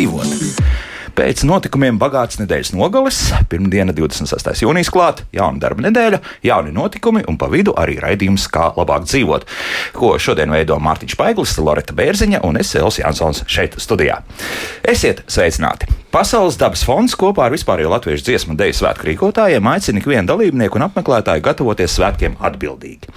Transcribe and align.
dzīvot. 0.00 0.60
Pēc 1.18 1.42
notikumiem 1.44 1.98
bagāts 2.00 2.38
nedēļas 2.40 2.70
nogales, 2.72 3.18
pirmdiena, 3.50 3.92
26. 3.92 4.62
jūnijas 4.62 4.92
klāta, 4.94 5.26
jauna 5.34 5.60
darba 5.60 5.84
nedēļa, 5.88 6.20
jauni 6.46 6.72
notikumi 6.72 7.24
un 7.28 7.36
pa 7.36 7.50
vidu 7.52 7.74
arī 7.76 7.98
raidījums, 8.00 8.46
kā 8.48 8.70
labāk 8.78 9.04
dzīvot, 9.10 9.44
ko 9.96 10.14
šodien 10.22 10.54
veido 10.54 10.78
Mārtiņš 10.80 11.18
Paiglis, 11.20 11.58
Loreta 11.60 11.96
Bērziņa 11.98 12.44
un 12.46 12.62
es, 12.62 12.72
Elsija 12.78 13.10
Jansons, 13.10 13.42
šeit 13.50 13.76
studijā. 13.82 14.22
Esiet 14.86 15.26
sveicināti! 15.28 15.90
Pasaules 16.10 16.56
dabas 16.58 16.80
fonds 16.82 17.12
kopā 17.14 17.44
ar 17.46 17.52
vispārējo 17.54 17.92
latviešu 17.92 18.24
dziesmu 18.26 18.56
dēļu 18.58 18.74
svētku 18.74 19.06
rīkotājiem 19.06 19.66
aicina 19.70 20.00
ikvienu 20.00 20.26
dalībnieku 20.26 20.80
un 20.80 20.84
apmeklētāju 20.88 21.44
gatavoties 21.44 21.92
svētkiem 21.94 22.32
atbildīgi. 22.42 23.12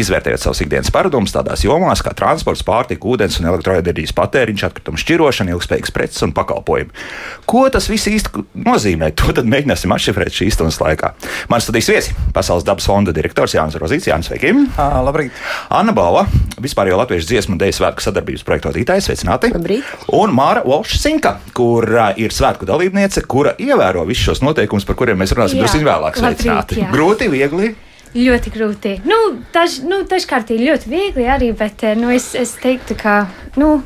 Izvērtējot 0.00 0.40
savus 0.40 0.62
ikdienas 0.64 0.88
paradumus 0.94 1.34
tādās 1.34 1.60
jomās 1.66 2.00
kā 2.00 2.14
transports, 2.16 2.64
pārtika, 2.64 3.04
ūdens 3.04 3.36
un 3.42 3.50
elektroenerģijas 3.50 4.14
patēriņš, 4.16 4.64
atkritumu 4.64 5.00
šķirošana, 5.02 5.52
ilgspējīgas 5.52 5.92
preces 5.92 6.24
un 6.24 6.32
pakalpojumi. 6.38 7.04
Ko 7.44 7.66
tas 7.68 7.90
viss 7.92 8.08
īsti 8.08 8.46
nozīmē? 8.64 9.12
To 9.18 9.34
tad 9.36 9.48
mēģināsim 9.50 9.92
atšifrēt 9.92 10.32
šīs 10.32 10.56
stundas 10.56 10.78
laikā. 10.80 11.10
Man 11.52 11.60
studijas 11.60 11.90
viesi- 11.90 12.14
Pasaules 12.36 12.64
dabas 12.64 12.86
fonda 12.88 13.12
direktors 13.12 13.52
Jānis 13.58 13.76
Rozīts. 13.76 14.08
Jānis, 14.08 14.30
sveiki! 14.30 14.54
Uh, 14.70 15.00
labrīt! 15.04 15.36
Anna 15.74 15.92
Bauva, 15.92 16.24
vispārējo 16.56 16.96
latviešu 17.02 17.28
dziesmu 17.28 17.56
un 17.56 17.60
dēļu 17.60 17.76
svētku 17.76 18.06
sadarbības 18.06 18.46
projekta 18.46 18.70
vadītājs. 18.70 19.10
Sveicināti! 19.10 19.52
Labrīt! 19.52 19.90
Un 20.16 20.32
Māra 20.38 20.62
Volšsinka, 20.64 21.34
kur 21.58 21.90
uh, 21.92 22.14
ir 22.16 22.37
svētku 22.38 22.68
dalībniece, 22.68 23.24
kura 23.28 23.52
ievēro 23.58 24.06
visus 24.08 24.30
šos 24.30 24.42
noteikumus, 24.46 24.86
par 24.88 24.98
kuriem 24.98 25.20
mēs 25.20 25.34
runāsim 25.36 25.60
drusku 25.62 25.84
vēlāk. 25.86 26.18
Sveicināti! 26.20 26.86
Grūti, 26.94 27.30
viegli! 27.32 27.74
Ļoti 28.16 28.50
grūti. 28.54 28.94
Nu, 29.04 29.18
daž, 29.52 29.82
nu, 29.84 30.00
dažkārt 30.08 30.50
ir 30.54 30.64
ļoti 30.70 30.90
viegli 30.90 31.28
arī, 31.28 31.52
bet 31.56 31.84
nu, 31.98 32.08
es, 32.14 32.32
es 32.38 32.56
teiktu, 32.62 32.96
ka. 32.98 33.20
Nu, 33.60 33.78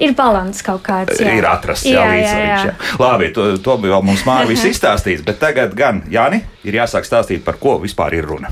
Ir 0.00 0.14
līdzsvars 0.16 0.62
kaut 0.64 0.80
kāds. 0.80 1.18
Jā. 1.20 1.34
Ir 1.36 1.44
atrasts 1.44 1.84
jā, 1.84 2.00
jā, 2.00 2.12
līdzsvars. 2.14 2.62
Jā, 2.64 2.72
jā. 2.72 2.96
Labi, 3.02 3.28
to, 3.36 3.50
to 3.60 3.76
bija 3.82 3.98
vēl 3.98 4.06
mums 4.08 4.24
māri 4.24 4.48
viss 4.54 4.64
izstāstīts, 4.70 5.20
bet 5.26 5.36
tagad 5.42 5.76
gan 5.76 6.00
Jāni 6.08 6.40
ir 6.64 6.80
jāsāk 6.80 7.04
stāstīt, 7.04 7.44
par 7.44 7.60
ko 7.60 7.76
vispār 7.84 8.16
ir 8.16 8.24
runa. 8.32 8.48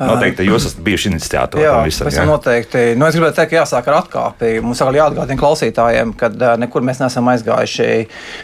Noteikti 0.00 0.46
jūs 0.48 0.64
esat 0.64 0.80
bijuši 0.84 1.10
iniciatori 1.10 1.66
tam 1.66 1.84
visam. 1.84 2.08
Jā, 2.08 2.24
noteikti. 2.28 2.84
Nu, 2.96 3.04
es 3.08 3.18
gribētu 3.18 3.36
teikt, 3.36 3.50
ka 3.52 3.58
jāsāk 3.58 3.90
ar 3.90 3.98
atkāpi. 3.98 4.52
Mums 4.64 4.80
atkal 4.80 4.96
jāatgādina 4.96 5.40
klausītājiem, 5.40 6.14
ka 6.20 6.30
nekur 6.60 6.84
mēs 6.86 7.02
neesam 7.02 7.28
aizgājuši 7.34 7.90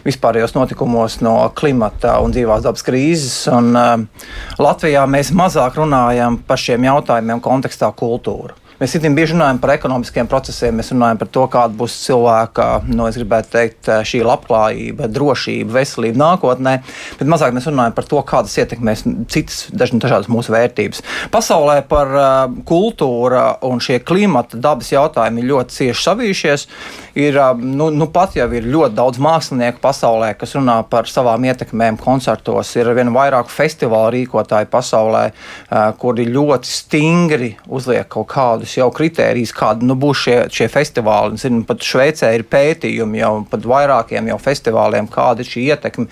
vispārējos 0.05 0.53
notikumos 0.57 1.21
no 1.25 1.39
klimata 1.57 2.19
un 2.25 2.37
dzīvās 2.37 2.67
dabas 2.67 2.85
krīzes. 2.87 3.39
Un, 3.57 3.73
uh, 3.73 4.29
Latvijā 4.61 5.07
mēs 5.09 5.33
mazāk 5.37 5.81
runājam 5.81 6.37
par 6.45 6.61
šiem 6.61 6.85
jautājumiem 6.91 7.41
kontekstā 7.45 7.89
kultūra. 7.97 8.59
Mēs 8.77 8.93
citiem 8.93 9.15
bieži 9.17 9.33
runājam 9.33 9.57
par 9.57 9.71
ekonomiskiem 9.73 10.27
procesiem, 10.29 10.75
mēs 10.77 10.91
runājam 10.93 11.17
par 11.23 11.29
to, 11.33 11.45
kāda 11.49 11.73
būs 11.81 11.95
cilvēka, 12.03 12.67
nu, 12.91 13.07
es 13.09 13.17
gribētu 13.17 13.49
teikt, 13.55 13.89
šī 14.05 14.19
labklājība, 14.27 15.09
drošība, 15.09 15.79
veselība 15.79 16.21
nākotnē, 16.21 16.75
bet 17.17 17.31
mazāk 17.33 17.55
mēs 17.57 17.71
runājam 17.71 17.95
par 17.97 18.09
to, 18.11 18.21
kādas 18.29 18.57
ietekmēs 18.61 19.07
citas 19.33 19.63
dažādas 19.73 20.29
mūsu 20.29 20.53
vērtības. 20.53 21.01
Pasaulē 21.33 21.79
par 21.89 22.13
uh, 22.13 22.59
kultūru 22.69 23.41
un 23.65 23.81
šie 23.81 23.97
klimata 24.05 24.61
dabas 24.61 24.93
jautājumi 24.93 25.47
ļoti 25.49 25.79
cieši 25.79 26.07
savījušies. 26.11 26.67
Ir, 27.17 27.41
uh, 27.41 27.57
nu, 27.57 27.89
nu 27.97 28.11
pat 28.13 28.37
jau 28.37 28.49
ir 28.53 28.69
ļoti 28.69 28.97
daudz 28.99 29.23
mākslinieku 29.25 29.81
pasaulē, 29.81 30.35
kas 30.37 30.53
runā 30.59 30.83
par 30.93 31.09
savām 31.09 31.49
ietekmēm 31.49 31.97
koncertos. 32.03 32.75
Ir 32.77 32.93
vien 32.99 33.15
vairāk 33.17 33.49
festivālu 33.49 34.13
rīkotāju 34.19 34.69
pasaulē, 34.69 35.25
kuri 36.01 36.27
ļoti 36.29 36.71
stingri 36.71 37.51
uzliek 37.73 38.05
kaut 38.13 38.29
kādu 38.35 38.66
kādus 38.67 38.77
jau 38.77 38.91
kritērijus, 38.91 39.55
kādi 39.55 39.87
nu, 39.87 39.95
būs 39.95 40.25
šie, 40.25 40.37
šie 40.51 40.69
festivāli. 40.69 41.39
Zinu, 41.39 41.65
pat 41.67 41.81
Šveicē 41.83 42.35
ir 42.35 42.45
pētījumi 42.45 43.21
jau 43.21 43.47
par 43.49 43.61
vairākiem 43.61 44.29
jau 44.29 44.39
festivāliem, 44.39 45.09
kāda 45.09 45.43
ir 45.43 45.51
šī 45.51 45.67
ietekme. 45.71 46.07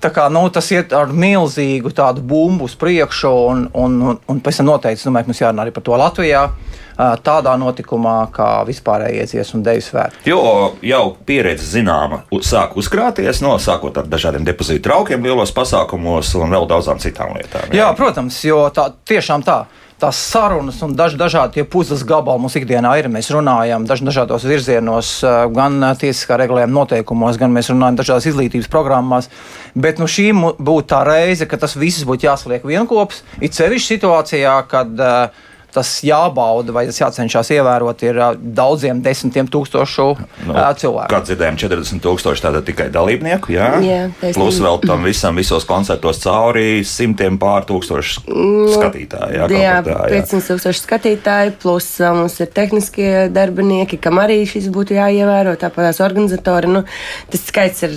Tā 0.00 0.10
kā, 0.12 0.28
nu, 0.30 0.48
tas 0.50 0.70
iet 0.70 0.92
ar 0.92 1.12
milzīgu 1.12 1.92
tādu 1.94 2.22
bumbu 2.22 2.68
uz 2.68 2.76
priekšu, 2.76 3.34
un, 3.50 3.68
un, 3.72 4.00
un, 4.02 4.18
un 4.28 4.40
pēc 4.40 4.60
tam 4.60 4.72
noteikti 4.72 5.08
domāju, 5.08 5.30
mums 5.30 5.40
jārunā 5.40 5.64
arī 5.64 5.74
par 5.74 5.84
to 5.84 5.96
Latvijā 5.96 6.48
tādā 6.94 7.56
notikumā, 7.58 8.28
kā 8.30 8.62
vispārējais 8.68 9.32
ies 9.34 9.48
un 9.56 9.64
deju 9.66 9.82
svētki. 9.82 10.28
Jo 10.30 10.76
jau 10.78 11.16
pieredze 11.26 11.66
zināma 11.66 12.20
sāk 12.38 12.76
uzkrāties, 12.78 13.40
no 13.42 13.56
sākot 13.58 13.98
ar 13.98 14.06
dažādiem 14.06 14.46
depozītu 14.46 14.84
traukiem 14.86 15.26
lielos 15.26 15.50
pasākumos 15.56 16.30
un 16.38 16.54
vēl 16.54 16.68
daudzām 16.70 17.02
citām 17.02 17.34
lietām. 17.34 17.72
Jā, 17.72 17.80
jā 17.80 17.88
protams, 17.98 18.38
jo 18.46 18.68
tā 18.74 18.92
tiešām 19.10 19.42
tā 19.42 19.64
tās 20.04 20.20
sarunas 20.20 20.80
un 20.84 20.92
daž, 20.96 21.16
dažādi 21.20 21.64
puzles 21.64 22.04
gabali 22.06 22.42
mums 22.42 22.56
ikdienā 22.58 22.92
ir. 23.00 23.08
Mēs 23.12 23.30
runājam 23.32 23.86
daž, 23.88 24.02
dažādos 24.04 24.44
virzienos, 24.48 25.14
gan 25.54 25.80
tiesiskā 26.00 26.38
regulējuma 26.40 26.74
noteikumos, 26.74 27.40
gan 27.40 27.54
mēs 27.54 27.72
runājam 27.72 28.00
dažādās 28.02 28.28
izglītības 28.30 28.68
programmās. 28.72 29.30
Bet 29.74 30.02
nu, 30.02 30.08
šī 30.10 30.30
būtu 30.34 30.86
tā 30.92 31.00
reize, 31.08 31.48
ka 31.48 31.60
tas 31.60 31.76
viss 31.80 32.04
būtu 32.08 32.28
jāsaliek 32.28 32.66
vienopus. 32.68 33.22
It 33.40 33.56
sevišķi 33.56 33.96
situācijā, 33.96 34.54
kad 34.70 35.00
uh, 35.00 35.44
tas 35.74 35.90
jābauda 36.06 36.74
vai 36.74 36.86
tas 36.88 37.00
jācenšas 37.00 37.50
ievērot 37.56 38.04
ir 38.06 38.20
daudziem 38.38 39.02
desmitiem 39.04 39.48
tūkstošu 39.50 40.06
nu, 40.46 40.54
cilvēku. 40.80 41.10
Kā 41.10 41.20
dzirdējām, 41.26 41.58
40 41.60 42.02
tūkstoši 42.04 42.44
tātad 42.44 42.66
tikai 42.68 42.88
dalībnieku, 42.94 43.54
jā? 43.54 43.70
jā 43.84 44.00
Plus 44.36 44.60
vēl 44.62 44.80
tam 44.86 45.06
visam 45.06 45.36
visos 45.38 45.66
koncertos 45.68 46.22
cauri 46.22 46.84
simtiem 46.86 47.38
pār 47.42 47.66
tūkstošu 47.68 48.24
nu, 48.28 48.68
skatītāju. 48.72 49.34
Jā, 49.34 49.48
jā, 49.50 49.74
tā, 49.86 49.98
jā. 50.12 50.22
500 50.22 50.50
tūkstoši 50.52 50.84
skatītāji, 50.84 51.54
plus 51.62 51.90
mums 52.14 52.38
ir 52.42 52.50
tehniskie 52.54 53.10
darbinieki, 53.34 53.98
kam 54.02 54.22
arī 54.22 54.40
šis 54.48 54.70
būtu 54.74 54.98
jāievēro, 54.98 55.56
tāpat 55.60 55.90
tās 55.90 56.02
organizatori. 56.04 56.70
Nu, 56.70 56.84
tas 57.32 57.44
skaits 57.48 57.84
ir 57.86 57.96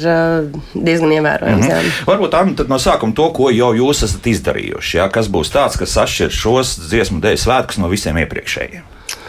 diezgan 0.73 1.13
ievērojams. 1.19 1.65
Mm 1.65 1.71
-hmm. 1.71 2.03
Varbūt 2.09 2.33
tā 2.33 2.67
no 2.69 2.79
sākuma 2.81 3.15
to, 3.15 3.29
ko 3.33 3.49
jau 3.53 3.71
jūs 3.75 4.03
esat 4.05 4.27
izdarījuši, 4.33 4.97
jā? 4.97 5.09
kas 5.11 5.29
būs 5.29 5.51
tāds, 5.53 5.77
kas 5.79 5.97
atšķir 5.97 6.31
šos 6.31 6.75
dziesmu 6.89 7.21
dēļ 7.21 7.37
svētkus 7.37 7.66
svētkus 7.67 7.81
no 7.81 7.89
visiem 7.91 8.17
iepriekšējiem? 8.23 8.85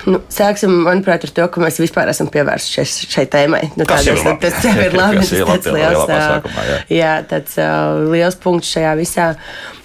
Nu, 0.08 0.20
sāksim, 0.32 0.72
manuprāt, 0.86 1.24
ar 1.26 1.32
to, 1.34 1.46
ka 1.50 1.60
mēs 1.60 1.78
vispār 1.82 2.08
esam 2.10 2.28
pievērsušies 2.32 2.94
šai, 3.02 3.08
šai 3.12 3.24
tēmai. 3.30 3.62
Nu, 3.76 3.84
tas 3.86 4.06
jau. 4.06 4.14
Tas 4.40 4.62
jau 4.64 4.74
ir 4.78 4.94
labi. 4.96 5.20
Tas 5.20 5.32
ir 5.34 5.74
liels, 5.74 6.04
pasākumā, 6.08 6.64
jā. 6.68 6.78
Jā, 6.94 7.12
tāds 7.28 7.58
uh, 7.60 7.98
liels 8.10 8.38
punkts 8.40 8.70
šajā 8.74 8.94
visā. 8.98 9.28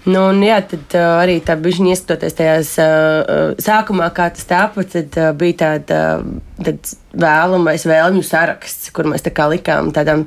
Nu, 0.04 0.26
un, 0.34 0.42
jā, 0.44 0.58
tad 0.68 0.98
uh, 1.00 1.22
arī 1.22 1.38
tā 1.46 1.56
bija 1.56 1.86
ieskatoties 1.94 2.36
tajās 2.36 2.74
uh, 2.84 3.54
sākumā, 3.64 4.10
kā 4.16 4.28
tas 4.36 4.50
tāpa, 4.50 4.84
tad 4.84 5.16
uh, 5.20 5.32
bija 5.38 5.62
tāda. 5.64 6.02
Uh, 6.20 6.54
tad 6.64 6.94
vēlamais 7.14 7.84
vēlmju 7.86 8.24
saraksts, 8.26 8.90
kur 8.94 9.06
mēs 9.10 9.22
tā 9.26 9.30
kā 9.36 9.46
likām 9.52 9.92
tādam, 9.94 10.26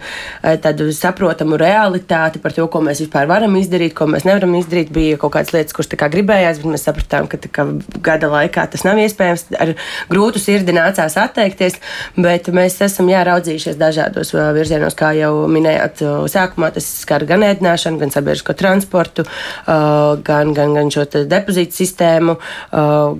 tādu 0.63 0.87
saprotamu 0.95 1.59
realitāti 1.59 2.39
par 2.43 2.55
to, 2.55 2.67
ko 2.71 2.83
mēs 2.85 3.01
vispār 3.03 3.27
varam 3.31 3.57
izdarīt, 3.59 3.95
ko 3.97 4.07
mēs 4.11 4.27
nevaram 4.27 4.55
izdarīt. 4.59 4.93
Bija 4.95 5.19
kaut 5.19 5.35
kādas 5.35 5.51
lietas, 5.55 5.75
kuras 5.75 5.91
gribējās, 6.15 6.61
bet 6.63 6.73
mēs 6.77 6.87
sapratām, 6.87 7.27
ka 7.31 7.41
kā, 7.43 7.67
gada 8.07 8.31
laikā 8.31 8.69
tas 8.71 8.87
nav 8.87 9.01
iespējams. 9.03 9.49
Ar 9.59 9.75
grūtu 10.13 10.43
sirdi 10.43 10.77
nācās 10.77 11.19
atteikties, 11.19 11.81
bet 12.15 12.53
mēs 12.55 12.79
esam 12.87 13.11
jāraudzījušies 13.11 13.81
dažādos 13.81 14.31
eh, 14.37 14.47
virzienos, 14.55 14.95
kā 14.99 15.11
jau 15.19 15.33
minējāt, 15.51 16.05
sākumā 16.31 16.71
tas 16.77 16.87
skar 17.03 17.27
gan 17.27 17.45
ēdināšanu, 17.49 17.99
gan 18.03 18.15
sabiedrisko 18.15 18.55
transportu, 18.59 19.27
gan, 19.67 20.53
gan, 20.57 20.75
gan 20.77 20.91
šo 20.93 21.07
depozītu 21.27 21.77
sistēmu, 21.81 22.37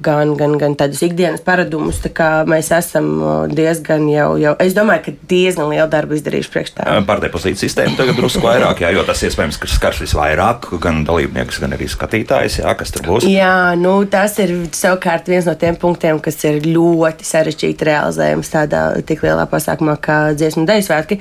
gan, 0.03 0.35
gan, 0.39 0.57
gan 0.61 0.77
tādus 0.79 1.03
ikdienas 1.07 1.45
paradumus. 1.47 2.01
Tā 2.07 2.45
mēs 2.49 2.71
esam 2.75 3.09
diezgan 3.53 4.07
jau, 4.11 4.29
jau, 4.41 4.55
es 4.63 4.75
domāju, 4.77 5.05
ka 5.07 5.15
diezgan 5.31 5.71
lielu 5.73 5.89
darbu 5.91 6.17
izdarījuši 6.19 6.53
priekš 6.53 6.75
tā. 6.79 6.87
Par 7.09 7.21
depozītu 7.23 7.61
sistēmu 7.61 7.99
tagad 7.99 8.19
drusku 8.19 8.43
vairāk, 8.45 8.83
jā, 8.85 8.93
jo 8.95 9.05
tas 9.07 9.23
iespējams, 9.27 9.59
ka 9.61 9.71
skars 9.71 10.03
visvairāk 10.05 10.69
gan 10.83 11.03
dalībniekus, 11.07 11.61
gan 11.63 11.77
arī 11.77 11.89
skatītājus, 11.91 12.61
jā, 12.63 12.75
kas 12.79 12.95
tur 12.95 13.07
būs. 13.07 13.27
Jā, 13.31 13.75
nu 13.81 13.99
tas 14.11 14.39
ir 14.43 14.55
savukārt 14.77 15.29
viens 15.31 15.49
no 15.49 15.57
tiem 15.59 15.79
punktiem, 15.81 16.21
kas 16.23 16.39
ir 16.49 16.63
ļoti 16.67 17.27
sarežģīti 17.27 17.89
realizējams 17.91 18.53
tādā 18.53 18.83
tik 19.07 19.25
lielā 19.27 19.47
pasākumā 19.51 19.97
kā 20.03 20.19
dziesmu 20.37 20.67
deju 20.69 20.87
svētki. 20.89 21.21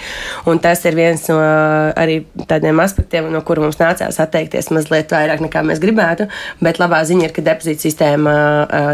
Un 0.50 0.62
tas 0.64 0.84
ir 0.86 0.98
viens 0.98 1.26
no 1.32 1.40
arī 1.40 2.22
tādiem 2.50 2.80
aspektiem, 2.84 3.32
no 3.34 3.42
kuriem 3.46 3.68
mums 3.70 3.80
nācās 3.82 4.20
atteikties 4.22 4.72
mazliet 4.76 5.15
vairāk 5.16 5.44
nekā 5.48 5.64
mēs 5.66 5.82
gribētu. 5.84 6.30
Bet 6.64 6.82
labā 6.82 7.02
ziņa 7.08 7.30
ir, 7.30 7.36
ka 7.36 7.46
depozīta 7.46 7.88
sistēma 7.88 8.36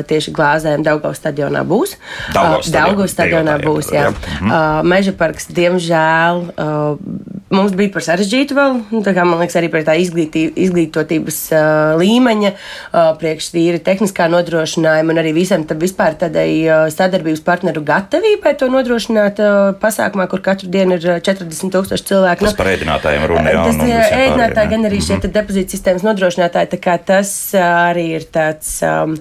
tieši 0.07 0.33
glāzēm 0.35 0.85
Daugavas 0.85 1.21
stadionā 1.21 1.65
būs. 1.67 1.97
Daugavas 2.33 2.69
stadionā 2.69 2.91
Daugavas 2.91 3.15
stadionā 3.15 3.57
būs. 3.61 3.91
Jā. 3.93 4.07
Jā. 4.07 4.11
Mhm. 4.11 4.51
Uh, 4.51 4.81
Meža 4.91 5.13
parks, 5.17 5.47
diemžēl. 5.51 6.41
Uh, 6.55 7.31
mums 7.51 7.75
bija 7.77 7.91
par 7.93 8.05
sarežģītu 8.05 8.55
vēl. 8.57 8.79
Nu, 8.93 9.01
kā, 9.03 9.25
man 9.27 9.41
liekas, 9.41 9.57
arī 9.59 9.69
par 9.73 9.83
tā 9.87 9.95
izglītī, 10.01 10.45
izglītotības 10.65 11.39
uh, 11.51 11.61
līmeņa, 11.99 12.53
uh, 12.53 13.11
priekš 13.21 13.51
tīri 13.55 13.81
tehniskā 13.83 14.27
nodrošinājuma 14.31 15.13
un 15.13 15.21
arī 15.21 15.33
visam 15.35 15.65
tam 15.67 15.81
vispār 15.81 16.17
tādai 16.21 16.47
uh, 16.65 16.85
sadarbības 16.93 17.43
partneru 17.45 17.83
gatavībai 17.87 18.55
to 18.59 18.69
nodrošināt 18.71 19.41
uh, 19.43 19.73
pasākumā, 19.81 20.27
kur 20.31 20.43
katru 20.45 20.71
dienu 20.71 20.97
ir 20.99 21.19
40 21.23 21.73
tūkstoši 21.75 22.07
cilvēku. 22.11 22.47
Tas 22.47 22.55
nu, 22.55 22.61
par 22.61 22.71
ēdinātājiem 22.73 23.27
runa 23.31 23.55
jau. 23.55 23.65
Tas 23.67 23.83
ir 23.87 24.17
ēdinātāji, 24.21 24.71
gan 24.75 24.89
arī 24.89 25.01
šie 25.01 25.17
mm 25.17 25.21
-hmm. 25.25 25.35
depozīta 25.37 25.75
sistēmas 25.75 26.07
nodrošinātāji, 26.11 26.81
tas 27.07 27.31
arī 27.57 28.05
ir 28.19 28.27
tāds, 28.33 28.69
um, 28.85 29.15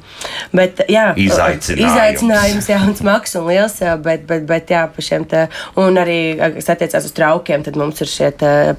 bet 0.57 0.83
jā, 0.91 1.11
izaicinājums. 1.17 1.91
Izaicinājums, 1.91 2.69
jā, 2.71 2.81
un 2.87 2.97
smags 2.99 3.37
un 3.39 3.47
liels, 3.49 3.79
bet, 4.05 4.27
bet, 4.29 4.45
bet 4.49 4.73
jā, 4.75 4.85
pa 4.93 5.05
šiem 5.05 5.27
te, 5.31 5.47
un 5.81 5.99
arī, 6.01 6.21
kas 6.59 6.73
attiecās 6.75 7.07
uz 7.09 7.15
traukiem, 7.17 7.65
tad 7.67 7.79
mums 7.81 8.01
ir 8.05 8.11
šie 8.11 8.31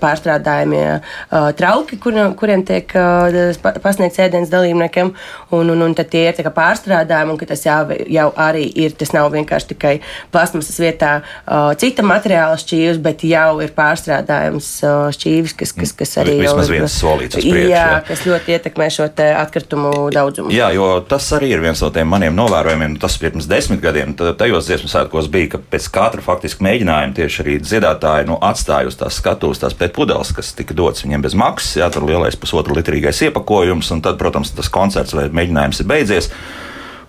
pārstrādājumie 0.01 0.85
uh, 0.99 1.49
trauki, 1.57 1.99
kur, 2.01 2.17
kuriem 2.39 2.65
tiek 2.67 2.91
uh, 2.97 3.71
pasniegts 3.83 4.21
ēdienas 4.21 4.51
dalībniekiem, 4.51 5.13
un, 5.57 5.73
un, 5.73 5.85
un 5.87 5.95
tad 5.97 6.11
tie 6.13 6.27
ir 6.29 6.37
tā 6.37 6.45
kā 6.47 6.53
pārstrādājumi, 6.55 7.33
un 7.33 7.39
ka 7.39 7.49
tas 7.51 7.65
jau, 7.65 7.79
jau 8.11 8.27
arī 8.41 8.65
ir, 8.83 8.95
tas 8.97 9.13
nav 9.15 9.31
vienkārši 9.33 9.71
tikai 9.73 9.95
plasmasas 10.33 10.79
vietā 10.81 11.13
uh, 11.21 11.71
cita 11.79 12.05
materiāla 12.05 12.59
šķīvis, 12.61 13.01
bet 13.03 13.25
jau 13.27 13.59
ir 13.63 13.73
pārstrādājums 13.77 14.71
uh, 14.85 15.09
šķīvis, 15.15 15.55
kas, 15.59 15.75
kas, 15.77 15.95
kas 16.03 16.17
arī 16.23 16.39
Vismaz 16.41 16.71
viens 16.71 16.95
solīts 17.01 17.39
uz 17.39 17.45
priekšu. 17.45 17.71
Jā, 17.71 17.85
jā, 17.85 18.00
kas 18.07 18.23
ļoti 18.27 18.55
ietekmē 18.55 18.87
šo 18.93 19.07
atkritumu 19.11 20.09
daudzumu. 20.13 20.51
Jā, 20.53 20.71
jo 20.75 20.87
tas 21.07 21.27
arī 21.37 21.51
ir 21.55 21.63
viens 21.63 21.81
no 21.83 21.91
tiem 21.93 22.09
maniem 22.11 22.35
novērojumiem. 22.37 22.97
Tas 23.01 23.17
pirms 23.21 23.49
desmit 23.49 23.81
gadiem, 23.83 24.15
tajos 24.15 24.69
dziesmu 24.69 24.91
svētkos 24.91 25.29
bija, 25.31 25.53
ka 25.55 25.61
pēc 25.73 25.89
katra 25.93 26.25
faktiski 26.25 26.65
mēģinājuma 26.67 27.17
tieši 27.17 27.43
arī 27.45 27.59
dziedātāji 27.63 28.29
nu, 28.31 28.39
atstāja 28.51 28.91
uz 28.91 28.99
tās 28.99 29.19
skatuves 29.21 29.61
tās 29.61 29.77
pēc 29.77 29.95
pudeles, 29.95 30.33
kas 30.35 30.53
tika 30.57 30.77
dots 30.77 31.05
viņiem 31.05 31.27
bez 31.27 31.37
maksas. 31.37 31.77
Jā, 31.81 31.91
tur 31.93 32.07
lielais 32.09 32.39
pusotra 32.39 32.75
litrīgais 32.77 33.23
iepakojums, 33.27 33.93
un 33.95 34.03
tad, 34.05 34.19
protams, 34.21 34.53
tas 34.57 34.71
koncerts 34.71 35.15
vai 35.17 35.29
mēģinājums 35.33 35.83
ir 35.83 35.89
beidzies. 35.91 36.31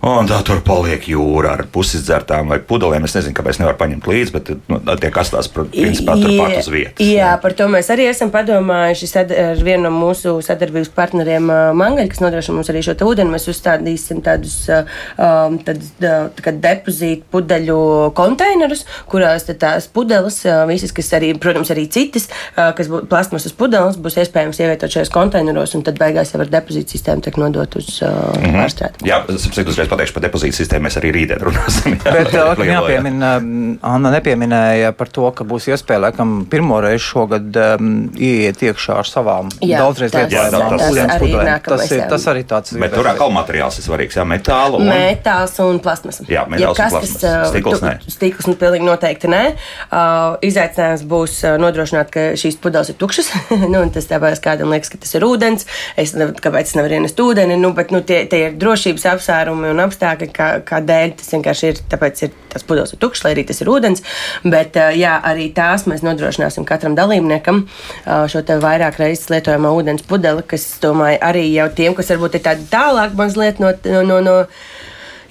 Un 0.03 0.27
tā 0.27 0.41
tur 0.43 0.59
paliek 0.67 1.05
jūra 1.07 1.53
ar 1.55 1.61
pusizdzertām 1.71 2.49
vai 2.51 2.59
pudelēm. 2.67 3.05
Es 3.07 3.15
nezinu, 3.15 3.37
kāpēc 3.39 3.61
nevar 3.61 3.77
paņemt 3.79 4.07
līdzi, 4.11 4.33
bet 4.35 4.49
nu, 4.67 4.81
tie 4.99 5.11
kastās, 5.15 5.47
principā, 5.53 6.17
turpat 6.19 6.57
uz 6.59 6.71
vietas. 6.73 7.03
Jā, 7.07 7.13
jā, 7.21 7.29
par 7.43 7.55
to 7.55 7.69
mēs 7.71 7.91
arī 7.95 8.09
esam 8.11 8.33
padomājuši 8.35 9.11
ar 9.21 9.63
vienu 9.63 9.85
no 9.87 9.93
mūsu 9.95 10.35
sadarbības 10.43 10.91
partneriem 10.97 11.47
Mangaļu, 11.79 12.11
kas 12.11 12.23
nodrošina 12.25 12.59
mums 12.59 12.73
arī 12.73 12.83
šo 12.83 12.97
ūdeni. 13.07 13.31
Mēs 13.31 13.47
uzstādīsim 13.53 14.25
tādus 14.27 14.57
um, 14.73 15.61
tādus, 15.63 15.93
tā 16.01 16.55
depozītu 16.67 17.27
pudeļu 17.31 17.79
konteinerus, 18.19 18.83
kurās 19.11 19.47
tās 19.47 19.87
pudeles, 19.87 20.41
visas, 20.71 20.95
kas 20.99 21.13
arī, 21.19 21.33
protams, 21.39 21.71
arī 21.75 21.87
citas, 21.93 22.27
kas 22.57 22.91
būs 22.91 23.07
plasmasas 23.11 23.55
pudeles, 23.55 24.01
būs 24.03 24.19
iespējams 24.25 24.61
ievietot 24.63 24.99
šajos 24.99 25.15
konteineros, 25.15 25.77
un 25.79 25.87
tad 25.87 26.03
beigās 26.03 26.35
jau 26.35 26.43
ar 26.43 26.51
depozītu 26.53 26.97
sistēmu 26.97 27.23
tiek 27.23 27.39
nodot 27.39 27.79
uz 27.79 27.95
uh, 28.03 28.11
mm 28.11 28.43
-hmm. 28.43 28.59
pārstrādi. 28.59 29.07
Jā, 29.07 29.23
es 29.31 29.47
uzreiz 29.47 29.92
pateikšu 29.93 30.17
par 30.17 30.27
depozītu 30.27 30.59
sistēmu. 30.59 30.87
Mēs 30.89 30.99
arī 31.01 31.13
rītdien 31.17 31.43
runāsim. 31.43 31.97
Jā, 32.01 32.15
Bet 32.17 32.35
uh, 32.41 32.65
jāpiemina, 32.67 33.37
um, 33.41 33.77
Anna 33.87 34.13
nepieminēja 34.17 34.93
par 34.99 35.11
to, 35.13 35.29
ka 35.37 35.47
būs 35.49 35.69
iespēja 35.73 36.07
laikam 36.09 36.43
pirmo 36.51 36.81
reizi 36.83 37.05
šogad 37.07 37.59
um, 37.63 37.93
ieiet 38.17 38.63
iekšā 38.65 38.99
ar 39.03 39.09
savām 39.09 39.51
jā, 39.61 39.81
daudzreiz 39.83 40.15
lietojamām 40.17 40.77
ūdens 40.79 41.15
pudelēm. 41.23 41.53
Tas, 41.67 41.87
ir, 41.93 42.05
tas 42.11 42.27
arī 42.33 42.45
tāds. 42.49 42.75
Bet 42.81 42.95
tur 42.97 43.09
atkal 43.13 43.33
materiāls 43.35 43.79
ir 43.79 43.87
svarīgs, 43.87 44.19
jā, 44.19 44.27
metāla 44.29 44.81
un... 44.81 44.89
Metāls 44.91 45.57
un 45.65 45.81
plasmas. 45.83 46.23
Jā, 46.31 46.45
metāls 46.51 46.65
ja 46.65 46.73
un 46.73 46.93
plasmas. 46.93 47.17
Uh, 47.23 47.47
stikls 47.53 47.85
nē. 47.85 47.95
Stikls 48.13 48.49
nu 48.51 48.57
pilnīgi 48.61 48.87
noteikti 48.87 49.31
nē. 49.33 49.43
Uh, 49.89 50.39
izaicinājums 50.49 51.05
būs 51.09 51.39
uh, 51.47 51.57
nodrošināt, 51.63 52.13
ka 52.13 52.27
šīs 52.39 52.59
pudeles 52.63 52.93
ir 52.93 52.99
tukšas. 53.01 53.33
nu, 53.73 53.85
tas 53.95 54.09
tāpēc 54.11 54.43
kādam 54.45 54.73
liekas, 54.73 54.93
ka 54.93 55.01
tas 55.03 55.17
ir 55.19 55.27
ūdens. 55.27 55.67
Es 56.01 56.15
nevaru, 56.17 56.39
kāpēc 56.43 56.73
es 56.73 56.79
nevaru 56.79 56.99
ienest 56.99 57.21
ūdeni, 57.23 57.59
nu, 57.61 57.73
bet 57.77 57.93
nu, 57.95 58.03
tie, 58.07 58.23
tie 58.31 58.47
ir 58.49 58.59
drošības 58.61 59.09
apsvērumi 59.15 59.73
un 59.73 59.82
apstākļi, 59.87 60.29
kā, 60.35 60.49
kādēļ 60.69 61.17
tas 61.21 61.33
vienkārši 61.35 61.71
ir. 61.73 61.81
Tāpēc 61.93 62.25
ir 62.27 62.35
tas 62.53 62.67
pudeles 62.69 62.93
ir 62.93 63.01
tukšs, 63.03 63.25
lai 63.25 63.35
arī 63.35 63.47
tas 63.49 63.63
ir 63.63 63.71
ūdens. 63.73 64.05
Bet 64.45 64.77
jā, 64.99 65.15
arī 65.29 65.49
tās 65.57 65.87
mēs 65.91 66.05
nodrošināsim 66.07 66.67
katram 66.69 66.97
dalībniekam 66.99 67.65
šo 68.05 68.45
vairāk 68.63 69.01
reizes 69.01 69.31
lietojamo 69.33 69.73
ūdens 69.79 70.05
pudeli, 70.09 70.45
kas, 70.49 70.67
domāju, 70.83 71.21
arī 71.25 71.47
jau 71.53 71.69
tiem, 71.77 71.97
kas 71.99 72.13
varbūt 72.13 72.39
ir 72.39 72.47
tādi 72.47 72.69
tālāk 72.73 73.17
mazliet 73.19 73.63
no, 73.63 73.73
no, 74.09 74.21
no 74.25 74.37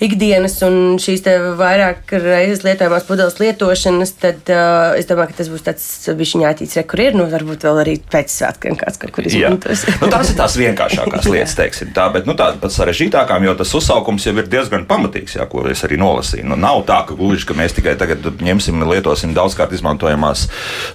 ikdienas 0.02 0.58
un 0.66 0.98
šīs 1.02 1.22
vairāk 1.60 2.10
reizes 2.16 2.64
lietojamās 2.66 3.06
pudeles 3.06 3.38
lietošanas, 3.38 4.14
tad 4.22 4.50
uh, 4.50 4.98
es 4.98 5.08
domāju, 5.10 5.30
ka 5.32 5.40
tas 5.42 5.52
būs 5.52 5.66
tāds 5.68 5.86
bišķiņātīts, 6.18 6.80
re, 6.80 6.86
kur 6.90 7.04
ir, 7.04 7.18
nu, 7.18 7.28
varbūt 7.30 7.68
vēl 7.68 7.82
arī 7.84 7.96
pēc 8.12 8.34
svētkiem 8.34 8.80
kāds 8.82 8.98
kaut 9.02 9.14
kur 9.14 9.30
izmantos. 9.30 9.86
nu, 10.02 10.10
tās 10.10 10.32
ir 10.34 10.40
tās 10.40 10.58
vienkāršākās 10.58 11.28
lietas, 11.34 11.54
teiksim 11.60 11.92
tā, 11.94 12.08
bet, 12.16 12.26
nu, 12.30 12.36
tāda 12.40 12.58
pat 12.62 12.74
sarežģītākām, 12.74 13.46
jo 13.46 13.54
tas 13.60 13.76
uzsaukums 13.78 14.26
jau 14.26 14.34
ir 14.42 14.50
diezgan 14.50 14.88
pamatīgs, 14.90 15.38
jā, 15.38 15.46
ko 15.52 15.68
es 15.70 15.86
arī 15.86 16.02
nolasīju. 16.02 16.48
Nu, 16.50 16.58
nav 16.58 16.82
tā, 16.90 17.04
ka 17.06 17.18
gluži, 17.20 17.46
ka 17.50 17.58
mēs 17.58 17.78
tikai 17.78 17.94
tagad 18.02 18.26
ņemsim, 18.42 18.82
lietosim 18.90 19.38
daudzkārt 19.38 19.78
izmantojamās 19.78 20.48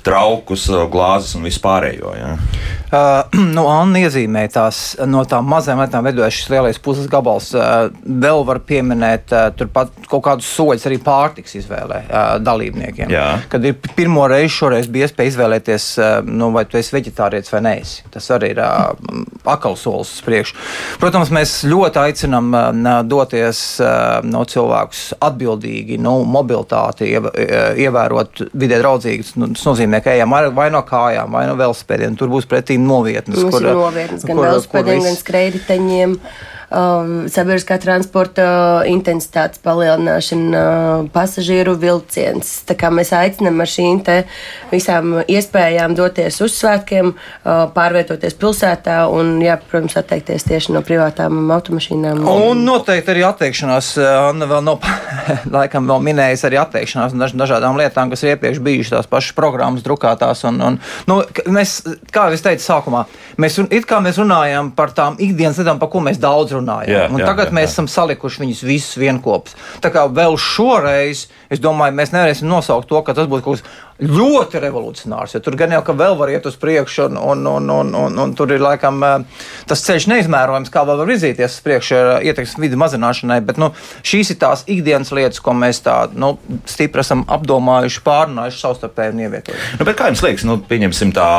traukus, 0.06 0.66
glāzes 0.90 1.38
un 1.38 1.46
vispārējo. 1.46 2.16
Jā. 2.18 2.34
Uh, 2.90 3.38
nu, 3.56 3.68
Anna 3.70 4.02
iezīmēja 4.02 4.54
tās 4.58 4.82
no 5.06 5.22
tām 5.30 5.46
mazām 5.50 5.78
lietām, 5.84 6.06
veidojas 6.06 6.40
šis 6.40 6.50
lielais 6.56 6.82
puses 6.82 7.06
gabals. 7.10 7.52
Uh, 7.54 7.88
vēl 8.02 8.42
var 8.48 8.64
pieminēt 8.66 8.95
pieminēt 8.96 9.32
uh, 9.34 9.50
turpat 9.56 9.92
kaut 10.08 10.24
kādus 10.24 10.48
soļus 10.56 10.86
arī 10.88 10.98
pārtiks 11.02 11.56
izvēlē 11.60 12.00
uh, 12.06 12.36
dalībniekiem. 12.42 13.10
Jā. 13.12 13.42
Kad 13.50 13.64
ir 13.64 13.76
pirmo 13.96 14.26
reizi 14.28 14.54
šoreiz 14.56 14.88
bija 14.88 15.08
iespēja 15.08 15.34
izvēlēties, 15.34 15.88
uh, 16.00 16.18
nu, 16.24 16.50
vai 16.54 16.64
tu 16.66 16.78
esi 16.80 16.94
veģetārietis 16.96 17.52
vai 17.52 17.62
nē. 17.66 17.74
Tas 18.12 18.30
arī 18.32 18.54
ir 18.54 18.60
akals 19.44 19.82
solis 19.84 20.14
uz 20.16 20.24
priekšu. 20.24 20.56
Protams, 21.02 21.30
mēs 21.34 21.58
ļoti 21.68 22.00
aicinām 22.00 22.48
doties 23.06 23.60
no 24.24 24.42
cilvēkus 24.48 25.02
atbildīgi, 25.22 25.98
nu, 26.02 26.16
mobilitāti, 26.24 27.10
iev 27.12 27.28
ievērot 27.36 28.46
vidē 28.56 28.80
draudzīgus. 28.80 29.34
Nu, 29.36 29.50
tas 29.52 29.66
nozīmē, 29.68 30.00
ka 30.04 30.16
ejam 30.16 30.32
vai 30.56 30.68
no 30.72 30.82
kājām, 30.86 31.36
vai 31.36 31.44
no 31.50 31.56
velospēdiem. 31.58 32.16
Tur 32.18 32.32
būs 32.32 32.48
pretī 32.48 32.78
novietnes. 32.80 33.42
Mums 33.44 33.58
kur, 33.58 33.70
novietnes 33.76 34.26
gan 34.26 34.40
velospēdiem, 34.40 35.04
gan 35.04 35.18
skrējriteņiem 35.20 36.20
um, 36.70 37.26
sabiedriskā 37.30 37.78
transporta 37.82 38.46
intensitātes 38.90 39.60
palielināšana, 39.64 40.60
uh, 40.60 41.08
pasažieru 41.14 41.76
vilciens. 41.80 42.62
Tā 42.66 42.76
kā 42.78 42.90
mēs 42.94 43.12
aicinām 43.16 43.60
ar 43.62 43.70
šīm 43.70 44.02
visām 44.70 45.14
iespējām 45.30 45.94
doties 45.96 46.40
uz 46.44 46.56
svētkiem, 46.58 47.12
uh, 47.14 47.66
pārvietoties 47.74 48.36
pilsētā 48.40 48.98
un, 49.12 49.36
jā, 49.44 49.56
protams, 49.70 49.96
atteikties 50.00 50.46
tieši 50.46 50.74
no 50.74 50.82
privātām 50.86 51.50
automašīnām. 51.54 52.24
Un 52.30 52.64
noteikti 52.66 53.14
arī 53.14 53.24
atteikšanās, 53.28 53.92
uh, 54.00 54.10
Anna 54.30 54.48
vēl 54.50 54.64
nav, 54.66 54.84
laikam 55.56 55.88
vēl 55.90 56.02
minējusi 56.10 56.48
arī 56.50 56.60
atteikšanās 56.62 57.16
no 57.16 57.30
dažādām 57.38 57.78
lietām, 57.78 58.12
kas 58.12 58.24
ir 58.24 58.34
iepriekš 58.34 58.62
bijušas 58.64 58.96
tās 58.98 59.10
pašas 59.10 59.36
programmas 59.38 59.84
drukātās. 59.86 60.42
Un, 60.48 60.60
un, 60.64 60.80
nu, 61.08 61.20
mēs, 61.52 61.78
kā 62.14 62.28
es 62.34 62.44
teicu 62.44 62.64
sākumā, 62.66 63.06
mēs, 63.40 63.58
it 63.70 63.88
kā 63.88 64.00
mēs 64.04 64.20
runājam 64.20 64.72
par 64.76 64.92
tām 64.96 65.18
ikdienas 65.22 65.60
lietām, 65.60 65.80
par 65.82 65.90
ko 65.92 66.02
mēs 66.04 66.20
daudz 66.22 66.55
runājam. 66.56 66.92
Jā, 66.92 67.06
jā, 67.08 67.24
tagad 67.24 67.52
jā, 67.52 67.56
mēs 67.58 67.68
jā. 67.68 67.72
esam 67.74 67.90
salikuši 67.90 68.42
viņus 68.44 68.62
visus 68.66 69.00
vienopus. 69.00 69.56
Tā 69.84 69.92
kā 69.94 70.06
vēl 70.10 70.38
šoreiz, 70.40 71.26
es 71.52 71.62
domāju, 71.62 71.96
mēs 71.98 72.14
nevarēsim 72.14 72.48
nosaukt 72.50 72.88
to, 72.90 73.02
ka 73.06 73.16
tas 73.16 73.30
būtu 73.30 73.46
kaut 73.46 73.60
kas 73.60 73.84
ļoti 74.02 74.60
revolucionārs. 74.60 75.34
Ja 75.36 75.40
tur 75.40 75.56
gan 75.56 75.72
jau 75.72 75.80
ka 75.84 75.94
vēl 75.96 76.16
var 76.18 76.30
iet 76.32 76.46
uz 76.48 76.56
priekšu, 76.60 77.06
un, 77.16 77.16
un, 77.16 77.46
un, 77.48 77.70
un, 77.72 77.94
un, 77.96 78.18
un 78.26 78.34
tur 78.36 78.52
ir 78.52 78.60
laikam 78.60 79.00
eh, 79.06 79.44
tas 79.68 79.82
ceļš 79.86 80.08
neizmērojams, 80.12 80.72
kā 80.72 80.82
vēl 80.84 81.00
var 81.00 81.08
virzīties 81.08 81.56
uz 81.56 81.64
priekšu 81.64 81.96
ar 81.96 82.10
eh, 82.16 82.28
ietekmes 82.28 82.58
vidu 82.60 82.80
mazināšanai. 82.80 83.40
Bet 83.46 83.60
nu, 83.60 83.70
šīs 84.06 84.34
ir 84.34 84.40
tās 84.42 84.66
ikdienas 84.68 85.12
lietas, 85.16 85.40
ko 85.44 85.54
mēs 85.56 85.80
tā 85.86 85.96
nu, 86.12 86.34
stipri 86.68 87.04
esam 87.04 87.24
apdomājuši, 87.38 88.02
pārunājuši 88.04 88.60
savstarpēji 88.60 89.14
un 89.14 89.24
ievietojuši. 89.26 89.80
Nu, 89.80 89.88
kā 89.96 90.10
jums 90.12 90.24
liekas, 90.26 90.46
nu, 90.48 90.58
pieņemsim 90.68 91.14
tā 91.16 91.30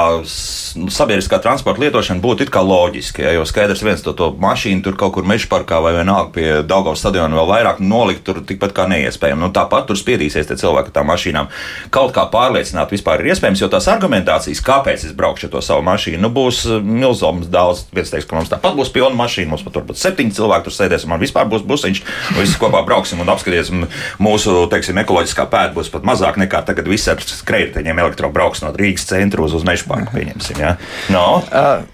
nu, 0.82 0.90
sabiedriskā 0.94 1.42
transporta 1.44 1.86
lietošana 1.86 2.24
būtu 2.24 2.48
it 2.48 2.54
kā 2.54 2.66
loģiski, 2.66 3.26
ja, 3.28 3.36
jo 3.38 3.46
skaidrs 3.46 3.86
viens 3.86 4.02
to, 4.06 4.16
to 4.18 4.32
mašīnu 4.42 4.82
tur 4.88 4.98
kaut 4.98 5.07
kur 5.14 5.30
meža 5.30 5.50
parkā 5.52 5.82
vai 5.84 5.94
vienalga 6.00 6.34
pie 6.34 6.50
Daugavas 6.66 7.06
stadiona 7.06 7.38
vēl 7.38 7.52
vairāk 7.54 7.82
nolikt 7.84 8.26
tur 8.26 8.42
tikpat 8.42 8.74
kā 8.74 8.90
neiespējami. 8.90 9.46
Nu, 9.46 9.54
tāpat 9.54 9.90
tur 9.90 10.00
spiedīsies 10.00 10.50
tie 10.50 10.58
cilvēki 10.58 10.92
ar 10.92 10.98
tām 11.00 11.12
mašīnām 11.12 11.54
kaut 11.94 12.16
kā 12.16 12.26
pār 12.34 12.48
pārliecināt 12.48 12.94
vispār 12.94 13.22
ir 13.22 13.34
iespējams, 13.34 13.62
jo 13.62 13.70
tās 13.72 13.88
argumentācijas, 13.92 14.62
kāpēc 14.66 15.04
es 15.08 15.16
braukšu 15.18 15.48
ar 15.48 15.54
to 15.56 15.64
savu 15.66 15.84
mašīnu, 15.88 16.22
nu, 16.24 16.32
būs 16.34 16.64
uh, 16.70 16.78
milzīgs 16.84 17.50
daudz. 17.52 17.84
Viens 17.96 18.12
teiks, 18.14 18.28
ka 18.28 18.38
mums 18.38 18.52
tāpat 18.52 18.78
būs 18.78 18.92
pilna 18.96 19.18
mašīna, 19.20 19.52
mums 19.52 19.66
pat 19.66 19.76
turpat 19.78 20.00
septiņi 20.00 20.36
cilvēki 20.38 20.68
tur 20.68 20.76
sēdēs, 20.78 21.06
un 21.06 21.14
man 21.14 21.24
vispār 21.24 21.50
būs 21.52 21.66
busiņš, 21.68 22.04
visi 22.38 22.62
kopā 22.62 22.84
brauksim 22.88 23.24
un 23.24 23.34
apskatīsim. 23.34 23.84
Mūsu, 24.24 24.56
teiksim, 24.72 25.02
ekoloģiskā 25.04 25.48
pēda 25.52 25.76
būs 25.76 25.92
pat 25.94 26.08
mazāk 26.08 26.40
nekā 26.42 26.64
tagad 26.68 26.88
visi 26.90 27.12
ar 27.12 27.22
skrējējiņiem 27.22 28.02
elektrobrauks 28.06 28.64
no 28.64 28.72
Rīgas 28.78 29.08
centra 29.10 29.44
uz, 29.44 29.56
uz 29.58 29.68
Meža 29.68 29.88
parku, 29.90 30.16
pieņemsim. 30.16 30.64
Ja? 30.64 30.78
No? 31.14 31.28
Uh. 31.52 31.86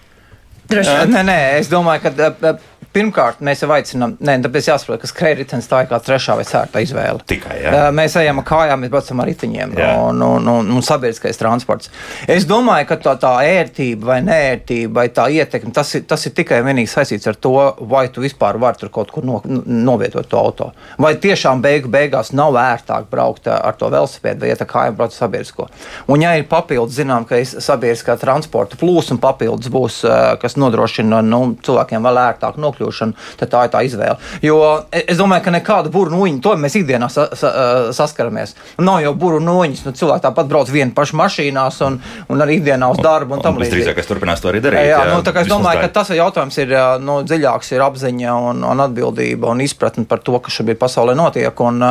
Droši. 0.70 0.94
Nē, 1.12 1.22
nē, 1.28 1.38
es 1.60 1.68
domāju, 1.70 2.06
ka 2.06 2.54
pirmkārt, 2.94 3.42
mēs 3.44 3.64
jau 3.64 3.70
aicinām, 3.74 4.16
nē, 4.24 4.38
tāpēc 4.46 4.70
jāsaprot, 4.70 5.02
ka 5.02 5.10
skrējritenis 5.10 5.70
tā 5.70 5.84
ir 5.84 5.90
kā 5.90 6.00
trešā 6.04 6.36
vai 6.38 6.46
ceturtā 6.48 6.84
izvēle. 6.86 7.24
Tikai, 7.30 7.58
jā. 7.64 7.74
Mēs 7.96 8.16
ejam 8.22 8.42
ar 8.42 8.48
kājām, 8.48 8.84
mēs 8.84 8.92
braucam 8.94 9.24
ar 9.24 9.30
riteņiem 9.32 9.76
un, 9.78 10.22
un, 10.28 10.50
un, 10.54 10.72
un 10.78 10.86
sabiedriskais 10.86 11.40
transports. 11.40 11.92
Es 12.30 12.48
domāju, 12.50 12.88
ka 12.92 13.00
tā, 13.04 13.16
tā 13.22 13.34
ērtība 13.50 14.12
vai 14.14 14.20
nērtība 14.26 15.02
vai 15.02 15.08
tā 15.14 15.28
ietekme, 15.34 15.74
tas 15.76 15.94
ir, 15.98 16.06
tas 16.10 16.26
ir 16.30 16.36
tikai 16.38 16.62
un 16.62 16.70
vienīgi 16.70 16.92
saistīts 16.92 17.30
ar 17.32 17.40
to, 17.40 17.56
vai 17.90 18.06
tu 18.14 18.24
vispār 18.24 18.60
vari 18.62 18.82
tur 18.82 18.92
kaut 18.94 19.14
kur 19.14 19.26
no, 19.26 19.42
novietot 19.46 20.30
to 20.30 20.40
auto. 20.40 20.70
Vai 21.02 21.16
tiešām 21.22 21.64
beigu 21.64 21.92
beigās 21.94 22.34
nav 22.36 22.58
ērtāk 22.60 23.10
braukt 23.12 23.50
ar 23.52 23.78
to 23.80 23.90
velosipēdu 23.94 24.46
vai 24.46 24.54
iet 24.54 24.64
ar 24.64 24.70
kājām 24.70 25.00
braukt 25.00 25.18
sabiedrisko. 25.18 25.68
Un 26.14 26.24
ja 26.26 26.36
ir 26.38 26.48
papildus, 26.50 26.98
zinām, 27.00 27.26
ka 27.30 27.40
sabiedriskā 27.44 28.18
transporta 28.22 28.78
plūsma 28.80 29.20
papildus 29.24 29.72
būs, 29.74 30.02
kas 30.42 30.58
nodrošina 30.60 31.24
nu, 31.26 31.42
cilvēkiem 31.66 32.06
vēl 32.06 32.22
ērtāk 32.28 32.60
nokļūšanu, 32.84 33.14
tad 33.40 33.52
tā 33.52 33.66
ir 33.66 33.72
tā 33.74 33.84
izvēle. 33.88 34.18
Jo 34.44 34.60
e, 34.92 35.04
es 35.08 35.20
domāju, 35.20 35.46
ka 35.46 35.54
nekāda 35.54 35.92
burbuļu 35.94 36.18
noņa, 36.18 36.42
to 36.44 36.56
mēs 36.60 36.78
ikdienā 36.80 37.10
sa, 37.12 37.28
sa, 37.38 37.52
saskaramies. 37.96 38.56
Nav 38.84 39.02
jau 39.04 39.14
burbuļu 39.14 39.44
noņas, 39.48 39.84
nu, 39.88 39.96
cilvēki 39.98 40.26
tāpat 40.28 40.50
brauc 40.52 40.72
vienu 40.74 40.94
pašu 40.96 41.18
mašīnās 41.20 41.80
un, 41.88 42.00
un 42.30 42.46
arī 42.46 42.60
ikdienā 42.60 42.90
uz 42.94 43.02
darbu. 43.04 43.38
Un, 43.38 43.44
un, 43.44 43.58
un 43.58 43.64
visdrīzāk 43.64 44.02
es 44.02 44.10
turpinās 44.10 44.44
to 44.44 44.52
arī 44.52 44.62
darīt. 44.64 44.88
Jā, 44.90 45.00
jā, 45.00 45.14
nu, 45.14 45.24
tā 45.26 45.34
kā 45.36 45.44
es 45.46 45.52
domāju, 45.52 45.84
ka 45.86 45.92
tas 46.00 46.14
jautājums 46.14 46.60
ir 46.62 46.76
nu, 47.04 47.20
dziļāks, 47.28 47.74
ir 47.76 47.86
apziņa 47.86 48.38
un, 48.50 48.64
un 48.68 48.84
atbildība 48.84 49.52
un 49.54 49.64
izpratne 49.64 50.06
par 50.10 50.24
to, 50.26 50.38
kas 50.44 50.60
šobrīd 50.60 50.80
pasaulē 50.82 51.16
notiek. 51.18 51.64
Un, 51.64 51.82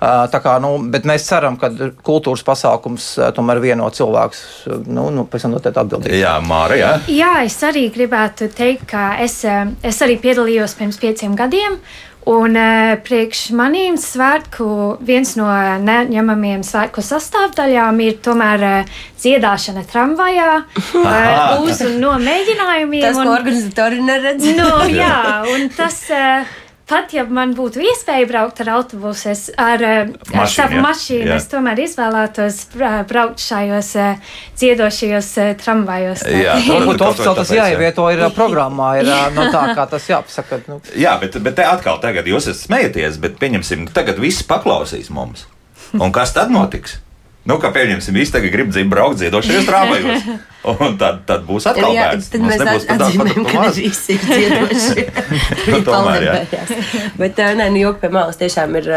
kā, 0.00 0.56
nu, 0.62 0.72
bet 0.92 1.08
mēs 1.08 1.26
ceram, 1.28 1.58
ka 1.60 1.70
kultūras 2.06 2.44
pasākums 2.46 3.12
tomēr 3.36 3.60
vieno 3.62 3.88
cilvēks 3.94 4.42
nu, 4.88 5.08
nu, 5.14 5.26
pēc 5.30 5.46
tam 5.46 5.56
noteikti 5.56 5.82
atbildīgi. 5.82 6.20
Jā, 6.22 6.36
Māra, 6.44 6.78
jā. 6.78 6.92
jā, 7.10 7.32
es 7.46 7.58
arī 7.66 7.86
gribētu 7.92 8.50
teikt, 8.56 8.86
ka 8.90 9.04
es, 9.22 9.40
es 9.86 10.00
arī 10.04 10.16
piedalījos 10.30 10.78
pirms 10.78 11.00
pieciem 11.02 11.34
gadiem. 11.38 11.80
Un 12.30 12.52
uh, 12.52 12.98
priekš 13.00 13.46
maniem 13.56 13.96
svētku 13.98 14.66
viens 15.08 15.32
no 15.40 15.48
neņemamiem 15.80 16.60
svētku 16.66 17.00
sastāvdaļām 17.02 18.02
ir 18.04 18.18
tomēr 18.22 18.64
uh, 18.68 18.98
dziedāšana 19.22 19.86
tramvajā, 19.88 20.50
uh, 21.00 21.64
uz 21.64 21.80
un 21.86 21.96
no 22.02 22.12
mēģinājumiem. 22.20 23.06
Tas, 23.06 23.16
un, 23.16 23.24
ko 23.24 23.38
organizatori 23.38 24.04
neredz. 24.04 24.50
no, 24.52 24.68
nu, 24.84 24.90
jā, 25.00 25.20
un 25.54 25.70
tas. 25.76 26.02
Uh, 26.12 26.58
pat 26.90 27.14
ja 27.14 27.24
man 27.24 27.54
būtu 27.56 27.82
iespēja 27.86 28.28
braukt 28.28 28.60
ar 28.64 28.72
autobusu, 28.76 29.30
es 29.32 29.46
ar, 29.54 29.82
eh, 29.86 30.12
ar 30.34 30.50
savu 30.50 30.78
jā. 30.78 30.84
mašīnu, 30.84 31.28
jā. 31.30 31.38
es 31.40 31.48
tomēr 31.50 31.82
izvēlētos 31.86 32.60
braukt 33.10 33.42
šajos 33.42 33.92
dziedošajos 34.60 35.30
uh, 35.40 35.52
tramvajos. 35.60 36.24
Jā, 36.28 36.56
varbūt 36.66 37.04
oficiāli 37.06 37.40
tas 37.42 37.54
jāievieto 37.54 38.08
ir 38.12 38.24
programmā, 38.36 38.92
ir 39.00 39.12
no 39.36 39.48
tā, 39.54 39.64
kā 39.78 39.86
tas 39.90 40.08
jāpasaka. 40.10 40.62
Nu. 40.68 40.80
Jā, 40.98 41.16
bet, 41.22 41.38
bet 41.42 41.58
te 41.60 41.66
atkal 41.66 42.02
tagad 42.02 42.28
jūs 42.28 42.50
esat 42.50 42.66
smējaties, 42.66 43.20
bet 43.22 43.38
pieņemsim, 43.40 43.88
tagad 43.96 44.20
visi 44.22 44.46
paklausīs 44.50 45.12
mums. 45.14 45.46
Un 45.98 46.12
kas 46.14 46.34
tad 46.36 46.52
notiks? 46.54 47.00
Nu, 47.50 47.58
kā 47.58 47.72
pieņemsim, 47.74 48.14
visi 48.14 48.36
tagad 48.36 48.54
grib 48.54 48.70
dzīvot 48.70 48.92
braukt 48.92 49.18
dziedošajos 49.18 49.66
tramvajos. 49.66 50.30
Un 50.60 50.98
tad, 51.00 51.22
tad 51.24 51.46
būs 51.48 51.64
atkal 51.70 51.94
jā, 51.96 52.10
bērns. 52.10 52.26
Tad 52.28 52.42
mēs 52.44 52.62
atzīmējam, 52.92 53.46
ka 53.48 53.62
visi 53.72 54.16
ir 54.18 54.24
dziedoši. 54.26 55.04
nu, 55.72 55.78
tomēr, 55.86 56.26
jā. 56.26 56.34
Bet, 57.16 57.40
nē, 57.56 57.70
nu, 57.72 57.80
joki 57.80 58.02
pie 58.02 58.10
malas 58.12 58.36
tiešām 58.40 58.76
ir, 58.76 58.90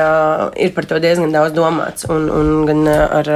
ir 0.59 0.73
par 0.75 0.87
to 0.89 0.99
diezgan 1.03 1.31
daudz 1.31 1.55
domāts. 1.55 2.03
Un, 2.11 2.27
un 2.27 2.67
gan 2.67 2.83
ar, 2.91 3.31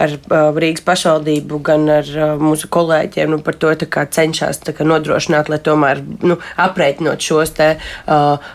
ar 0.00 0.16
Rīgas 0.56 0.86
pašvaldību, 0.88 1.60
gan 1.68 1.84
ar 1.98 2.08
mūsu 2.40 2.70
kolēģiem 2.72 3.34
nu, 3.36 3.40
par 3.44 3.60
to 3.60 3.74
cenšas 3.76 4.62
nodrošināt, 4.80 5.52
lai 5.52 5.60
tomēr 5.60 6.00
nu, 6.24 6.38
aprēķinot 6.64 7.28
šos 7.28 7.52
te 7.60 7.68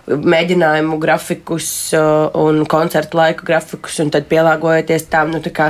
mēģinājumu 0.09 0.97
grafikus 1.01 1.69
un 1.93 2.65
koncertu 2.69 3.21
laiku 3.21 3.45
grafikus 3.45 4.01
un 4.01 4.09
tad 4.17 4.25
pielāgojoties 4.33 5.05
tam. 5.13 5.29
Nu, 5.29 5.43
kā, 5.53 5.68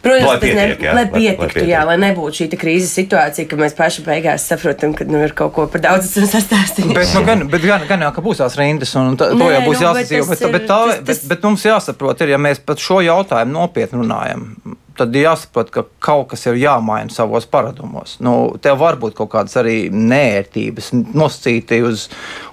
Protams, 0.00 0.24
lai 0.24 0.36
pietiek, 0.40 0.78
ne, 0.80 0.86
jā, 0.86 0.92
lai 0.96 1.02
pietiktu, 1.12 1.44
lai, 1.44 1.60
lai, 1.60 1.68
jā, 1.68 1.80
lai 1.84 1.96
nebūtu 2.00 2.38
šī 2.38 2.46
krīzes 2.56 2.92
situācija, 2.96 3.44
ka 3.50 3.58
mēs 3.60 3.74
paši 3.76 4.04
beigās 4.06 4.46
saprotam, 4.48 4.94
ka 4.96 5.04
nu, 5.04 5.18
ir 5.26 5.34
kaut 5.36 5.52
ko 5.52 5.66
par 5.68 5.82
daudz 5.84 6.08
sastāstījuši. 6.16 6.94
Bet, 6.96 7.12
nu, 7.12 7.20
gan, 7.26 7.44
bet 7.52 7.66
gan, 7.68 7.84
gan 7.88 8.06
jau, 8.06 8.12
ka 8.16 8.24
būs 8.24 8.40
tās 8.40 8.56
rindas, 8.56 8.94
un 8.96 9.18
tā, 9.20 9.28
to 9.34 9.36
Nē, 9.42 9.50
jau 9.58 9.60
būs 9.66 9.76
nu, 9.76 9.84
jāsadzīvo. 9.84 10.30
Bet, 10.30 10.40
bet, 10.40 10.54
bet, 10.56 10.66
tas... 10.70 11.02
Bet, 11.04 11.26
bet 11.34 11.44
mums 11.44 11.66
jāsaprot, 11.68 12.24
ir, 12.24 12.32
ja 12.32 12.40
mēs 12.40 12.62
par 12.64 12.80
šo 12.80 13.02
jautājumu 13.04 13.58
nopietni 13.58 14.00
runājam, 14.00 14.46
tad 14.96 15.14
jāsaprot, 15.16 15.70
ka 15.72 15.84
kaut 16.02 16.30
kas 16.32 16.44
ir 16.50 16.58
jāmaina 16.60 17.12
savos 17.12 17.46
paradumos. 17.50 18.16
Nu, 18.22 18.56
tev 18.62 18.80
var 18.80 18.98
būt 19.00 19.16
kaut 19.18 19.30
kādas 19.32 19.56
arī 19.60 19.76
nērtības, 19.92 20.90
nosacīti 21.14 21.80
uz, 21.86 22.06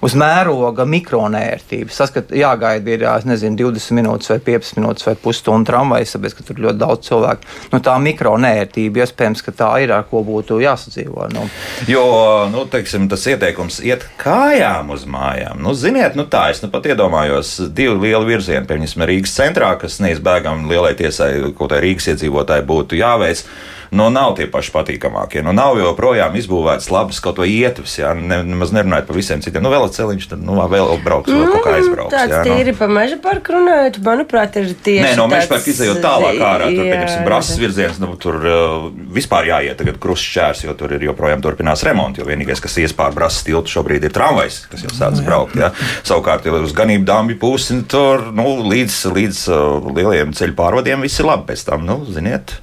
uz 0.04 0.16
mēroga 0.18 0.86
mikronērtības. 0.88 1.98
Tas, 2.00 2.12
ka 2.14 2.22
jāgaida 2.34 2.94
ir 2.94 3.04
nezinu, 3.28 3.58
20 3.68 3.98
minūtes 3.98 4.32
vai 4.32 4.38
15 4.50 4.80
minūtes 4.80 5.08
vai 5.08 5.14
pusstundu 5.20 5.68
tramvajas, 5.68 6.14
tāpēc, 6.16 6.36
ka 6.38 6.46
tur 6.48 6.62
ļoti 6.66 6.80
daudz 6.80 7.08
cilvēku. 7.10 7.52
Nu, 7.74 7.82
tā 7.84 7.96
mikronērtība 8.02 9.04
iespējams, 9.04 9.44
ka 9.44 9.54
tā 9.62 9.70
ir 9.84 9.94
ar 9.96 10.06
ko 10.08 10.22
būtu 10.26 10.60
jāsadzīvo. 10.62 11.28
Nu. 11.34 11.46
Jo 11.90 12.04
nu, 12.52 12.64
teiksim, 12.70 13.08
tas 13.10 13.26
ieteikums 13.28 13.80
iet 13.84 14.06
kājām 14.20 14.94
uz 14.94 15.04
mājām. 15.10 15.60
Nu, 15.64 15.74
ziniet, 15.76 16.16
nu, 16.18 16.26
tā 16.30 16.48
es 16.52 16.62
nu 16.64 16.72
pat 16.72 16.88
iedomājos 16.88 17.54
divu 17.74 17.98
lielu 18.02 18.24
virzienu. 18.28 18.66
Piemēram, 18.68 19.06
Rīgas 19.08 19.34
centrā, 19.36 19.72
kas 19.80 19.98
neizbēgami 20.04 20.68
lielai 20.70 20.94
tiesai, 20.98 21.30
ko 21.56 21.68
tā 21.70 21.80
Rīgas 21.82 22.10
iedzīvotāji 22.12 22.37
iedzīvotāji 22.38 22.66
būtu 22.68 22.98
jāveic 22.98 23.42
nu, 23.90 24.08
nav 24.12 24.34
tie 24.38 24.46
paši 24.50 24.72
patīkamākie. 24.74 25.42
Nu, 25.44 25.54
nav 25.56 25.78
joprojām 25.80 26.36
izbūvēts 26.38 26.90
labs 26.92 27.20
kaut 27.24 27.38
ko 27.38 27.46
ietves, 27.48 27.98
jā, 28.00 28.12
ne, 28.16 28.40
nemaz 28.46 28.72
nerunājot 28.74 29.08
par 29.08 29.18
visiem 29.18 29.42
citiem. 29.44 29.64
Nu, 29.64 29.72
ceļš, 29.72 30.28
tad 30.32 30.42
nu, 30.44 30.56
vēl 30.58 30.90
brauks, 31.04 31.30
vēl 31.32 31.46
kaut 31.52 31.64
kā 31.64 31.72
mm, 31.72 31.78
aizbrauks. 31.78 32.14
Tāds 32.14 32.34
jā, 32.34 32.42
tīri 32.46 32.74
nu. 32.74 32.78
pa 32.80 32.88
meža 32.92 33.18
parku 33.22 33.54
runājot, 33.56 34.00
manuprāt, 34.04 34.58
ir 34.60 34.72
tieši. 34.74 35.04
Nē, 35.06 35.12
no 35.18 35.26
meža 35.30 35.50
parka 35.50 35.72
izējot 35.72 36.00
tālāk 36.04 36.40
ārā, 36.42 36.70
tur, 36.72 36.84
pieņemsim, 36.84 37.24
brasas 37.28 37.60
virziens, 37.60 38.00
nu, 38.02 38.12
tur 38.20 38.38
uh, 38.42 38.88
vispār 39.14 39.50
jāiet 39.52 39.78
tagad 39.80 40.00
krustšķērs, 40.02 40.64
jo 40.66 40.76
tur 40.78 40.94
ir 40.96 41.08
joprojām 41.08 41.44
turpinās 41.44 41.84
remonti, 41.86 42.22
jo 42.22 42.28
vienīgais, 42.28 42.62
kas 42.64 42.78
ies 42.82 42.96
pār 42.96 43.16
brasas 43.16 43.46
tiltu 43.46 43.72
šobrīd 43.72 44.08
ir 44.08 44.14
tramvajs, 44.14 44.60
kas 44.72 44.86
jau 44.86 44.94
sācis 44.94 45.24
braukt, 45.26 45.56
jā. 45.58 45.72
Savukārt, 46.06 46.48
ja 46.48 46.58
uz 46.58 46.74
ganību 46.76 47.06
dāmbi 47.08 47.38
pusi, 47.40 47.80
tur, 47.90 48.28
nu, 48.36 48.58
līdz, 48.68 48.98
līdz 49.14 49.44
uh, 49.52 49.92
lielajiem 49.94 50.34
ceļu 50.36 50.58
pārvadiem 50.58 51.06
viss 51.06 51.22
ir 51.22 51.30
labi 51.30 51.48
pēc 51.52 51.64
tam, 51.68 51.86
nu, 51.88 52.02
ziniet 52.12 52.58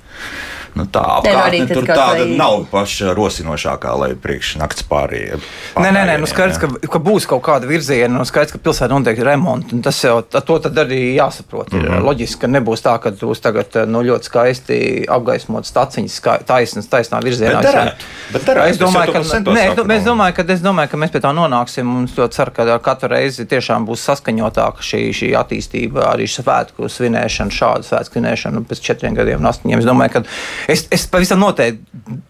nu, 0.76 0.86
tā 0.92 1.04
apkārtne 1.20 1.64
nu, 1.64 1.70
tur 1.72 1.88
tāda 1.88 2.24
vai... 2.24 2.36
nav 2.40 2.66
paša 2.72 3.14
rosinošākā, 3.16 3.94
lai 4.02 4.12
priekšnakts 4.20 4.86
pārējie. 4.90 5.40
Nē, 5.80 5.92
nē, 5.96 6.04
nē, 6.10 6.18
nu 6.22 6.30
skaidrs, 6.30 6.60
ka, 6.62 6.70
ka 6.92 7.02
būs 7.04 7.28
kaut 7.30 7.44
kāda 7.46 7.70
virziena, 7.70 8.20
un 8.20 8.28
skaidrs, 8.28 8.56
ka 8.56 8.62
pilsētā 8.64 8.92
notiek 8.92 9.20
remonti. 9.26 9.80
Tas 9.86 10.02
jau 10.04 10.18
to 10.26 10.58
tad 10.64 10.78
arī 10.86 11.02
jāsaprot. 11.16 11.72
Ir 11.74 11.82
mm 11.82 11.94
-hmm. 11.94 12.06
loģiski, 12.10 12.42
ka 12.42 12.48
nebūs 12.52 12.84
tā, 12.84 12.98
ka 13.00 13.12
būs 13.22 13.42
tagad 13.42 13.78
nu, 13.88 14.04
ļoti 14.04 14.30
skaisti 14.32 14.78
apgaismot 15.10 15.66
staciņas 15.66 16.20
taisnas, 16.46 16.90
taisnā 16.92 17.22
virzienā. 17.24 17.62
Bet 17.62 17.72
darētu, 17.72 18.10
bet 18.34 18.46
darētu, 18.50 18.70
es 18.70 18.78
domāju, 18.78 19.14
ka, 19.14 19.20
nē, 19.20 19.64
es, 19.72 19.80
es, 20.00 20.06
domāju, 20.06 20.34
ka, 20.36 20.44
es 20.54 20.62
domāju, 20.62 20.90
ka 20.92 20.98
mēs 20.98 21.12
pie 21.12 21.22
tā 21.24 21.32
nonāksim, 21.36 21.96
un 21.98 22.10
es 22.10 22.18
ļoti 22.18 22.36
ceru, 22.36 22.52
ka 22.56 22.80
katru 22.80 23.10
reizi 23.14 23.46
tiešām 23.46 23.86
būs 23.88 24.04
saskaņotāka 24.10 24.84
šī, 24.84 25.02
šī 25.14 25.32
attīstība, 25.40 26.10
arī 26.12 26.28
svētku 26.28 26.90
svinēšana, 26.90 27.52
šāda 27.52 27.88
svētku 27.88 28.20
svinēšana 28.20 28.64
pēc 28.70 28.82
četriem 28.82 29.16
gadiem 29.18 29.44
un 29.44 29.52
astoņiem. 29.52 29.80
Es 29.80 29.88
domāju, 29.88 30.12
ka 30.18 30.24
Es, 30.68 30.88
es 30.92 31.06
pavisam 31.08 31.40
noteikti 31.40 31.84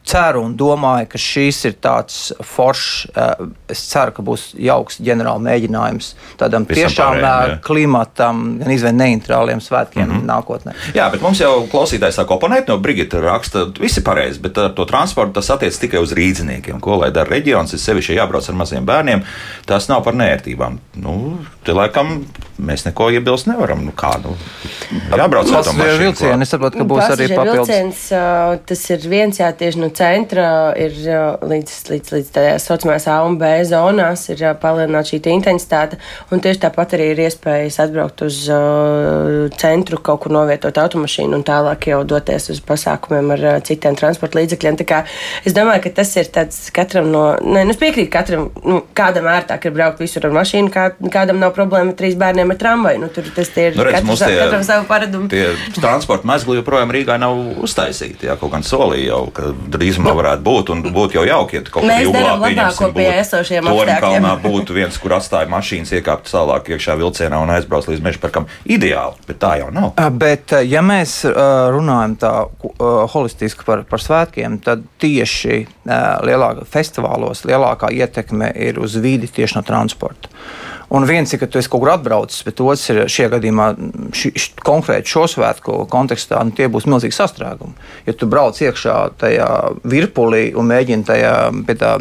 ceru 0.05 0.43
un 0.45 0.53
domāju, 0.57 1.07
ka 1.11 1.19
šīs 1.19 1.61
ir 1.69 1.75
tāds 1.83 2.17
foršs. 2.45 3.07
Uh, 3.15 3.47
es 3.71 3.81
ceru, 3.89 4.13
ka 4.15 4.23
būs 4.25 4.47
jauks 4.61 4.99
ģenerāla 5.03 5.41
mēģinājums 5.43 6.11
tādam 6.39 6.67
Visam 6.67 6.89
tiešām 6.89 7.17
pārējiem, 7.17 7.53
jā. 7.55 7.59
klimatam, 7.65 8.43
gan 8.61 8.73
izvēlēt 8.75 8.99
neitrāliem 8.99 9.63
svētkiem 9.63 10.05
mm 10.05 10.13
-hmm. 10.13 10.27
nākotnē. 10.29 10.75
Jā, 10.97 11.09
bet 11.11 11.23
mums 11.25 11.41
jau 11.41 11.65
klausītājs 11.71 12.19
sāk 12.19 12.31
oponēt 12.35 12.69
no 12.71 12.77
Brigita 12.77 13.21
raksta, 13.23 13.65
visi 13.79 14.03
pareizi, 14.03 14.39
bet 14.39 14.57
ar 14.57 14.73
to 14.77 14.85
transportu 14.85 15.33
tas 15.39 15.49
attiec 15.49 15.77
tikai 15.79 15.99
uz 16.03 16.13
rīdziniekiem. 16.13 16.79
Ko 16.79 16.99
lai 17.01 17.11
dara 17.11 17.29
reģions, 17.29 17.73
ir 17.73 17.79
sevišķi 17.79 18.19
jābrauc 18.19 18.49
ar 18.49 18.55
maziem 18.55 18.85
bērniem, 18.85 19.23
tas 19.65 19.87
nav 19.87 20.03
par 20.03 20.13
nērtībām. 20.13 20.79
Nu, 20.95 21.37
te 21.65 21.73
laikam 21.75 22.19
mēs 22.55 22.85
neko 22.85 23.09
iebilst 23.11 23.49
nevaram. 23.49 23.81
Nu, 23.85 23.91
kā, 23.97 24.13
nu, 24.23 24.35
jābrauc 25.11 25.49
ar 25.51 25.65
to 25.65 25.73
mašīnu. 25.75 25.97
Vilcieni, 25.99 26.45
es 26.45 26.53
saprotu, 26.53 26.79
ka 26.79 26.87
būs 26.87 27.03
arī 27.09 27.27
papildus. 27.33 27.71
Vilciens, 27.71 28.03
tas 28.69 28.83
ir 28.93 29.07
viens, 29.11 29.39
jā, 29.41 29.49
tieši 29.59 29.81
no 29.81 29.89
centra 29.95 30.47
ir 30.79 30.95
līdz, 30.95 31.73
līdz, 31.91 32.13
līdz 32.15 32.31
tādā 32.35 32.53
saucamās 32.63 33.07
A 33.11 33.17
un 33.27 33.37
B 33.41 33.49
zonās 33.67 34.27
ir 34.31 34.43
palielināta 34.61 35.11
šī 35.11 35.21
intensitāte, 35.33 35.99
un 36.31 36.43
tieši 36.43 36.63
tāpat 36.67 36.95
arī 36.97 37.09
ir 37.13 37.23
iespējas 37.25 37.79
atbraukt 37.83 38.23
uz 38.25 38.43
uh, 38.51 39.49
centru, 39.59 39.99
kaut 40.05 40.23
kur 40.23 40.35
novietot 40.35 40.77
automašīnu 40.85 41.39
un 41.39 41.45
tālāk 41.47 41.89
jau 41.91 42.03
doties 42.07 42.49
uz 42.53 42.61
pasākumiem 42.65 43.33
ar 43.35 43.45
uh, 43.45 43.57
citiem 43.65 43.97
transporta 43.99 44.39
līdzekļiem. 44.39 44.79
Tā 44.79 44.87
kā 44.87 45.01
es 45.43 45.55
domāju, 45.57 45.85
ka 45.87 45.95
tas 45.99 46.13
ir 46.21 46.31
tāds 46.35 46.61
katram 46.75 47.11
no, 47.11 47.25
ne, 47.41 47.65
nu, 47.65 47.75
es 47.75 47.81
piekrītu 47.81 48.13
katram, 48.13 48.47
nu, 48.63 48.81
kādam 48.97 49.27
ērtāk 49.33 49.67
ir 49.67 49.75
braukt 49.75 50.03
visur 50.03 50.29
ar 50.29 50.35
mašīnu, 50.37 50.71
kā, 50.73 50.87
kādam 51.11 51.41
nav 51.41 51.54
problēma 51.55 51.93
ar 51.93 51.97
trīs 51.99 52.17
bērniem 52.19 52.53
ar 52.53 52.59
tramvaju. 52.61 53.01
Nu, 53.05 53.09
tur 53.13 53.27
tas 53.35 53.51
ir 53.57 53.77
nu, 53.77 53.85
redz, 53.87 54.01
katrs, 54.01 54.23
tie, 54.25 54.37
katram 54.41 54.65
savu 54.67 54.87
paradumu. 54.89 55.29
Tie 55.31 55.47
transporta 55.79 56.27
mezgli 56.29 56.59
joprojām 56.59 56.93
Rīgā 56.95 57.17
nav 57.21 57.39
uztaisīti. 57.65 58.29
Jā, 58.29 58.37
kaut 58.41 58.53
gan 58.53 58.65
solīja 58.65 59.13
jau, 59.13 59.21
ka 59.35 59.51
drīzumā 59.75 60.15
varētu 60.17 60.45
būt 60.45 60.73
un 60.75 60.83
būtu 60.85 61.19
jau 61.19 61.25
jauki, 61.27 61.59
ja 61.59 61.65
kaut 61.67 61.85
kādā 61.85 61.99
jūglā 62.03 62.35
pieņemsim, 62.43 62.95
pie 62.95 63.07
esošiem 63.21 63.71
apstākļiem. 63.71 64.29
būtu 64.45 64.75
viens, 64.77 64.99
kur 65.01 65.17
atstāja 65.17 65.49
mašīnas, 65.51 65.93
iekāpt 65.99 66.31
tālāk 66.31 66.71
iekšā 66.75 66.97
vilcienā 66.99 67.39
un 67.41 67.53
aizbrauc 67.55 67.87
līdz 67.89 68.03
meža 68.05 68.21
parkam. 68.23 68.49
Ideāli, 68.65 69.17
bet 69.27 69.39
tā 69.41 69.55
jau 69.61 69.71
nav. 69.73 69.93
Bet, 70.19 70.55
ja 70.67 70.83
mēs 70.85 71.21
runājam 71.25 72.17
tā 72.21 72.33
holistiski 73.13 73.65
par, 73.67 73.85
par 73.89 74.03
svētkiem, 74.03 74.59
tad 74.65 74.85
tieši 75.01 75.63
lielākā 76.25 76.67
festivālos 76.69 77.45
lielākā 77.47 77.91
ietekme 77.95 78.51
ir 78.67 78.79
uz 78.81 78.97
vidi 79.01 79.29
tieši 79.31 79.59
no 79.59 79.65
transporta. 79.65 80.31
Un 80.95 81.03
viens 81.03 81.27
ir, 81.27 81.39
ka 81.41 81.47
tu 81.51 81.59
esi 81.59 81.67
kaut 81.71 81.81
kur 81.83 81.91
atbraucis, 81.91 82.43
bet 82.47 82.61
otrs 82.63 82.85
ir 82.93 83.01
šajā 83.11 83.31
gadījumā, 83.33 83.65
ši, 84.15 84.31
ši, 84.39 84.51
konkrēti 84.63 85.11
šo 85.11 85.25
svētku 85.33 85.81
kontekstā, 85.91 86.39
nu, 86.47 86.55
tie 86.55 86.69
būs 86.71 86.87
milzīgi 86.87 87.17
sastrēgumi. 87.17 87.75
Ja 88.07 88.15
tu 88.15 88.29
brauc 88.31 88.59
iekšā 88.63 88.95
tajā 89.19 89.49
virpulī 89.83 90.45
un 90.55 90.69
mēģini 90.71 91.07
tajā 91.07 91.33
pie 91.67 91.75
tā 91.81 91.95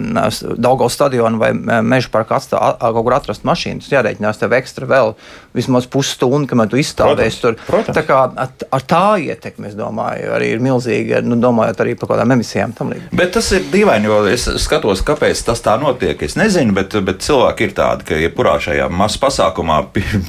Daugavas 0.55 0.95
stadiona 0.95 1.41
vai 1.41 1.51
meža 1.83 2.13
parka 2.15 2.39
atstā, 2.39 2.61
kaut 2.79 3.03
kur 3.03 3.17
atrast 3.17 3.47
mašīnu, 3.49 3.83
tas 3.83 3.97
jārēķinās 3.97 4.43
tev 4.43 4.55
ekstra 4.61 4.89
vēl 4.91 5.15
vismaz 5.55 5.87
pusstundu, 5.91 6.49
kamēr 6.51 6.71
tu 6.73 6.79
izstāvēsi 6.81 7.43
tur. 7.43 7.59
Protams. 7.69 7.95
Tā 7.97 8.03
kā 8.07 8.21
ar, 8.27 8.51
ar 8.75 8.87
tā 8.91 9.05
ietekmi, 9.23 9.69
es 9.71 9.77
domāju, 9.79 10.33
arī 10.35 10.51
ir 10.55 10.63
milzīga, 10.65 11.23
nu, 11.25 11.39
domājot 11.41 11.85
arī 11.85 11.95
par 11.99 12.15
kādām 12.15 12.35
emisijām 12.35 12.75
tam 12.77 12.91
līdzīgi. 12.93 13.15
Bet 13.15 13.35
tas 13.37 13.51
ir 13.55 13.67
dīvaini, 13.73 14.11
jo 14.11 14.19
es 14.31 14.49
skatos, 14.65 15.05
kāpēc 15.07 15.45
tas 15.47 15.63
tā 15.65 15.77
notiek. 15.81 16.21
Es 16.27 16.35
nezinu, 16.39 16.75
bet, 16.77 16.97
bet 17.07 17.23
cilvēki 17.25 17.69
ir 17.69 17.77
tādi, 17.77 18.09
ka 18.09 18.19
jebkurā 18.19 18.57
ja 18.59 18.65
šajā 18.69 18.89
mazā 18.91 19.21
pasākumā 19.23 19.79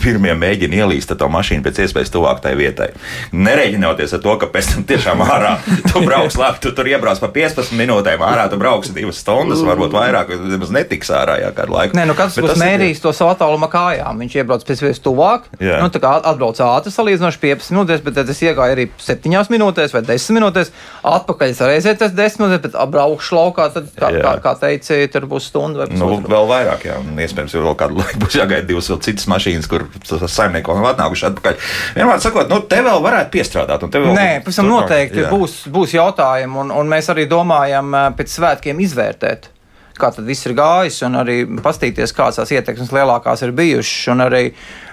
pirmie 0.04 0.36
mēģina 0.38 0.84
ielīst 0.84 1.16
to 1.16 1.30
mašīnu 1.32 1.66
pēc 1.66 1.82
iespējas 1.86 2.14
tuvāk 2.14 2.42
tai 2.44 2.54
vietai. 2.60 2.92
Nereģinoties 3.34 4.16
ar 4.18 4.24
to, 4.24 4.38
ka 4.42 4.50
pēc 4.54 4.72
tam 4.74 4.86
tiešām 4.90 5.26
ārā 5.26 5.56
tu 5.90 6.04
brauks 6.06 6.38
labi, 6.40 6.62
tu 6.64 6.74
tur 6.76 6.90
iebrauc 6.92 7.22
pa 7.24 7.32
15 7.34 7.74
minūtēm, 7.80 8.24
ārā 8.26 8.46
tu 8.52 8.60
brauksi 8.62 8.94
divas 8.96 9.20
stundas, 9.24 9.64
varbūt 9.66 9.96
vairāk, 9.96 10.34
nemaz 10.54 10.74
netiks 10.76 11.12
ārā 11.16 11.40
jā, 11.42 11.52
kādu 11.56 11.76
laiku. 11.76 11.98
Nē, 11.98 12.06
nu 12.10 12.18
katrs 12.18 12.38
būs 12.44 12.62
mērījis 12.62 13.04
to 13.04 13.14
savu 13.16 13.34
attālumu 13.34 13.70
kājām. 13.72 14.22
Viņš 14.22 14.38
iebrauc 14.42 14.66
pēc 14.68 14.84
iespējas 14.86 15.02
tuvāk, 15.06 15.15
jā. 15.62 15.80
nu, 15.82 15.90
tā 15.94 16.02
kā 16.04 16.14
atbrauc 16.20 16.60
ātri 16.64 16.94
salīdzinoši 16.94 17.42
15 17.42 17.74
minūtēs, 17.76 18.04
bet 18.06 18.18
tad 18.20 18.32
es 18.32 18.42
iegāju 18.44 18.76
arī 18.76 18.86
7 19.02 19.52
minūtēs 19.54 19.96
vai 19.96 20.02
10 20.08 20.38
minūtēs, 20.38 20.72
atpakaļ 21.12 21.54
es 21.54 21.62
reizē 21.64 21.96
tas 22.00 22.14
10 22.16 22.44
minūtes, 22.44 22.64
bet 22.68 22.78
apbraukšu 22.84 23.38
laukā, 23.38 23.70
tad, 23.76 23.88
kā, 23.96 24.12
jā. 24.16 24.26
kā, 24.26 24.34
kā 24.44 24.54
teici, 24.62 25.00
tur 25.14 25.30
būs 25.32 25.50
stunda 25.52 25.84
vai 25.84 25.90
pusotru. 25.92 26.22
Nu, 26.26 26.34
vēl 26.36 26.50
vairāk, 26.52 26.86
jā, 26.90 27.00
un 27.02 27.24
iespējams 27.26 27.58
vēl 27.58 27.80
kādu 27.80 28.00
laiku 28.02 28.22
būs 28.26 28.38
jāgaida 28.42 28.68
divas 28.70 28.92
vēl 28.92 29.02
citas 29.08 29.30
mašīnas, 29.32 29.72
kur 29.72 29.88
saimnieki 30.06 30.72
vēl 30.72 30.82
nav 30.82 30.92
atnākuši 30.94 31.28
atpakaļ. 31.32 31.60
Vienmēr 31.98 32.24
sakot, 32.24 32.52
nu, 32.52 32.62
te 32.70 32.84
vēl 32.86 33.02
varētu 33.06 33.34
piestrādāt. 33.34 33.90
Vēl 33.96 34.14
Nē, 34.16 34.30
pavisam 34.46 34.70
noteikti 34.70 35.26
jā. 35.26 35.34
būs, 35.34 35.64
būs 35.72 35.98
jautājumi, 35.98 36.62
un, 36.66 36.74
un 36.76 36.96
mēs 36.96 37.12
arī 37.14 37.28
domājam 37.32 37.94
pēc 38.18 38.40
svētkiem 38.40 38.82
izvērtēt 38.86 39.52
kā 40.00 40.12
tas 40.12 40.26
viss 40.28 40.48
ir 40.48 40.56
gājis, 40.58 41.02
un 41.08 41.20
arī 41.22 41.38
paskatīties, 41.64 42.14
kādas 42.16 42.42
tās 42.42 42.54
ietekmes 42.56 42.92
lielākās 42.96 43.46
ir 43.46 43.56
bijušas. 43.56 44.20
Arī 44.26 44.44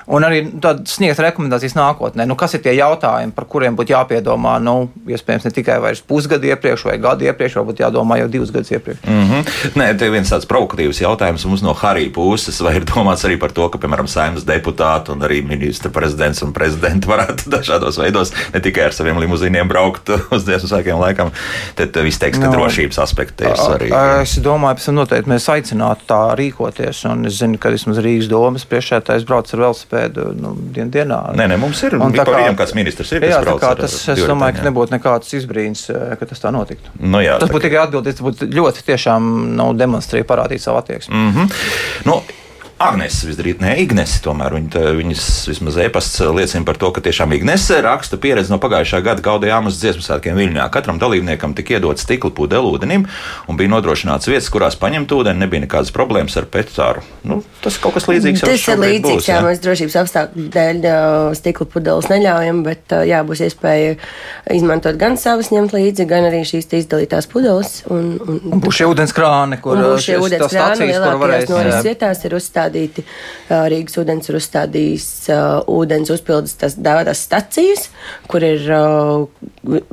un 0.06 0.26
arī 0.26 0.42
sniegt 0.88 1.20
rekomendācijas 1.22 1.76
nākotnē. 1.78 2.26
Nu, 2.26 2.36
kas 2.38 2.56
ir 2.56 2.62
tie 2.64 2.74
jautājumi, 2.76 3.34
par 3.36 3.46
kuriem 3.50 3.76
būtu 3.78 3.94
jāpiedomā? 3.94 4.56
Nu, 4.62 4.90
iespējams, 5.08 5.46
ne 5.46 5.54
tikai 5.54 5.78
pusgadu 6.08 6.48
iepriekš 6.50 6.86
vai 6.88 6.96
gadu 7.02 7.26
iepriekš, 7.28 7.58
varbūt 7.60 7.82
jādomā 7.84 8.18
jau 8.20 8.28
divus 8.32 8.52
gadus 8.54 8.72
iepriekš. 8.74 9.04
Mm 9.06 9.24
-hmm. 9.30 9.50
Nē, 9.78 9.86
te 9.98 10.06
ir 10.06 10.12
viens 10.12 10.32
tāds 10.32 10.48
provokatīvs 10.48 11.02
jautājums 11.02 11.46
mums 11.46 11.62
no 11.62 11.74
Harija 11.74 12.12
puses, 12.14 12.60
vai 12.60 12.76
ir 12.76 12.84
domāts 12.84 13.24
arī 13.24 13.38
par 13.38 13.52
to, 13.52 13.68
ka, 13.68 13.78
piemēram, 13.78 14.08
saimnes 14.08 14.44
deputāti 14.44 15.12
un 15.12 15.20
arī 15.20 15.42
ministra 15.46 15.90
prezidents 15.90 16.42
un 16.42 16.52
prezidenti 16.52 17.08
varētu 17.08 17.50
dažādos 17.56 17.98
veidos 17.98 18.32
ne 18.54 18.60
tikai 18.60 18.84
ar 18.84 18.92
saviem 18.92 19.18
limuzīniem 19.18 19.68
braukt 19.68 20.08
uz 20.30 20.44
dziesmu 20.44 20.68
svētkiem 20.68 20.98
laikam. 20.98 21.30
Tad 21.74 21.96
viss 22.02 22.18
teiks, 22.18 22.38
ka 22.38 22.46
no, 22.46 22.52
nu, 22.52 22.58
drošības 22.58 22.98
aspekti 22.98 23.44
ir 23.44 23.56
svarīgi. 23.56 23.94
Es 24.22 24.38
domāju, 24.38 24.84
ka 24.84 24.92
noteikti 24.92 25.30
mēs 25.30 25.48
aicinātu 25.48 26.00
tā 26.06 26.34
rīkoties, 26.38 27.04
un 27.10 27.26
es 27.26 27.38
zinu, 27.38 27.58
ka 27.58 27.70
vismaz 27.70 27.98
Rīgas 27.98 28.28
domas 28.28 28.64
priekšētājs 28.64 29.24
brauc 29.24 29.54
ar 29.54 29.58
velosipēdu 29.58 29.91
velospēdu 29.92 30.32
nu, 30.38 30.52
dien, 30.72 30.90
dienā. 30.90 31.20
Nē, 31.36 31.46
nē, 31.50 31.58
mums 31.60 31.82
ir 31.84 31.96
tā 32.16 32.24
kā 32.26 32.52
kāds 32.56 32.74
ministrs 32.74 33.12
ir. 33.12 33.26
Jā, 33.28 33.40
tā 33.44 33.56
kā 33.60 33.72
tas, 33.78 33.94
es 34.08 34.22
domāju, 34.28 34.58
ka 34.58 34.66
nebūtu 34.66 34.94
nekāds 34.96 35.32
izbrīns, 35.36 35.88
eh, 35.92 36.16
ka 36.18 36.26
tas 36.26 36.40
tā 36.40 36.52
notiktu. 36.52 36.90
Nu, 37.00 37.20
jā, 37.22 37.38
tas 37.40 37.50
būtu 37.52 37.68
tikai 37.68 37.82
atbildīgs, 37.86 38.22
būtu 38.24 38.48
ļoti 38.52 38.86
tiešām 38.88 39.32
nu, 39.56 39.72
demonstrēt, 39.76 40.26
parādīt 40.28 40.64
savu 40.64 40.78
attieksmi. 40.78 41.14
Mm 41.14 41.32
-hmm. 41.32 41.52
nu, 42.06 42.22
Agnēs 42.82 43.20
visdrīz, 43.22 43.60
ne 43.62 43.76
Ignesi, 43.78 44.18
tomēr 44.24 44.56
viņa, 44.56 44.80
viņas 44.98 45.26
vismaz 45.46 45.76
e-pasts 45.84 46.18
liecina 46.34 46.66
par 46.66 46.78
to, 46.80 46.88
ka 46.94 47.02
tiešām 47.04 47.30
Ignese 47.36 47.76
raksta 47.84 48.18
pieredzi 48.18 48.50
no 48.50 48.58
pagājušā 48.62 48.98
gada 49.06 49.22
gaudījāmas 49.22 49.78
dziesmu 49.78 50.02
svētkiem 50.02 50.34
Viļņā. 50.38 50.64
Katram 50.74 50.98
dalībniekam 50.98 51.54
tika 51.54 51.76
iedot 51.76 52.02
stikla 52.02 52.32
pudeli 52.34 52.72
ūdenim 52.74 53.04
un 53.46 53.60
bija 53.60 53.70
nodrošināts 53.70 54.26
vietas, 54.26 54.50
kurās 54.50 54.74
paņemt 54.80 55.14
ūdeni, 55.14 55.44
nebija 55.44 55.62
nekādas 55.66 55.92
problēmas 55.94 56.34
ar 56.40 56.48
petāru. 56.50 57.04
Nu, 57.22 57.38
tas 57.62 57.78
kaut 57.82 57.94
kas 57.94 58.08
līdzīgs. 58.10 58.42
Tas 58.42 58.66
ir 58.66 58.82
līdzīgs, 58.82 59.20
būs, 59.20 59.30
jā, 59.30 59.38
jā, 59.38 59.44
mēs 59.46 59.62
drošības 59.62 59.98
apstākļu 60.02 60.48
dēļ 60.58 60.90
stikla 61.38 61.68
pudeles 61.76 62.10
neļaujam, 62.10 62.64
bet 62.66 62.96
jā, 63.06 63.22
būs 63.28 63.44
iespēja 63.46 63.94
izmantot 64.58 64.98
gan 64.98 65.14
savas 65.22 65.52
ņemt 65.54 65.76
līdzi, 65.76 66.08
gan 66.10 66.26
arī 66.32 66.42
šīs 66.50 66.66
izdalītās 66.82 67.30
pudeles. 67.30 67.78
Un, 67.92 68.16
un, 68.26 68.42
un 68.56 68.64
būs 68.64 68.80
šie 68.80 68.90
ūdens 68.90 69.14
krāni, 69.14 69.62
kur 69.62 69.78
būs 69.78 70.08
šie 70.08 70.18
ūdens 70.18 70.50
krāni, 70.50 70.90
lielākajās 70.90 71.50
noris 71.52 71.86
vietās 71.86 72.26
ir 72.26 72.34
uzstādīti 72.40 72.71
uzstādīti. 72.72 73.04
Rīgas 73.50 73.98
ūdens 74.00 74.28
ir 74.28 74.38
uzstādījis 74.38 75.08
ūdens 75.68 76.10
uzpildes 76.10 76.76
dēvētās 76.78 77.24
stacijas, 77.26 77.88
kur 78.28 78.42
ir 78.42 78.64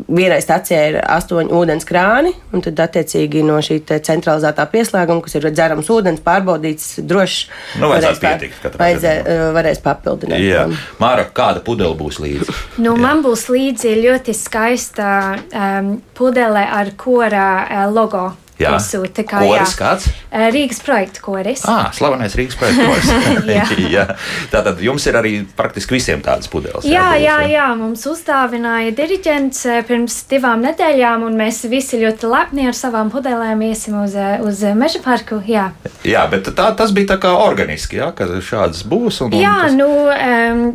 vienai 0.08 0.40
stacijai 0.42 0.86
ir 0.94 1.00
astoņi 1.04 1.54
ūdens 1.54 1.86
krāni, 1.86 2.34
un 2.54 2.62
tad 2.62 2.80
attiecīgi 2.80 3.44
no 3.44 3.60
šī 3.62 3.82
centralizētā 3.86 4.66
pieslēguma, 4.72 5.24
kas 5.26 5.36
ir 5.36 5.50
dzerams 5.52 5.90
ūdens, 5.90 6.24
pārbaudīts, 6.24 7.00
drošs. 7.04 7.50
Nu, 7.82 7.90
varēs, 7.92 8.20
pietikt, 8.22 8.70
vajadzē, 8.80 9.16
varēs 9.56 9.82
papildināt. 9.84 10.42
Jā. 10.44 10.68
Māra, 11.02 11.28
kāda 11.34 11.64
pudele 11.66 11.98
būs 12.00 12.22
līdzi? 12.24 12.60
Nu, 12.84 12.96
man 13.00 13.24
būs 13.26 13.50
līdzi 13.52 13.98
ļoti 14.00 14.36
skaista 14.38 15.10
um, 15.36 15.98
pudele 16.18 16.64
ar 16.64 16.94
kora 17.00 17.50
uh, 17.66 17.90
logo. 17.94 18.30
Jā, 18.60 18.74
piesūta. 18.76 19.24
Kā, 19.24 19.40
koris 19.46 19.74
kāds? 19.80 20.08
Rīgas 20.52 20.82
projekta 20.84 21.22
koris. 21.24 21.64
Ah, 21.70 21.94
slavenais 21.96 22.36
Rīgas 22.36 22.58
projekta 22.60 22.88
koris. 22.90 23.12
jā. 23.56 23.66
jā. 23.88 24.04
Tātad 24.52 24.82
jums 24.84 25.06
ir 25.08 25.20
arī 25.20 25.34
praktiski 25.58 25.96
visiem 25.96 26.24
tādas 26.26 26.52
pudeles. 26.52 26.88
Jā, 26.88 27.14
jā, 27.16 27.38
jā, 27.46 27.54
jā. 27.54 27.70
mums 27.80 28.04
uzdāvināja 28.10 28.92
diriģents 28.98 29.64
pirms 29.88 30.20
divām 30.32 30.66
nedēļām, 30.68 31.24
un 31.30 31.40
mēs 31.40 31.64
visi 31.72 32.02
ļoti 32.04 32.34
lepni 32.34 32.68
ar 32.68 32.76
savām 32.76 33.14
pudelēm 33.14 33.64
iesim 33.70 34.02
uz, 34.04 34.18
uz 34.44 34.66
meža 34.76 35.04
parku. 35.06 35.40
Jā, 35.48 35.70
jā 36.04 36.28
bet 36.32 36.52
tā, 36.52 36.70
tas 36.76 36.92
bija 36.96 37.14
tā 37.16 37.20
kā 37.24 37.34
organiski, 37.40 38.02
jā, 38.04 38.12
ka 38.16 38.28
šādas 38.44 38.84
būs. 38.84 39.24
Un, 39.24 39.34
un 39.34 39.48
jā, 39.48 39.58
tas... 39.70 39.80
nu. 39.80 39.90
Um, 40.12 40.70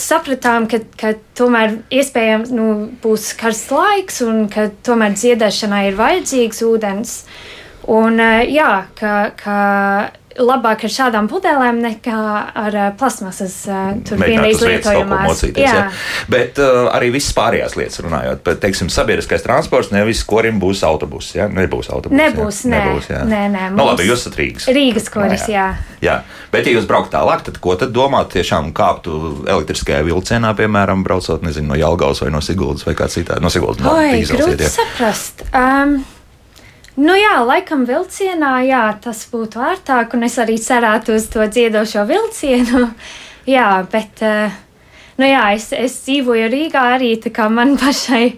sapratām, 0.00 0.68
ka, 0.70 0.80
ka 1.00 1.14
tomēr 1.38 1.78
iespējams 1.94 2.52
nu, 2.54 2.66
būs 3.02 3.30
karsts 3.38 3.72
laiks 3.74 4.22
un 4.26 4.46
ka 4.52 4.68
tomēr 4.86 5.16
dziedāšanai 5.16 5.86
ir 5.90 5.98
vajadzīgs 5.98 6.62
ūdens. 6.66 7.16
Un, 7.92 8.18
jā, 8.50 8.70
ka, 8.98 9.16
ka 9.38 9.58
labāk 10.38 10.84
ar 10.86 10.92
šādām 10.92 11.28
pudelēm 11.30 11.80
nekā 11.84 12.20
ar 12.56 12.76
uh, 12.76 12.88
plasmasas 12.98 13.56
tur 14.06 14.20
vienreiz 14.20 14.60
lietojamās. 14.62 15.44
Jā. 15.56 15.66
Jā. 15.66 15.84
Bet 16.32 16.60
uh, 16.62 16.88
arī 16.94 17.12
viss 17.14 17.34
pārējās 17.36 17.76
lietas 17.78 18.02
runājot, 18.04 18.42
bet, 18.46 18.60
teiksim, 18.62 18.90
sabiedriskais 18.92 19.44
transports 19.44 19.92
nevis 19.94 20.22
korim 20.28 20.60
būs 20.62 20.82
autobus, 20.86 21.32
jā? 21.36 21.48
Nebūs 21.52 21.90
autobus. 21.92 22.16
Nebūs, 22.16 22.62
jā? 22.64 22.72
nē. 22.72 22.82
Nebūs, 22.86 23.10
jā. 23.12 23.22
Nē, 23.28 23.42
nē. 23.52 23.68
Nu, 23.76 23.86
labi, 23.90 24.08
jūs 24.08 24.24
esat 24.24 24.38
Rīgas. 24.40 24.68
Rīgas 24.76 25.08
koris, 25.12 25.46
jā. 25.52 25.68
jā. 26.00 26.08
jā. 26.08 26.16
Bet, 26.54 26.68
ja 26.68 26.76
jūs 26.76 26.88
braukt 26.88 27.12
tālāk, 27.14 27.44
tad 27.46 27.60
ko 27.62 27.76
tad 27.78 27.94
domāt 27.96 28.34
tiešām 28.34 28.72
kāptu 28.76 29.20
elektriskajā 29.46 30.02
vilcienā, 30.06 30.52
piemēram, 30.58 31.04
braucot, 31.06 31.44
nezinu, 31.46 31.72
no 31.72 31.80
Jelgavas 31.80 32.22
vai 32.24 32.32
no 32.34 32.42
Siguldas 32.44 32.86
vai 32.88 32.96
kā 32.98 33.10
citādi? 33.12 33.44
No 33.44 33.52
Siguldas, 33.52 33.82
no 33.84 33.96
Oi, 33.98 34.22
grūti 34.28 34.70
saprast. 34.72 35.46
Um, 35.52 36.00
Nu 36.96 37.12
jā, 37.12 37.34
laikam 37.44 37.82
vilcienā, 37.84 38.54
jā, 38.64 38.84
tas 39.04 39.26
būtu 39.28 39.60
ērtāk, 39.60 40.14
un 40.16 40.24
es 40.24 40.38
arī 40.40 40.56
cerētu 40.56 41.18
uz 41.18 41.26
to 41.28 41.44
dziedošo 41.44 42.06
vilcienu. 42.08 42.86
jā, 43.56 43.68
bet, 43.92 44.22
uh, 44.24 44.54
nu 45.20 45.28
jā, 45.28 45.42
es, 45.58 45.68
es 45.76 45.98
dzīvoju 46.06 46.48
Rīgā 46.54 46.86
arī, 46.94 47.12
tā 47.20 47.34
kā 47.36 47.50
man 47.52 47.76
pašai 47.80 48.30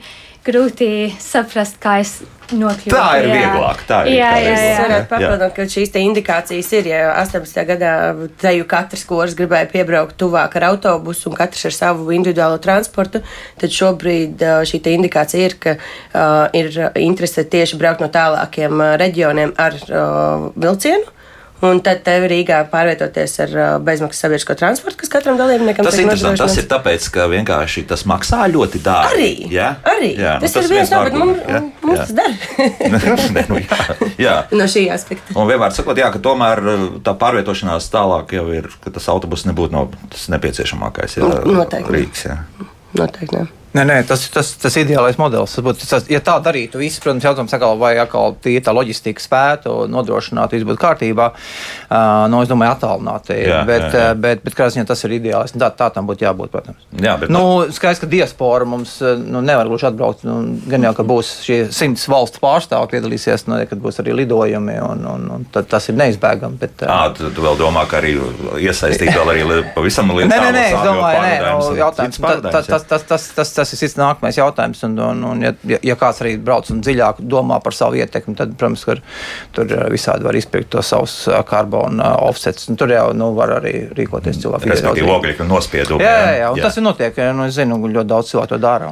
grūti 0.48 0.90
saprast, 1.22 1.78
kā 1.82 1.98
es 2.02 2.18
nokļūt. 2.56 2.92
Tā 2.94 3.06
ir 3.20 3.26
jā. 3.28 3.34
vieglāk. 3.36 3.82
Tā 3.88 3.98
ir 4.06 4.14
jā, 4.16 4.30
jā, 4.40 4.52
jā. 4.52 4.54
Es 4.68 4.80
varētu 4.82 5.08
papildināt, 5.10 5.54
ka 5.56 5.66
šīs 5.74 5.92
indikācijas 6.00 6.70
ir. 6.78 6.88
Ja 6.92 7.02
18. 7.20 7.60
gadā 7.68 7.92
teju 8.40 8.68
katrs 8.70 9.04
kurs 9.08 9.36
gribēja 9.38 9.68
piebraukt 9.72 10.16
tuvāk 10.20 10.56
ar 10.60 10.70
autobusu 10.70 11.28
un 11.30 11.36
katrs 11.38 11.68
ar 11.68 11.76
savu 11.76 12.08
individuālo 12.16 12.60
transportu, 12.64 13.22
tad 13.60 13.74
šobrīd 13.74 14.44
šī 14.68 14.80
indikācija 14.94 15.50
ir, 15.50 15.58
ka 15.60 15.76
uh, 15.76 16.48
ir 16.56 16.72
interese 17.02 17.44
tieši 17.44 17.78
braukt 17.80 18.04
no 18.04 18.08
tālākiem 18.12 18.80
reģioniem 19.00 19.54
ar 19.60 19.78
uh, 19.88 20.48
vilcienu. 20.56 21.17
Un 21.58 21.80
tad 21.82 22.04
tev 22.06 22.22
Rīgā 22.30 22.60
pārvietoties 22.70 23.32
ar 23.42 23.54
uh, 23.56 23.70
bezmaksas 23.82 24.22
sabiedrisko 24.22 24.54
transportu, 24.58 25.00
kas 25.00 25.10
katram 25.10 25.38
dalībniekam 25.40 25.86
tas 25.88 25.96
ir 25.98 26.04
interesanti. 26.04 26.38
Tas 26.44 26.54
ir 26.60 26.68
tāpēc, 26.70 27.08
ka 27.14 27.26
vienkārši 27.32 27.82
tas 27.90 28.04
maksā 28.06 28.44
ļoti 28.52 28.82
dārgi. 28.84 29.16
Arī. 29.16 29.50
Ja? 29.50 29.72
Arī. 29.82 30.12
Jā, 30.14 30.36
nu, 30.38 30.46
tas, 30.46 30.54
tas 30.54 30.68
ir 30.68 30.76
viens 30.76 30.92
no, 30.94 31.02
mums, 31.18 31.42
ja? 31.42 31.62
mums 31.82 32.04
tas 32.04 32.14
dara. 32.14 32.62
ne, 33.34 33.44
nu, 33.50 33.58
jā, 33.64 33.98
jā. 34.22 34.36
No 34.54 34.70
šī 34.70 34.86
aspekta. 34.94 35.34
Un 35.34 35.50
vienmēr 35.50 35.74
sakot, 35.74 35.98
jā, 35.98 36.12
ka 36.14 36.22
tomēr 36.22 36.62
uh, 36.62 36.88
tā 37.02 37.16
pārvietošanās 37.18 37.90
tālāk 37.90 38.38
jau 38.38 38.46
ir, 38.54 38.70
ka 38.84 38.94
tas 38.94 39.10
autobus 39.10 39.48
nebūtu 39.50 39.74
no, 39.74 39.88
tas 40.14 40.28
nepieciešamākais. 40.36 41.18
Jā, 41.18 41.32
Noteikti. 41.42 41.96
Rīks, 41.98 42.26
jā. 42.30 42.38
Noteikti. 42.98 43.34
Ne. 43.34 43.48
Nē, 43.76 43.82
nē, 43.84 43.96
tas 44.08 44.22
ir 44.24 44.32
tas, 44.32 44.50
tas 44.56 44.76
ideālais 44.80 45.18
modelis. 45.20 45.52
Tas 45.52 45.64
būtu, 45.64 45.86
tas, 45.90 46.06
ja 46.08 46.20
tā 46.24 46.38
darītu, 46.40 46.80
visi, 46.80 47.00
protams, 47.04 47.26
jautājums 47.26 47.52
atkal, 47.52 47.76
vai 47.80 47.92
atkal 48.00 48.32
tie 48.40 48.56
tā 48.64 48.72
loģistika 48.72 49.20
spētu 49.20 49.74
nodrošināt, 49.92 50.54
viss 50.56 50.66
būtu 50.68 50.80
kārtībā. 50.80 51.26
Uh, 51.88 52.24
nu, 52.32 52.40
es 52.44 52.48
domāju, 52.48 52.76
attālināti. 52.76 53.36
Jā, 53.44 53.60
bet, 53.68 53.84
jā, 53.92 54.04
jā. 54.06 54.14
bet, 54.24 54.40
bet 54.46 54.56
kādā 54.56 54.72
ziņā 54.72 54.86
tas 54.88 55.04
ir 55.04 55.16
ideāls. 55.18 55.52
Tā, 55.52 55.68
tā 55.76 55.90
tam 55.92 56.08
būtu 56.08 56.24
jābūt, 56.24 56.52
protams. 56.54 56.86
Jā, 56.96 57.18
bet, 57.20 57.32
nu, 57.34 57.42
skaidrs, 57.74 58.00
ka 58.00 58.08
diaspora 58.08 58.68
mums 58.68 58.96
nu, 59.02 59.44
nevar 59.44 59.68
gluži 59.68 59.90
atbraukt. 59.90 60.24
Nu, 60.24 60.38
gan 60.70 60.88
jau, 60.88 60.94
ka 60.96 61.04
būs 61.08 61.34
šie 61.44 61.60
simts 61.74 62.08
valsts 62.08 62.40
pārstāvji 62.40 62.94
piedalīsies, 62.96 63.46
nu, 63.52 63.60
kad 63.68 63.84
būs 63.84 64.00
arī 64.00 64.16
lidojumi, 64.22 64.78
un, 64.84 65.04
un, 65.12 65.28
un 65.36 65.46
tad 65.52 65.68
tas 65.68 65.90
ir 65.92 65.98
neizbēgami. 66.00 66.56
Bet, 66.64 66.86
uh, 66.86 66.94
à, 66.94 67.12
tu, 67.12 67.28
tu 67.36 67.44
vēl 67.44 67.60
domā, 67.60 67.84
ka 67.90 68.00
arī 68.00 68.16
iesaistīt 68.64 69.12
vēl 69.12 69.34
arī 69.34 69.62
pavisam 69.76 70.14
lielu 70.16 70.32
Nē, 70.32 70.40
nē, 70.40 70.50
nē, 70.56 70.66
es 70.72 70.88
domāju, 70.88 71.22
nē, 71.24 71.36
nu, 71.44 71.70
jautājums. 71.78 72.20
Tas, 72.48 72.66
tas, 72.72 72.88
tas, 72.88 73.06
tas, 73.08 73.28
tas, 73.36 73.67
tas 73.68 73.76
ir 73.76 73.82
cits 73.84 73.98
nākamais 74.00 74.38
jautājums. 74.40 74.82
Un, 74.86 74.96
un, 75.04 75.24
un 75.32 75.44
ja, 75.44 75.52
ja 75.84 75.96
kāds 75.98 76.22
arī 76.24 76.36
brauc 76.40 76.70
un 76.72 76.80
dziļāk 76.84 77.20
domā 77.28 77.60
par 77.64 77.76
savu 77.76 77.98
ietekmi, 78.00 78.36
tad, 78.38 78.54
protams, 78.58 78.84
tur 79.56 79.72
visādi 79.92 80.26
var 80.26 80.38
izpirkt 80.38 80.72
to 80.72 80.82
savus 80.84 81.20
karbonu 81.48 82.04
offsets. 82.24 82.68
Tur 82.78 82.92
jau 82.92 83.10
nu, 83.16 83.30
var 83.36 83.58
arī 83.58 83.74
rīkoties 83.96 84.40
cilvēki. 84.42 84.72
Respektīvi, 84.72 85.12
ogļu 85.12 85.48
nospiedumi. 85.48 86.04
Jā, 86.04 86.14
jā, 86.16 86.34
jā, 86.42 86.50
un 86.54 86.60
jā. 86.60 86.66
tas 86.68 86.78
ir 86.80 86.86
notiek. 86.86 87.22
Nu, 87.36 87.46
es 87.48 87.58
zinu, 87.58 87.78
ļoti 87.84 88.08
daudz 88.08 88.32
cilvēku 88.32 88.54
to 88.54 88.60
dara. 88.62 88.90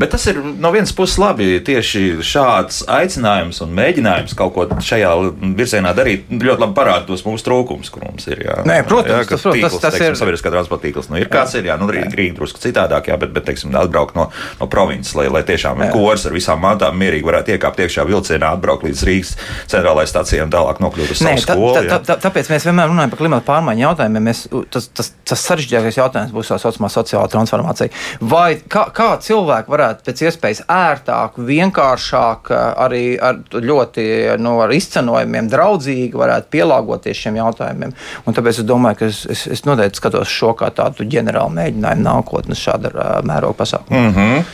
Bet 0.00 0.14
tas 0.14 0.26
ir 0.30 0.40
no 0.40 0.72
vienas 0.74 0.94
puses 0.96 1.18
labi. 1.20 1.50
Tieši 1.64 2.04
šāds 2.24 2.82
aicinājums 2.90 3.60
un 3.64 3.74
mēģinājums 3.76 4.36
kaut 4.38 4.54
ko 4.56 4.66
šajā 4.84 5.12
virzienā 5.58 5.94
darīt 5.96 6.30
ļoti 6.32 6.64
labi 6.64 6.76
parāda 6.76 7.08
tos 7.08 7.24
mūsu 7.26 7.46
trūkumus, 7.46 7.90
kur 7.94 8.06
mums 8.06 8.28
ir. 8.30 8.44
Jā. 8.46 8.60
Nē, 8.68 8.80
protams, 8.88 9.24
jā, 9.24 9.28
tas, 9.30 9.44
tīkls, 9.44 9.76
tas, 9.76 9.80
tas 9.86 9.96
teiksim, 9.96 10.14
ir 10.14 10.20
sabiedriskā 10.20 10.52
transporta 10.54 10.86
tīkls. 10.86 11.10
Nu, 11.10 11.18
ir 11.20 11.30
kāds 11.32 11.56
ir, 11.58 11.68
jā, 11.70 11.76
nu, 11.80 11.88
Rīga 11.90 12.34
drusku 12.38 12.62
citādāk, 12.62 13.10
jā, 13.10 13.18
bet, 13.20 13.32
bet 13.34 13.46
teiksim, 13.48 13.72
atbraukt 14.04 14.14
no, 14.14 14.28
no 14.60 14.68
provinces, 14.68 15.14
lai, 15.14 15.28
lai 15.32 15.42
tiešām 15.46 15.80
kors 15.92 16.26
ar 16.26 16.34
visām 16.34 16.60
mantām 16.62 16.96
mierīgi 16.98 17.26
varētu 17.26 17.54
iekāpt 17.54 17.80
iekšā 17.84 18.04
vilcienā, 18.08 18.52
atbraukt 18.54 18.84
līdz 18.86 19.04
Rīgas 19.08 19.34
centrālajai 19.70 20.10
stacijai 20.10 20.44
un 20.44 20.52
tālāk 20.52 20.80
nokļūt 20.84 21.14
uz 21.14 21.20
savu 21.20 21.30
Nē, 21.30 21.42
skolu. 21.42 21.72
Tā, 21.74 21.82
tā, 21.88 21.98
tā, 22.04 22.16
tāpēc 22.26 22.50
mēs 22.52 22.66
vienmēr 22.68 22.90
runājam 22.90 23.12
par 23.12 23.22
klimatu 23.22 23.48
pārmaiņu 23.48 23.84
jautājumiem. 23.84 24.28
Mēs, 24.28 24.44
tas, 24.74 24.88
tas, 24.96 25.10
tas 25.24 25.44
sarežģītākais 25.48 25.98
jautājums 26.00 26.34
būs 26.34 26.52
tā 26.52 26.58
saucamā 26.62 26.90
sociālā 26.92 27.28
transformācija. 27.32 27.92
Vai 28.20 28.48
kā, 28.60 28.86
kā 28.94 29.10
cilvēki 29.24 29.74
varētu 29.74 30.06
pēc 30.08 30.24
iespējas 30.28 30.64
ērtāk, 30.70 31.38
vienkāršāk, 31.50 32.52
arī 32.84 33.04
ar 33.20 33.40
ļoti 33.54 34.06
nu, 34.42 34.56
ar 34.64 34.74
izcenojumiem, 34.74 35.50
draudzīgi 35.52 36.18
varētu 36.18 36.50
pielāgoties 36.54 37.24
šiem 37.24 37.40
jautājumiem. 37.40 37.94
Un 38.24 38.36
tāpēc 38.36 38.62
es 38.62 38.68
domāju, 38.68 39.00
ka 39.02 39.10
es, 39.10 39.24
es, 39.30 39.46
es 39.58 39.64
noteikti 39.68 40.00
skatos 40.00 40.32
šo 40.32 40.54
kā 40.58 40.70
tādu 40.74 41.06
ģenerālu 41.10 41.54
mēģinājumu 41.58 42.04
nākotnes 42.04 42.62
šāda 42.64 42.92
mēroga 43.26 43.58
pasākumu. 43.62 43.93
Mm 43.94 44.12
-hmm 44.18 44.44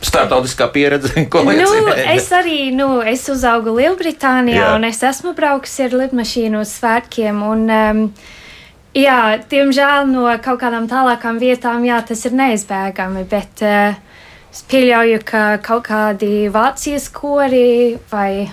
starptautiskā 0.00 0.68
pieredze, 0.72 1.12
ko 1.32 1.44
nu, 1.44 1.70
es 2.14 2.30
arī 2.32 2.70
nu, 2.74 3.00
es 3.04 3.26
uzaugu 3.32 3.74
Lielbritānijā, 3.76 4.70
jā. 4.70 4.74
un 4.76 4.86
es 4.88 5.02
esmu 5.06 5.34
braukusi 5.36 5.86
ar 5.86 5.96
lidmašīnu 6.02 6.62
uz 6.64 6.72
svētkiem. 6.80 7.42
Un, 7.44 7.66
um, 7.68 8.02
jā, 8.96 9.20
diemžēl 9.50 10.08
no 10.10 10.26
kaut 10.42 10.62
kādām 10.62 10.88
tālākām 10.90 11.40
vietām 11.42 11.84
jā, 11.88 12.00
tas 12.06 12.24
ir 12.28 12.36
neizbēgami. 12.38 13.26
Bet 13.30 13.64
uh, 13.66 13.98
es 14.50 14.64
pieļauju, 14.70 15.20
ka 15.28 15.44
kaut 15.64 15.86
kādi 15.90 16.48
Vācijas 16.52 17.10
kori 17.12 17.98
vai 18.12 18.48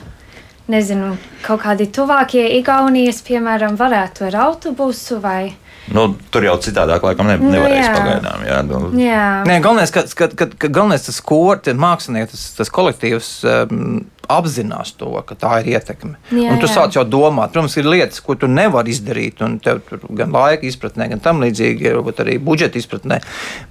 nezinu, 0.68 1.14
kaut 1.46 1.64
kādi 1.64 1.88
tuvākie 1.96 2.44
Igaunijas, 2.58 3.24
piemēram, 3.24 3.80
varētu 3.80 4.28
ar 4.28 4.42
autobusu 4.50 5.22
vai 5.24 5.54
Nu, 5.96 6.10
tur 6.34 6.44
jau 6.44 6.58
citādāk, 6.64 7.06
laikam, 7.06 7.30
ne, 7.30 7.38
nu, 7.40 7.52
nevarēs 7.54 7.86
jā. 7.86 7.94
pagaidām. 7.96 8.44
Jā, 8.48 8.60
nu. 8.68 8.80
jā. 9.00 9.28
Nē, 9.48 9.60
galvenais, 9.64 9.94
ka, 9.96 10.04
ka, 10.20 10.28
ka, 10.36 10.50
ka 10.52 10.70
galvenais 10.74 11.08
tas 11.08 11.22
kors, 11.24 11.70
mākslinieks, 11.80 12.34
tas, 12.34 12.46
tas 12.60 12.74
kolektīvs. 12.76 13.32
Um, 13.48 14.02
apzinās 14.32 14.94
to, 15.00 15.10
ka 15.28 15.36
tā 15.40 15.60
ir 15.62 15.74
ietekme. 15.76 16.16
Jā, 16.32 16.52
un 16.52 16.62
tu 16.62 16.68
jā. 16.68 16.74
sāc 16.76 16.98
jau 16.98 17.04
domāt, 17.08 17.54
protams, 17.54 17.78
ir 17.80 17.90
lietas, 17.90 18.22
ko 18.24 18.36
tu 18.40 18.50
nevari 18.52 18.94
izdarīt, 18.94 19.42
un 19.46 19.58
tev 19.64 19.82
tur 19.88 20.04
gan 20.18 20.34
laika 20.36 20.68
izpratnē, 20.68 21.10
gan 21.14 21.24
tam 21.24 21.42
līdzīgi, 21.44 21.92
varbūt 21.98 22.24
arī 22.24 22.38
budžeta 22.44 22.80
izpratnē. 22.80 23.20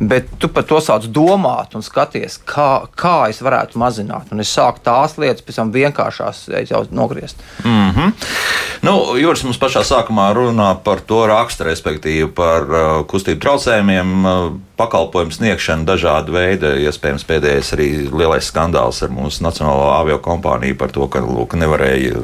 Bet 0.00 0.32
tu 0.42 0.50
par 0.52 0.66
to 0.68 0.80
sāc 0.84 1.08
domāt 1.12 1.76
un 1.78 1.84
skaties, 1.86 2.38
kā, 2.48 2.86
kā 2.98 3.16
es 3.32 3.42
varētu 3.44 3.80
mazināt. 3.80 4.32
Un 4.34 4.44
es 4.44 4.52
sāku 4.52 4.84
tās 4.86 5.18
lietas, 5.20 5.44
pēc 5.46 5.60
tam 5.60 5.72
vienkāršās 5.74 6.46
jau 6.70 6.84
nogriezt. 6.90 7.42
Mm 7.64 7.90
-hmm. 7.90 8.12
nu, 8.82 8.96
Jūras 9.16 9.44
mums 9.44 9.58
pašā 9.58 9.84
sākumā 9.84 10.32
runā 10.34 10.76
par 10.84 11.00
to 11.00 11.26
raksturu, 11.26 11.70
respektīvi 11.70 12.30
par 12.34 12.62
uh, 12.62 13.06
kustību 13.06 13.40
traucējumiem. 13.40 14.24
Uh, 14.24 14.52
pakalpojumu 14.76 15.32
sniegšanu 15.32 15.86
dažādu 15.88 16.36
veidu. 16.36 16.70
Iespējams, 16.84 17.24
pēdējais 17.28 17.72
arī 17.76 17.88
lielais 18.12 18.46
skandāls 18.50 19.00
ar 19.04 19.12
mūsu 19.14 19.44
nacionālo 19.46 19.88
avio 19.96 20.20
kompāniju 20.22 20.76
par 20.78 20.92
to, 20.94 21.08
ka 21.12 21.24
lūk, 21.24 21.56
nevarēja 21.58 22.20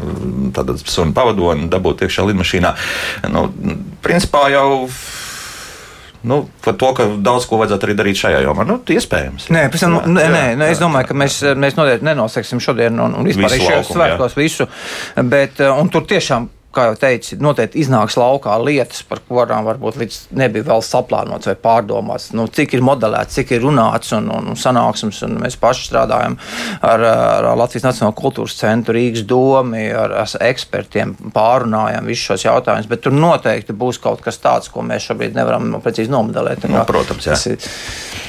tādu 0.56 0.76
sunu 0.84 1.16
pavadoni 1.16 1.70
dabūt 1.72 2.06
iekšā 2.06 2.28
lidmašīnā. 2.28 2.76
Nu, 3.32 3.48
principā 4.04 4.46
jau. 4.52 4.86
Nu, 6.22 6.44
par 6.62 6.76
to, 6.78 6.92
ka 6.94 7.08
daudz 7.18 7.48
ko 7.50 7.58
vajadzētu 7.58 7.88
arī 7.88 7.94
darīt 7.98 8.20
šajā 8.20 8.44
jomā. 8.44 8.62
Nu, 8.68 8.76
iespējams. 8.78 9.48
Nē, 9.50 9.64
tam, 9.74 9.96
nē, 10.06 10.26
nē, 10.30 10.42
nē, 10.60 10.68
es 10.70 10.78
domāju, 10.78 11.08
ka 11.08 11.16
mēs, 11.18 11.40
mēs 11.58 11.74
noteikti 11.74 12.06
nenoseksim 12.06 12.62
šodien 12.62 13.00
un, 13.02 13.16
un 13.18 13.26
vispār 13.26 13.56
šajos 13.56 13.90
svētkos 13.90 14.38
visu. 14.38 14.68
Bet, 15.18 15.58
un 15.66 15.90
tur 15.90 16.06
tiešām 16.06 16.46
kā 16.74 16.86
jau 16.88 16.96
teicu, 16.98 17.36
noteikti 17.42 17.80
iznāks 17.82 18.16
laukā 18.20 18.54
lietas, 18.62 19.02
par 19.08 19.20
kurām 19.28 19.66
varbūt 19.68 19.98
līdz 20.00 20.18
nebija 20.38 20.66
vēl 20.70 20.84
saplānots 20.86 21.50
vai 21.50 21.56
pārdomāts. 21.66 22.30
Nu, 22.36 22.46
cik 22.48 22.76
ir 22.76 22.84
modelēts, 22.84 23.36
cik 23.38 23.54
ir 23.56 23.64
runāts 23.66 24.14
un, 24.16 24.30
un, 24.32 24.52
un 24.52 24.58
sanāksmes, 24.58 25.22
un 25.26 25.38
mēs 25.42 25.58
paši 25.60 25.88
strādājam 25.90 26.38
ar, 26.80 27.04
ar 27.04 27.50
Latvijas 27.60 27.86
Nacionālo 27.88 28.16
kultūras 28.18 28.56
centru, 28.58 28.96
Rīgas 28.96 29.26
domu, 29.28 29.78
ar, 29.98 30.16
ar 30.24 30.36
ekspertiem, 30.48 31.14
pārunājam 31.34 32.08
visus 32.08 32.30
šos 32.30 32.46
jautājumus, 32.48 32.90
bet 32.90 33.04
tur 33.04 33.16
noteikti 33.16 33.76
būs 33.76 34.00
kaut 34.02 34.24
kas 34.24 34.40
tāds, 34.42 34.72
ko 34.72 34.84
mēs 34.86 35.10
šobrīd 35.10 35.36
nevaram 35.36 35.76
precīzi 35.84 36.12
nomodelēt. 36.12 36.66
Nu, 36.72 36.82
protams, 36.88 37.28
jā. 37.28 37.38
Ir... 37.52 37.70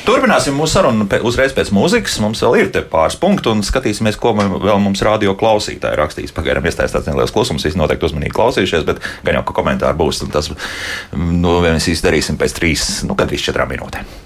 Turpināsim 0.03 0.57
mūsu 0.59 0.75
sarunu 0.75 1.07
uzreiz 1.23 1.53
pēc 1.55 1.69
mūzikas. 1.71 2.17
Mums 2.19 2.41
vēl 2.43 2.57
ir 2.59 2.71
pāris 2.91 3.15
punkti, 3.19 3.47
un 3.53 3.63
skatīsimies, 3.63 4.17
ko 4.19 4.33
vēl 4.35 4.81
mums 4.83 4.99
radio 5.05 5.31
klausītāji 5.39 5.95
rakstīs. 5.99 6.33
Pagaidām 6.35 6.67
iestājas 6.67 6.97
tāds 6.97 7.07
neliels 7.07 7.31
klusums, 7.31 7.63
visi 7.63 7.79
noteikti 7.79 8.09
uzmanīgi 8.09 8.32
klausījušies, 8.35 8.85
bet 8.89 9.01
gan 9.25 9.39
jau, 9.39 9.45
ka 9.47 9.57
komentāri 9.59 9.99
būs, 9.99 10.23
tas 10.33 10.51
nu, 11.15 11.57
mēs 11.65 11.89
izdarīsim 11.93 12.39
pēc 12.41 12.57
trīs, 12.59 12.89
nu, 13.07 13.17
gandrīz 13.19 13.45
četrām 13.49 13.71
minūtēm. 13.73 14.19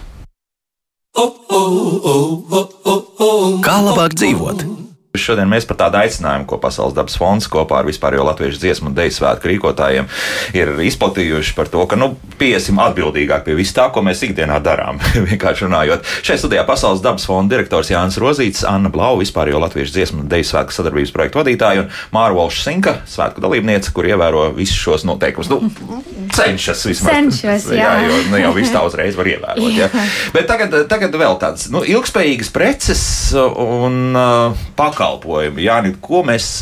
Kā 3.65 3.80
labāk 3.82 4.13
dzīvot? 4.17 4.76
Šodien 5.21 5.49
mēs 5.51 5.67
par 5.69 5.80
tādu 5.82 5.99
aicinājumu, 6.01 6.47
ko 6.49 6.60
Pasaules 6.62 6.95
dabas 6.97 7.17
fonds 7.19 7.47
kopā 7.51 7.82
ar 7.82 7.89
vispārējo 7.89 8.25
latviešu 8.27 8.62
dziesmu 8.62 8.91
un 8.91 8.97
deju 8.97 9.15
svētku 9.17 9.51
rīkotājiem 9.51 10.10
ir 10.58 10.73
izplatījuši 10.88 11.56
par 11.58 11.71
to, 11.73 11.84
ka 11.89 11.99
nu, 11.99 12.13
piesim 12.39 12.82
atbildīgāk 12.84 13.45
pie 13.47 13.58
vis 13.58 13.73
tā, 13.75 13.88
ko 13.93 14.03
mēs 14.06 14.23
ikdienā 14.27 14.60
darām. 14.63 15.01
Vienkārši 15.32 15.67
runājot. 15.67 16.06
Šeit 16.25 16.43
studijā 16.43 16.65
Pasaules 16.67 17.03
dabas 17.03 17.27
fonda 17.27 17.56
direktors 17.56 17.91
Jānis 17.93 18.19
Rozīts, 18.21 18.65
Anna 18.67 18.91
Blau, 18.93 19.17
vispārējo 19.21 19.62
latviešu 19.63 19.95
dziesmu 19.95 20.23
un 20.25 20.32
deju 20.32 20.49
svētku 20.51 20.75
sadarbības 20.75 21.13
projektu 21.15 21.41
vadītāja 21.41 21.86
un 21.86 21.91
Māra 22.15 22.38
Volša 22.38 22.67
Sinka, 22.67 22.97
svētku 23.10 23.43
dalībniece, 23.43 23.93
kur 23.95 24.08
ievēro 24.10 24.49
visus 24.58 24.77
šos 24.77 25.08
noteikumus. 25.08 25.49
Nu, 25.51 26.01
cenšas 26.36 26.86
vismaz. 26.88 27.13
Cenšas, 27.13 27.69
jā. 27.77 27.82
jā 27.82 28.08
jo 28.08 28.21
nu, 28.32 28.41
jau 28.41 28.53
viss 28.58 28.73
tā 28.73 28.84
uzreiz 28.88 29.17
var 29.17 29.32
ievērot. 29.34 29.63
Jā. 29.73 29.88
Jā. 29.97 30.06
Bet 30.34 30.47
tagad, 30.49 30.73
tagad 30.89 31.13
vēl 31.17 31.38
tāds 31.41 31.67
nu, 31.73 31.84
ilgspējīgas 31.86 32.49
preces 32.53 33.01
un 33.38 34.17
uh, 34.17 34.58
pakalpojumi 34.80 35.07
pakalpojumi. 35.08 35.63
Jā, 35.65 35.80
ko 36.02 36.24
mēs 36.28 36.62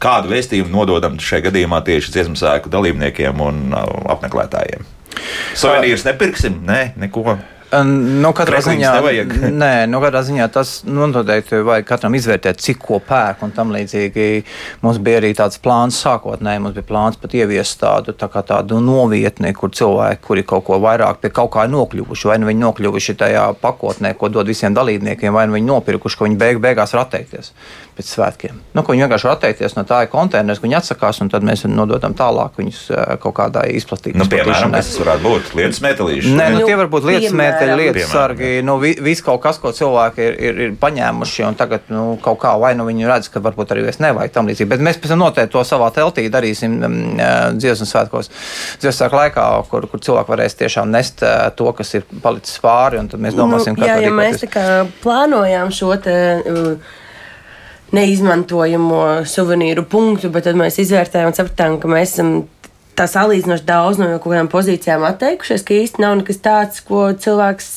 kādu 0.00 0.32
vēstījumu 0.32 0.72
nododam 0.72 1.18
šajā 1.20 1.48
gadījumā 1.50 1.82
tieši 1.84 2.14
dziesmu 2.14 2.38
sēku 2.38 2.72
dalībniekiem 2.72 3.40
un 3.44 3.74
apmeklētājiem? 3.74 4.86
Suvenīrus 5.58 6.06
nepirksim, 6.06 6.60
nē, 6.66 6.94
neko. 7.00 7.38
Nu, 7.70 8.32
katrā 8.34 8.58
ziņā, 8.66 8.92
nē, 9.62 9.70
nu, 9.90 10.00
katrā 10.02 10.24
ziņā 10.26 10.48
tas 10.50 10.72
nu, 10.88 11.04
noteikti 11.10 11.60
vajag 11.66 11.86
katram 11.86 12.16
izvērtēt, 12.18 12.58
cik 12.58 12.80
ko 12.82 12.98
pērk 13.06 13.44
un 13.46 13.54
tam 13.54 13.70
līdzīgi. 13.74 14.26
Mums 14.82 14.98
bija 15.02 15.20
arī 15.20 15.30
tāds 15.38 15.60
plāns 15.62 16.00
sākotnēji, 16.02 16.62
mums 16.64 16.74
bija 16.74 16.88
plāns 16.88 17.20
pat 17.20 17.36
ieviest 17.38 17.78
tādu, 17.82 18.16
tā 18.18 18.26
tādu 18.26 18.80
novietni, 18.82 19.52
kur 19.54 19.70
cilvēki, 19.70 20.22
kuri 20.26 20.46
kaut 20.50 20.66
ko 20.66 20.80
vairāk 20.82 21.22
pie 21.22 21.30
kaut 21.34 21.52
kā 21.54 21.68
ir 21.68 21.74
nokļuvuši, 21.76 22.30
vai 22.32 22.40
nu 22.42 22.50
viņi 22.50 22.64
nokļuvuši 22.64 23.16
tajā 23.22 23.46
pakotnē, 23.62 24.16
ko 24.18 24.32
dod 24.34 24.50
visiem 24.50 24.74
dalībniekiem, 24.74 25.30
vai 25.34 25.46
nu 25.46 25.58
viņi 25.58 25.70
nopirkuši, 25.70 26.18
ko 26.18 26.26
viņi 26.26 26.40
beig, 26.42 26.62
beigās 26.64 26.96
var 26.96 27.06
atteikties 27.06 27.54
pēc 27.96 28.12
svētkiem. 28.16 28.60
Nu, 28.76 28.84
viņi 28.86 29.06
vienkārši 29.06 29.30
atteikties 29.30 29.78
no 29.78 29.86
tā 29.88 30.02
konteineris, 30.10 30.60
ko 30.60 30.68
viņi 30.68 30.80
atsakās, 30.80 31.22
un 31.24 31.32
tad 31.32 31.46
mēs 31.46 31.64
nododam 31.70 32.16
tālāk 32.18 32.58
viņus 32.60 32.82
kaut 33.22 33.36
kādā 33.40 33.64
izplatīšanā. 33.78 34.24
Nu, 34.24 34.28
piemēram, 34.30 34.76
kas 34.76 34.92
tas 34.92 35.02
varētu 35.04 35.26
būt? 35.26 35.54
Lietas 35.60 35.82
metālīši. 35.84 36.36
Nē, 36.36 36.50
nu, 36.56 36.62
tie 36.66 36.76
var 36.80 36.90
būt 36.92 37.08
lietas 37.08 37.36
metālīši 37.36 37.70
dēļ 37.70 37.80
lietas 37.80 38.10
sargi, 38.10 38.50
nu, 38.66 38.76
viss 38.80 39.24
kaut 39.24 39.40
kas, 39.44 39.58
ko 39.60 39.72
cilvēki 39.74 40.24
ir, 40.24 40.36
ir, 40.48 40.60
ir 40.66 40.76
paņēmuši, 40.80 41.44
un 41.48 41.58
tagad 41.58 41.90
nu, 41.92 42.04
kaut 42.22 42.40
kā 42.42 42.54
vai 42.60 42.72
nu 42.78 42.86
viņi 42.88 43.08
redz, 43.08 43.30
ka 43.32 43.42
varbūt 43.44 43.74
arī 43.74 43.86
es 43.90 44.00
nevajag 44.02 44.34
tam 44.34 44.50
līdzīgi. 44.50 44.70
Bet 44.70 44.84
mēs 44.84 45.00
pēc 45.00 45.14
tam 45.14 45.22
noteikti 45.24 45.54
to 45.54 45.64
savā 45.66 45.90
teltī 45.94 46.26
darīsim 46.32 46.78
um, 46.86 46.98
dziesmu 47.58 47.88
svētkos, 47.88 48.30
dziesmu 48.82 49.10
laikā, 49.16 49.46
kur, 49.70 49.88
kur 49.90 50.04
cilvēki 50.06 50.34
varēs 50.34 50.58
tiešām 50.60 50.90
nest 50.94 51.24
to, 51.56 51.70
kas 51.76 51.94
ir 51.98 52.06
palicis 52.22 52.60
pāri, 52.62 53.00
un 53.00 53.10
tad 53.10 53.22
mēs 53.22 53.38
domāsim, 53.38 53.78
nu, 53.78 53.86
jā, 53.88 54.00
ja 54.04 54.14
mēs 54.14 54.44
tā 54.44 54.50
kā 54.52 54.66
plānojām 55.04 55.74
šo 55.74 55.94
te. 56.02 56.16
Uh, 56.46 56.98
neizmantojamo 57.96 59.02
suvenīru 59.26 59.84
punktu, 59.90 60.30
bet 60.32 60.46
tad 60.46 60.58
mēs 60.58 60.78
izvērtējām 60.82 61.32
un 61.32 61.36
sapratām, 61.36 61.78
ka 61.82 61.90
mēs 61.90 62.14
esam 62.14 62.34
tā 62.98 63.06
salīdzinoši 63.10 63.66
daudz 63.66 64.00
no 64.00 64.10
kaut 64.18 64.28
kādām 64.32 64.50
pozīcijām 64.52 65.06
atteikušies, 65.08 65.64
ka 65.66 65.78
īsti 65.78 66.04
nav 66.04 66.18
nekas 66.20 66.42
tāds, 66.44 66.82
ko 66.86 67.08
cilvēks 67.16 67.70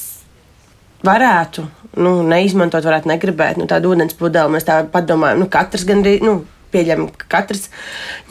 varētu 1.07 1.67
nu, 1.99 2.15
neizmantot, 2.27 2.85
varētu 2.85 3.11
negribēt. 3.11 3.59
Nu, 3.59 3.67
tādu 3.69 3.93
ūdens 3.93 4.17
pudeli 4.17 4.55
mēs 4.55 4.67
tā 4.67 4.81
padomājam, 4.89 5.43
nu, 5.43 5.51
katrs 5.51 5.87
gandrīz. 5.89 6.25
Nu, 6.25 6.41
Pieņemam, 6.73 7.11
ka 7.21 7.27
katrs 7.29 7.67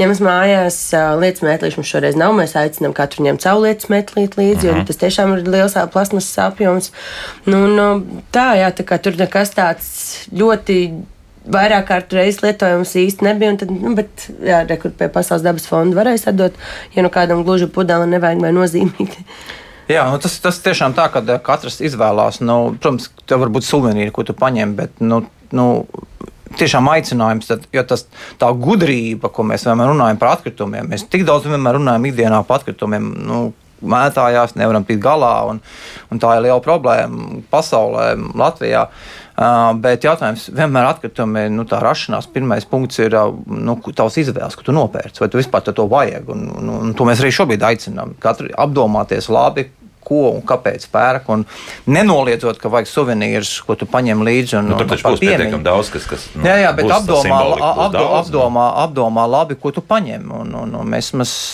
ņemas 0.00 0.18
mājās 0.18 0.76
lietas 1.22 1.44
metlīšu. 1.46 1.78
Mums 1.78 1.90
šoreiz 1.92 2.16
nav. 2.18 2.32
Mēs 2.34 2.56
aicinām 2.58 2.90
katru 2.96 3.22
ņemt 3.22 3.44
savu 3.44 3.62
lietas 3.62 3.86
metlīt 3.86 4.34
līdzi, 4.34 4.66
jo 4.66 4.72
mhm. 4.72 4.86
tas 4.88 4.98
tiešām 4.98 5.36
ir 5.36 5.46
liels 5.46 5.76
plasmas 5.94 6.26
apjoms. 6.42 6.90
Nu, 7.46 7.68
nu, 7.70 7.86
tā, 8.34 8.48
jā, 8.58 8.72
tā 8.74 8.82
kā 8.88 8.98
tur 8.98 9.14
nekas 9.20 9.54
tāds 9.54 9.92
ļoti 10.34 10.80
vairāk 11.50 11.88
kārtu 11.88 12.18
reizes 12.18 12.42
lietojams 12.44 12.94
īsti 12.98 13.26
nebija. 13.26 13.54
Tad, 13.62 13.72
nu, 13.74 13.94
bet, 13.98 14.28
jā, 14.44 14.62
rekur 14.68 14.94
pie 14.98 15.08
Pasaules 15.12 15.44
dabas 15.44 15.66
fonda 15.68 15.98
varēja 15.98 16.26
sadot, 16.26 16.56
ja 16.94 17.04
nu 17.04 17.10
kādam 17.12 17.44
gluži 17.46 17.70
pudeli 17.72 18.08
nevajag 18.14 18.42
vai 18.44 18.52
nozīmīgi. 18.54 19.26
Jā, 19.90 20.06
nu 20.08 20.20
tas, 20.22 20.38
tas 20.40 20.60
tiešām 20.62 20.94
tā, 20.96 21.08
ka 21.12 21.22
katrs 21.44 21.80
izvēlās. 21.84 22.40
Nu, 22.44 22.74
protams, 22.78 23.10
tev 23.28 23.42
var 23.42 23.52
būt 23.52 23.66
suvenīri, 23.66 24.12
ko 24.14 24.24
tu 24.26 24.36
paņem, 24.38 24.76
bet 24.78 25.02
nu, 25.02 25.24
nu, 25.52 25.66
tiešām 26.60 26.88
aicinājums, 26.92 27.48
tad, 27.50 27.66
jo 27.74 27.82
tas 27.88 28.06
tā 28.40 28.52
gudrība, 28.54 29.32
ko 29.32 29.44
mēs 29.48 29.66
vienmēr 29.66 29.90
runājam 29.92 30.20
par 30.20 30.36
atkritumiem, 30.36 30.88
mēs 30.92 31.08
tik 31.10 31.26
daudz 31.28 31.48
vienmēr 31.50 31.80
runājam 31.80 32.06
ikdienā 32.12 32.44
par 32.46 32.62
atkritumiem. 32.62 33.10
Nu, 33.26 33.42
Mētājās, 33.82 34.52
nevaram 34.54 34.84
tikt 34.86 35.00
galā, 35.02 35.32
un, 35.50 35.56
un 36.14 36.20
tā 36.22 36.36
ir 36.36 36.44
liela 36.44 36.60
problēma 36.62 37.40
pasaulē, 37.50 38.12
Latvijā. 38.38 38.84
Uh, 38.86 39.21
bet 39.82 40.04
jautājums 40.04 40.48
vienmēr 40.52 40.88
atkritumi, 40.90 41.46
nu, 41.52 41.64
tā 41.68 41.80
rašanās, 41.82 42.28
pirmais 42.32 42.66
punkts 42.68 43.00
ir 43.00 43.16
nu, 43.46 43.78
tavs 43.96 44.18
izvēles, 44.20 44.56
ka 44.58 44.66
tu 44.66 44.74
nopērci, 44.76 45.22
vai 45.22 45.30
tu 45.32 45.40
vispār 45.40 45.64
to 45.72 45.86
vajag. 45.88 46.28
Un, 46.32 46.48
un, 46.58 46.72
un 46.78 46.96
to 46.96 47.06
mēs 47.08 47.22
arī 47.22 47.32
šobrīd 47.34 47.64
aicinām. 47.64 48.16
Katru 48.22 48.52
apdomāties 48.60 49.30
labi, 49.32 49.68
ko 50.04 50.22
un 50.36 50.42
kāpēc 50.46 50.86
pērk. 50.92 51.30
Un 51.32 51.44
nenoliedzot, 51.90 52.58
ka 52.60 52.70
vajag 52.72 52.90
suvenīrus, 52.90 53.54
ko 53.66 53.76
tu 53.78 53.88
paņem 53.90 54.24
līdzi. 54.26 54.58
Un, 54.60 54.72
nu, 54.72 54.78
tur 54.80 54.90
taču 54.90 55.08
būs 55.08 55.22
pietiekami 55.22 55.64
daudz, 55.66 55.92
kas. 55.94 56.06
kas 56.10 56.26
nu, 56.34 56.44
jā, 56.48 56.58
jā, 56.64 56.72
bet 56.76 56.90
apdomā, 56.92 57.40
apdo, 57.86 58.04
apdomā, 58.18 58.66
apdomā 58.84 59.26
labi, 59.30 59.58
ko 59.60 59.72
tu 59.74 59.84
paņem. 59.86 60.28
Un, 60.42 60.54
un, 60.62 60.76
un 60.80 60.92
mēs 60.92 61.12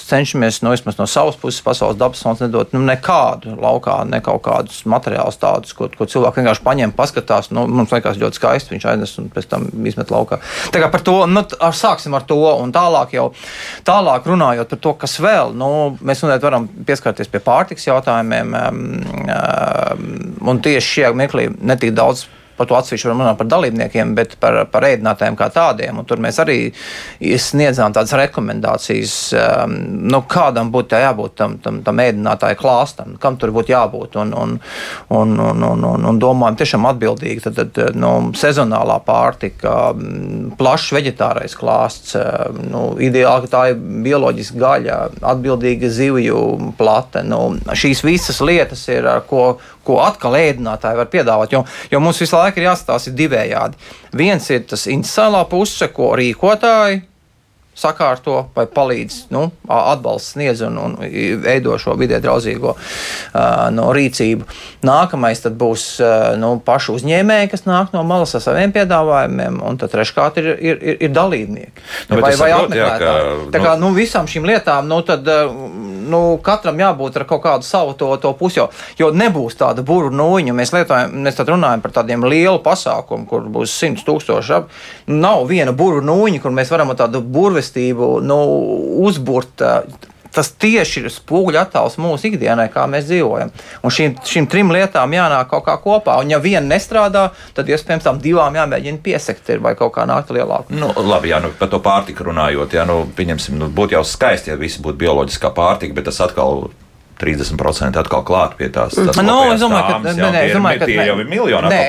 cenšamies 0.08 0.62
no, 0.66 0.74
no 0.98 1.08
savas 1.08 1.38
puses, 1.40 1.62
pasaules 1.64 1.98
dabas 2.00 2.22
fonds, 2.24 2.42
nedot 2.44 2.72
nu, 2.76 2.82
nekādu 2.88 3.56
laukā, 3.58 4.00
ne 4.08 4.22
kaut 4.24 4.42
kādus 4.46 4.82
materiālus 4.88 5.40
tādus, 5.40 5.74
ko, 5.76 5.90
ko 5.92 6.08
cilvēki 6.08 6.42
vienkārši 6.42 6.64
paņem, 6.66 6.94
paskatās. 6.98 7.52
Nu, 7.54 7.66
mums 7.70 7.92
liekas 7.94 8.20
ļoti 8.20 8.40
skaisti, 8.40 8.74
viņš 8.74 8.88
aiznes 8.92 9.16
un 9.20 9.30
pēc 9.34 9.50
tam 9.50 9.68
izmet 9.88 10.12
laukā. 10.14 10.40
Tā 10.74 10.82
kā 10.82 10.90
par 10.92 11.04
to, 11.06 11.20
nu, 11.30 11.44
ar, 11.44 11.76
sāksim 11.76 12.16
ar 12.16 12.26
to 12.28 12.40
un 12.58 12.72
tālāk 12.74 13.14
jau 13.16 13.28
tālāk 13.86 14.26
runājot 14.28 14.72
par 14.72 14.82
to, 14.84 14.94
kas 15.04 15.18
vēl, 15.22 15.54
nu, 15.58 15.70
mēs 16.04 16.24
varam 16.42 16.68
pieskarties 16.88 17.30
pie 17.30 17.40
pārtiks 17.44 17.86
jautājumiem 17.88 18.37
jautājumiem. 18.38 20.38
Un 20.48 20.60
tieši 20.64 20.94
šajā 20.94 21.12
mirklī 21.16 21.48
netik 21.60 21.94
daudz 21.96 22.26
par 22.58 22.68
to 22.68 22.76
atsevišķi 22.78 23.08
varam 23.08 23.22
runāt 23.24 23.38
par 23.40 23.48
dalībniekiem, 23.50 24.14
bet 24.18 24.36
par, 24.42 24.60
par 24.72 24.86
ēdinātājiem 24.88 25.38
kā 25.38 25.48
tādiem. 25.54 26.00
Un 26.00 26.08
tur 26.08 26.20
mēs 26.22 26.40
arī 26.42 26.58
sniedzām 27.38 27.94
tādas 27.96 28.14
rekomendācijas, 28.18 29.14
um, 29.38 29.76
nu, 30.10 30.22
kādam 30.28 30.72
būtu 30.74 30.98
jābūt 30.98 31.36
tam, 31.38 31.58
tam, 31.64 31.80
tam 31.86 32.02
ēdinātāju 32.02 32.58
klāstam, 32.60 33.16
kam 33.22 33.38
tur 33.40 33.54
būtu 33.56 33.72
jābūt. 33.74 34.18
Un, 34.22 34.34
un, 34.34 34.56
un, 35.14 35.34
un, 35.48 35.64
un, 35.70 35.86
un, 35.92 36.08
un 36.10 36.20
domājam, 36.22 36.58
tiešām 36.58 36.88
atbildīgi. 36.92 37.44
Tad, 37.46 37.62
tad 37.76 37.98
nu, 37.98 38.12
sezonālā 38.38 38.98
pārtika, 39.06 39.76
plašs 40.58 40.92
veģetārais 40.96 41.56
klāsts, 41.58 42.16
nu, 42.68 42.90
ideāli, 43.02 43.46
ka 43.46 43.54
tā 43.54 43.64
ir 43.72 43.82
bioloģiska 44.06 44.62
gaļa, 44.62 44.98
atbildīga 45.32 45.90
zivju 45.92 46.42
plate. 46.78 47.24
Nu, 47.26 47.42
šīs 47.78 48.02
visas 48.06 48.42
lietas 48.44 48.84
ir, 48.90 49.08
ko, 49.30 49.58
ko 49.88 49.98
atkal 50.04 50.36
ēdinātāji 50.38 51.00
var 51.00 51.12
piedāvāt. 51.12 51.56
Jo, 51.56 51.64
jo 51.90 52.04
mums 52.04 52.20
visu 52.22 52.36
laiku 52.36 52.60
ir 52.60 52.68
jāstāsta 52.70 53.14
divējādi. 53.16 53.80
Viens 54.18 54.48
ir 54.52 54.66
tas 54.68 54.86
institucionālā 54.86 55.46
puse, 55.50 55.88
ko 55.94 56.12
rīkotāji 56.18 57.06
sakārto 57.78 58.40
vai 58.56 58.66
palīdz, 58.70 59.18
nu, 59.34 59.44
atbalsts 59.70 60.34
sniedz 60.34 60.62
un, 60.66 60.78
un 60.82 60.96
veido 61.44 61.76
šo 61.78 61.94
vidē 61.98 62.18
draudzīgo 62.22 62.74
uh, 62.74 63.68
no 63.74 63.88
rīcību. 63.94 64.46
Nākamais 64.86 65.44
būs 65.60 65.84
uh, 66.02 66.32
nu, 66.40 66.56
paši 66.64 66.96
uzņēmēji, 66.96 67.50
kas 67.52 67.66
nāk 67.68 67.94
no 67.94 68.02
malas 68.08 68.34
ar 68.34 68.42
saviem 68.44 68.74
piedāvājumiem, 68.74 69.60
un 69.64 69.78
tad 69.78 69.94
treškārt 69.94 70.40
ir, 70.42 70.50
ir, 70.56 70.82
ir, 70.82 70.98
ir 71.06 71.14
dalībnieki. 71.14 71.86
Nu, 72.10 72.18
vai 72.24 72.34
vai 72.40 72.50
apmeklētāji. 72.56 73.52
Tā 73.54 73.62
kā 73.62 73.76
nu, 73.80 73.92
visām 73.96 74.26
šīm 74.30 74.48
lietām, 74.50 74.90
nu, 74.90 75.00
tad 75.06 75.30
uh, 75.30 75.54
nu, 76.10 76.40
katram 76.42 76.80
jābūt 76.82 77.20
ar 77.20 77.26
kaut 77.28 77.44
kādu 77.46 77.68
savu 77.68 77.94
to, 77.98 78.10
to 78.22 78.34
pusi, 78.38 78.58
jo, 78.58 78.68
jo 78.98 79.12
nebūs 79.14 79.58
tāda 79.60 79.86
buru 79.86 80.10
nūjiņa. 80.10 80.56
Mēs, 80.58 80.74
lietojam, 80.74 81.14
mēs 81.22 81.38
runājam 81.38 81.84
par 81.84 81.94
tādiem 82.00 82.26
lielu 82.26 82.58
pasākumu, 82.64 83.28
kur 83.30 83.46
būs 83.54 83.78
100 83.84 84.02
tūkstoši. 84.08 84.62
Nav 85.14 85.46
viena 85.50 85.76
buru 85.76 86.02
nūjiņa, 86.02 86.42
kur 86.42 86.54
mēs 86.54 86.74
varam 86.74 86.90
tādu 86.98 87.22
burvis 87.22 87.68
mīlestību 87.68 88.20
nu, 88.22 88.38
uzburt. 89.06 89.62
Tas 90.34 90.50
tieši 90.60 91.02
ir 91.02 91.12
spoguļu 91.12 91.60
attēls 91.60 91.96
mūsu 92.00 92.28
ikdienai, 92.30 92.68
kā 92.72 92.84
mēs 92.90 93.06
dzīvojam. 93.08 93.52
Un 93.82 93.94
šīm, 93.94 94.16
šīm 94.28 94.48
trim 94.50 94.72
lietām 94.74 95.14
jānāk 95.16 95.48
kaut 95.52 95.64
kā 95.66 95.78
kopā. 95.82 96.18
Un, 96.22 96.32
ja 96.32 96.40
viena 96.42 96.66
nestrādā, 96.68 97.28
tad 97.56 97.70
iespējams 97.70 98.04
tam 98.04 98.20
divām 98.22 98.58
jāmēģina 98.58 99.02
piesekt 99.04 99.54
vai 99.64 99.74
kaut 99.78 99.94
kā 99.96 100.04
nākt 100.08 100.32
lielāku. 100.34 100.76
Nu, 100.76 100.90
labi, 101.08 101.32
jā, 101.32 101.40
nu, 101.44 101.52
par 101.58 101.72
to 101.72 101.80
pārtiku 101.84 102.28
runājot, 102.28 102.76
jā, 102.76 102.84
nu, 102.88 103.00
pieņemsim, 103.16 103.56
nu, 103.60 103.70
būtu 103.72 103.96
jau 103.96 104.04
skaisti, 104.04 104.52
ja 104.52 104.60
visi 104.60 104.84
būtu 104.84 105.00
bioloģiskā 105.00 105.54
pārtika, 105.56 105.96
bet 105.96 106.10
tas 106.10 106.20
atkal 106.24 106.68
30% 107.18 107.98
atkal 107.98 108.22
klāt 108.22 108.54
pie 108.58 108.68
tās. 108.70 108.94
No, 108.98 109.24
nu, 109.26 109.38
es 109.50 109.62
domāju, 109.62 109.88
ka, 109.90 110.12
nē, 110.14 110.44
es 110.44 110.54
domāju, 110.54 110.84
ka 110.84 111.08
jau 111.08 111.16
ir 111.18 111.30
miljonā 111.32 111.72
nē, 111.72 111.80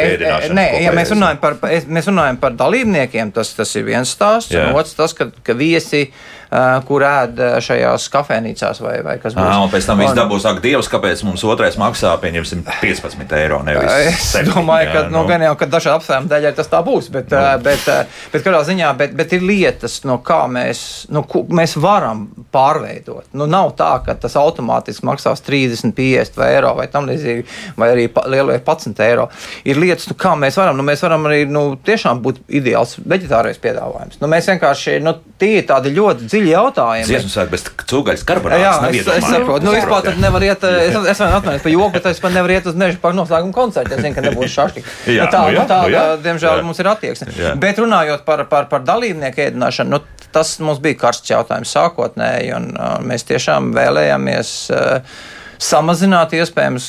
nē, 0.57 0.65
ja 0.87 0.95
mēs 0.95 1.13
runājam 1.13 1.41
par, 1.43 1.59
mēs 1.61 2.09
runājam 2.09 2.41
par 2.41 2.57
dalībniekiem, 2.57 3.35
tas, 3.35 3.53
tas 3.57 3.75
ir 3.77 3.85
viens 3.91 4.09
stāsts, 4.09 4.55
jā. 4.55 4.65
un 4.71 4.79
otrs 4.79 4.97
tas, 4.97 5.13
ka, 5.17 5.29
ka 5.45 5.57
viesi 5.59 6.07
Uh, 6.09 6.38
kur 6.87 7.03
ēd 7.05 7.39
uh, 7.39 7.57
šajās 7.61 8.07
kafejnīcās 8.09 8.81
vai, 8.81 8.95
vai 9.05 9.15
kas 9.21 9.35
cits. 9.35 9.59
Un 9.61 9.69
pēc 9.69 9.85
tam 9.85 10.01
viss 10.01 10.15
dabūs, 10.17 10.47
ak, 10.49 10.61
Dievs, 10.63 10.89
kāpēc 10.89 11.21
mums 11.27 11.43
otrais 11.45 11.77
maksā, 11.77 12.15
pieņemsim, 12.23 12.63
15 12.81 13.35
eiro. 13.37 13.59
Es 13.69 14.31
7, 14.33 14.49
domāju, 14.49 14.87
jā, 14.87 14.95
ka, 14.95 15.03
nu, 15.11 15.19
nu, 15.19 15.23
gan 15.29 15.45
jau, 15.45 15.53
dažādu 15.69 15.99
apsvērumu 15.99 16.31
dēļ 16.31 16.47
tas 16.57 16.71
tā 16.71 16.81
būs, 16.85 17.11
bet, 17.13 17.29
nu. 17.29 17.43
bet, 17.65 17.85
bet, 17.85 18.17
bet 18.33 18.45
kādā 18.45 18.63
ziņā, 18.65 18.89
bet, 18.97 19.13
bet 19.19 19.35
ir 19.37 19.45
lietas, 19.45 19.99
no 20.09 20.17
kā 20.25 20.41
mēs, 20.49 20.81
nu, 21.13 21.23
mēs 21.53 21.77
varam 21.77 22.25
pārveidot. 22.53 23.29
Nu, 23.37 23.45
nav 23.49 23.75
tā, 23.77 23.91
ka 24.05 24.17
tas 24.17 24.37
automātiski 24.39 25.05
maksās 25.05 25.45
30, 25.45 25.93
50 25.97 26.41
vai 26.41 26.49
eiro 26.55 26.73
vai 26.79 26.87
tam 26.89 27.05
līdzīgi, 27.09 27.45
vai 27.77 27.91
arī 27.93 28.07
lielie 28.25 28.57
11 28.57 29.05
eiro. 29.05 29.29
Ir 29.69 29.77
lietas, 29.81 30.09
nu, 30.09 30.17
kā 30.17 30.33
mēs 30.39 30.57
varam, 30.57 30.77
nu, 30.79 30.87
mēs 30.87 31.05
varam 31.05 31.29
arī 31.29 31.43
nu, 31.49 31.65
tiešām 31.85 32.23
būt 32.25 32.41
ideāls 32.59 32.97
veģetārais 33.05 33.61
piedāvājums. 33.61 34.17
Nu, 34.23 34.31
mēs 34.31 34.49
vienkārši, 34.49 34.97
nu, 35.05 35.15
tie 35.39 35.59
ir 35.59 35.69
tādi 35.69 35.93
ļoti 35.93 36.25
dziļi 36.25 36.38
dziļi 36.39 36.53
jautājumi. 36.53 37.07
Dziesmu 37.07 37.31
sāk 37.31 37.51
bez 37.51 37.65
cūgaļas 37.89 38.25
karbonātas. 38.27 38.61
Jā, 38.63 38.91
es, 38.93 39.09
es 39.17 39.27
saprotu. 39.27 39.67
Nu, 39.67 39.73
vispār 39.75 40.05
tad 40.05 40.19
nevar 40.21 40.45
iet, 40.45 40.63
es, 40.63 40.97
es 41.11 41.21
atvainojos 41.25 41.65
par 41.65 41.73
joku, 41.73 41.91
bet 41.95 42.09
es 42.11 42.21
pat 42.23 42.35
nevaru 42.35 42.55
iet 42.55 42.69
uz 42.69 42.77
meža 42.79 42.99
par 43.01 43.15
noslēgumu 43.17 43.55
koncertu. 43.55 43.95
Es 43.95 44.03
zinu, 44.03 44.15
ka 44.15 44.23
nebūs 44.25 44.53
šašķi. 44.55 44.85
jā, 45.15 45.25
nu, 45.25 45.33
tā, 45.33 45.41
nu, 45.47 45.57
jā, 45.57 45.65
tā, 45.69 45.79
nu, 45.83 45.93
jā, 45.93 46.05
diemžēl, 46.27 46.61
jā. 46.61 46.67
mums 46.67 46.79
ir 46.81 46.91
attieksme. 46.91 47.33
Jā. 47.39 47.55
Bet 47.59 47.81
runājot 47.81 48.23
par, 48.27 48.45
par, 48.51 48.69
par 48.71 48.85
dalībnieku 48.87 49.43
ēdināšanu, 49.49 49.97
nu, 49.97 50.29
tas 50.35 50.55
mums 50.63 50.81
bija 50.83 50.99
karsts 51.07 51.33
jautājums 51.33 51.73
sākotnēji, 51.75 52.53
un 52.57 52.71
uh, 52.75 52.95
mēs 53.05 53.27
tiešām 53.29 53.73
vēlējāmies. 53.75 54.55
Uh, 54.75 55.27
samazināt 55.59 56.33
iespējams 56.37 56.87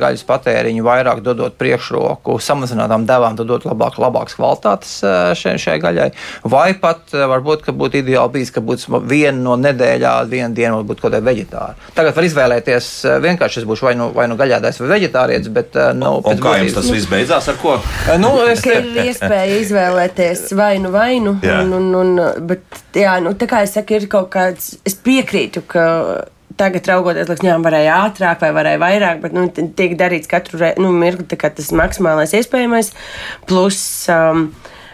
gaļas 0.00 0.24
patēriņu, 0.28 0.84
vairāk 0.84 1.22
dodot 1.24 1.56
priekšroku 1.60 2.36
samazinātām 2.42 3.06
devām, 3.08 3.36
dodot 3.38 3.64
labāk, 3.68 3.96
labākas 4.00 4.36
kvalitātes 4.36 4.96
šai, 5.40 5.56
šai 5.60 5.78
gaļai. 5.82 6.10
Vai 6.52 6.70
pat 6.80 7.14
varbūt, 7.14 7.64
ka 7.66 7.74
būtu 7.76 8.02
ideāli 8.02 8.36
bijis, 8.38 8.52
ka 8.54 8.62
būtu 8.64 9.00
viena 9.08 9.38
no 9.40 9.56
nedēļā, 9.60 10.14
viena 10.30 10.52
diena 10.54 10.76
varbūt 10.78 11.00
kaut 11.00 11.14
kāda 11.14 11.24
veģetāra. 11.24 11.88
Tagad 11.96 12.16
var 12.18 12.28
izvēlēties 12.28 12.90
vienkārši, 13.24 13.62
es 13.62 13.68
būšu 13.68 13.88
vai 13.88 13.94
nu, 13.98 14.10
vai 14.16 14.28
nu 14.30 14.36
gaļādājs 14.40 14.82
vai 14.82 14.90
veģetārietis, 14.94 15.52
bet 15.56 15.78
nu, 15.96 16.16
un, 16.20 16.28
un 16.34 16.42
kā 16.44 16.56
jums 16.60 16.76
tas 16.76 16.90
viss 16.92 17.10
beidzās 17.10 17.48
ar 17.50 17.60
ko? 17.62 17.78
Nu, 18.20 18.34
es... 18.50 18.64
ir 18.68 18.90
iespēja 19.06 19.62
izvēlēties 19.64 20.50
vainu 20.58 20.92
vainu, 20.92 21.38
un, 21.40 21.72
un, 21.78 21.88
un, 22.02 22.20
bet 22.50 22.84
jā, 22.96 23.16
nu, 23.24 23.32
tā 23.38 23.48
kā 23.50 23.64
es 23.64 23.74
saku, 23.78 23.96
ir 23.96 24.10
kaut 24.12 24.28
kāds, 24.34 24.74
es 24.86 24.98
piekrītu, 25.00 25.64
ka 25.70 25.86
tagad 26.58 26.88
raugoties, 26.90 27.28
liekas, 27.30 27.46
jā, 27.46 27.56
varēja 27.62 27.98
ātrāk 28.06 28.42
vai 28.44 28.50
varēja 28.56 28.82
vairāk, 28.82 29.22
bet 29.24 29.36
nu, 29.36 29.46
tiek 29.78 29.94
darīts 30.00 30.30
katru 30.30 30.60
re, 30.62 30.72
nu, 30.80 30.90
mirkli, 30.96 31.26
tas 31.38 31.70
maksimālais 31.76 32.34
iespējamais. 32.36 32.92
Plus, 33.50 33.80
um, 34.12 34.48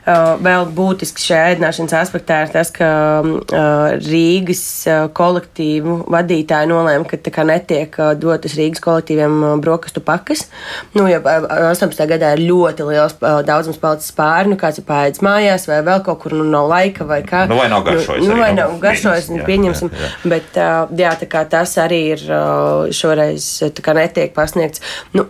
vēl 0.07 0.69
būtisks 0.77 1.25
šajā 1.27 1.53
ēdināšanas 1.55 1.95
aspektā 1.99 2.43
ir 2.45 2.53
tas, 2.55 2.71
ka 2.75 2.89
uh, 3.25 3.97
Rīgas 4.07 4.63
uh, 4.87 5.07
kolektīvu 5.17 5.99
vadītāji 6.13 6.71
nolēma, 6.71 7.07
ka 7.11 7.19
kā, 7.35 7.47
netiek 7.49 7.97
dotas 8.21 8.55
Rīgas 8.59 8.83
kolektīviem 8.85 9.61
brokastu 9.65 10.03
pakas. 10.07 10.47
Nu, 10.95 11.09
ja 11.11 11.19
18. 11.23 12.05
gadā 12.13 12.35
ir 12.37 12.45
ļoti 12.47 12.87
liels 12.87 13.17
daudzums 13.21 13.81
palicis 13.83 14.15
pāri, 14.17 14.53
nu 14.53 14.59
kāds 14.61 14.81
ir 14.81 14.87
pāēdis 14.87 15.25
mājās 15.27 15.67
vai 15.71 15.81
vēl 15.87 16.05
kaut 16.07 16.23
kur, 16.23 16.37
nu 16.39 16.47
nav 16.49 16.71
laika 16.71 17.07
vai 17.09 17.23
kā. 17.27 17.47
Nu, 17.51 17.59
vai 17.59 17.67
nav 17.73 17.87
garšojis. 17.87 18.29
Nu, 18.29 18.39
vai 18.39 18.53
nav 18.57 18.77
garšojis, 18.83 19.33
jā, 19.35 19.47
pieņemsim. 19.49 19.91
Jā, 19.91 20.05
jā. 20.07 20.35
Bet 20.37 20.61
jā, 21.03 21.17
tā 21.19 21.31
kā 21.31 21.43
tas 21.51 21.75
arī 21.83 22.03
ir 22.15 22.23
šoreiz 22.95 23.51
kā, 23.83 23.97
netiek 23.97 24.37
pasniegts. 24.37 24.85
Nu, 25.17 25.27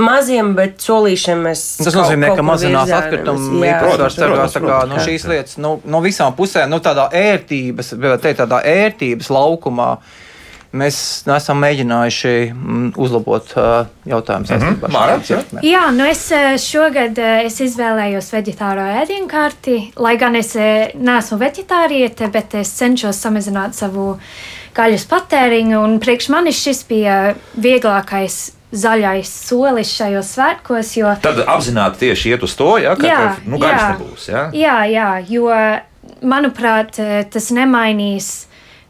maziem, 0.00 0.54
bet 0.56 0.80
solīšiem 0.82 1.46
mēs. 1.48 1.62
Tas 1.82 1.96
nozīmē, 1.96 2.32
ka 2.36 2.44
mazinās 2.46 2.92
atkritumu 2.96 3.62
īpatsvars. 3.66 4.18
Tā 4.56 4.64
kā 4.64 4.82
no 4.88 5.04
šīs 5.04 5.28
lietas, 5.28 5.60
no, 5.62 5.76
no 5.84 6.02
visām 6.04 6.36
pusēm, 6.38 6.70
nu, 6.72 6.80
tādā 6.84 7.08
ērtības, 7.12 7.94
teikt, 8.22 8.42
tādā 8.44 8.62
ērtības 8.72 9.32
laukumā. 9.32 9.94
Mēs 10.72 10.96
esam 11.28 11.58
mēģinājuši 11.60 12.30
mm, 12.48 12.84
uzlabot 12.96 13.50
uh, 13.60 13.90
jautājumu 14.08 14.48
saistībā 14.48 14.88
mm 14.88 14.94
-hmm. 14.94 15.10
ar 15.12 15.24
šo. 15.28 15.40
Jā, 15.68 15.82
nu 15.92 16.06
es 16.08 16.22
šogad 16.64 17.18
es 17.18 17.60
izvēlējos 17.60 18.32
veģetāro 18.32 18.86
ēdienkarti, 19.02 19.92
lai 19.96 20.16
gan 20.16 20.36
es 20.36 20.54
neesmu 20.94 21.38
veģetāriete, 21.44 22.30
bet 22.32 22.54
es 22.54 22.72
cenšos 22.78 23.20
samazināt 23.20 23.76
savu 23.76 24.16
gaļas 24.72 25.04
patēriņu, 25.04 25.84
un 25.84 26.00
priekš 26.00 26.28
manis 26.32 26.64
šis 26.64 26.84
bija 26.88 27.34
vieglākais 27.52 28.52
zaļais 28.72 29.32
solis 29.48 29.92
šajos 29.92 30.34
svētkos. 30.36 30.92
Jo, 30.96 31.14
Tad 31.22 31.42
apzināti 31.46 32.06
tieši 32.06 32.34
iet 32.34 32.46
uz 32.46 32.56
to, 32.58 32.74
ja, 32.82 32.96
ka 32.98 33.08
jā, 33.08 33.20
nu, 33.44 33.60
gaļas 33.60 33.82
jā, 33.82 33.90
nebūs. 33.94 34.28
Ja? 34.32 34.44
Jā, 34.56 34.78
jā, 34.90 35.10
jo 35.28 35.50
manuprāt, 36.26 36.98
tas 37.32 37.50
nemainīs 37.54 38.32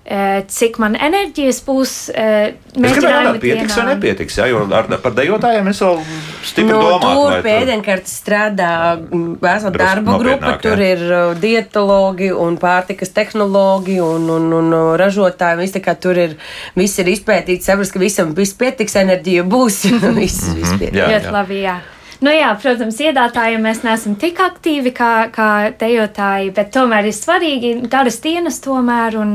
cik 0.03 0.79
man 0.83 0.97
enerģijas 0.99 1.61
būs. 1.63 1.93
Eh, 2.11 2.55
es 2.75 2.97
gribēju, 2.97 3.37
pietiks 3.43 3.77
vai 3.79 3.85
nepietiks, 3.93 4.39
ja, 4.41 4.49
jo 4.51 4.65
ar, 4.75 4.89
par 5.03 5.15
dejotājiem 5.15 5.71
es 5.71 5.83
vēl 5.85 6.01
stipri 6.43 6.75
no, 6.75 6.81
nu, 6.81 6.89
domāju. 6.99 7.23
Tur 7.31 7.47
pēdienkārt 7.47 8.11
strādā 8.11 8.73
vesela 9.13 9.73
darba 9.77 10.19
grupa, 10.19 10.57
tur 10.63 10.83
ir 10.83 11.07
uh, 11.07 11.23
dietologi 11.39 12.33
un 12.35 12.59
pārtikas 12.59 13.15
tehnologi 13.15 14.01
un, 14.03 14.27
un, 14.27 14.51
un 14.59 14.77
ražotāji. 14.99 15.63
Viss, 15.63 15.81
kā, 15.87 15.95
tur 15.95 16.19
ir, 16.19 16.37
viss 16.75 16.99
ir 16.99 17.15
izpētīts, 17.15 17.71
saprast, 17.71 17.95
ka 17.95 18.03
visam 18.03 18.35
viss 18.35 18.59
pietiks, 18.59 18.99
enerģija 18.99 19.47
būs. 19.47 19.85
viss, 20.19 20.51
viss 20.51 20.75
mhm. 20.75 20.79
pietiks. 20.83 20.99
Jā, 20.99 21.11
jā. 21.15 21.27
Labi, 21.31 21.63
jā. 21.63 21.79
Nu, 22.23 22.31
jā, 22.31 22.53
protams, 22.63 23.01
iedātājiem 23.03 23.65
mēs 23.67 23.81
neesam 23.83 24.15
tik 24.15 24.39
aktīvi 24.39 24.93
kā, 24.95 25.13
kā 25.35 25.51
dejotāji, 25.81 26.53
bet 26.55 26.71
tomēr 26.75 27.09
ir 27.11 27.17
svarīgi 27.17 27.73
garas 27.91 28.21
dienas 28.23 28.61
tomēr. 28.63 29.19
Un, 29.19 29.35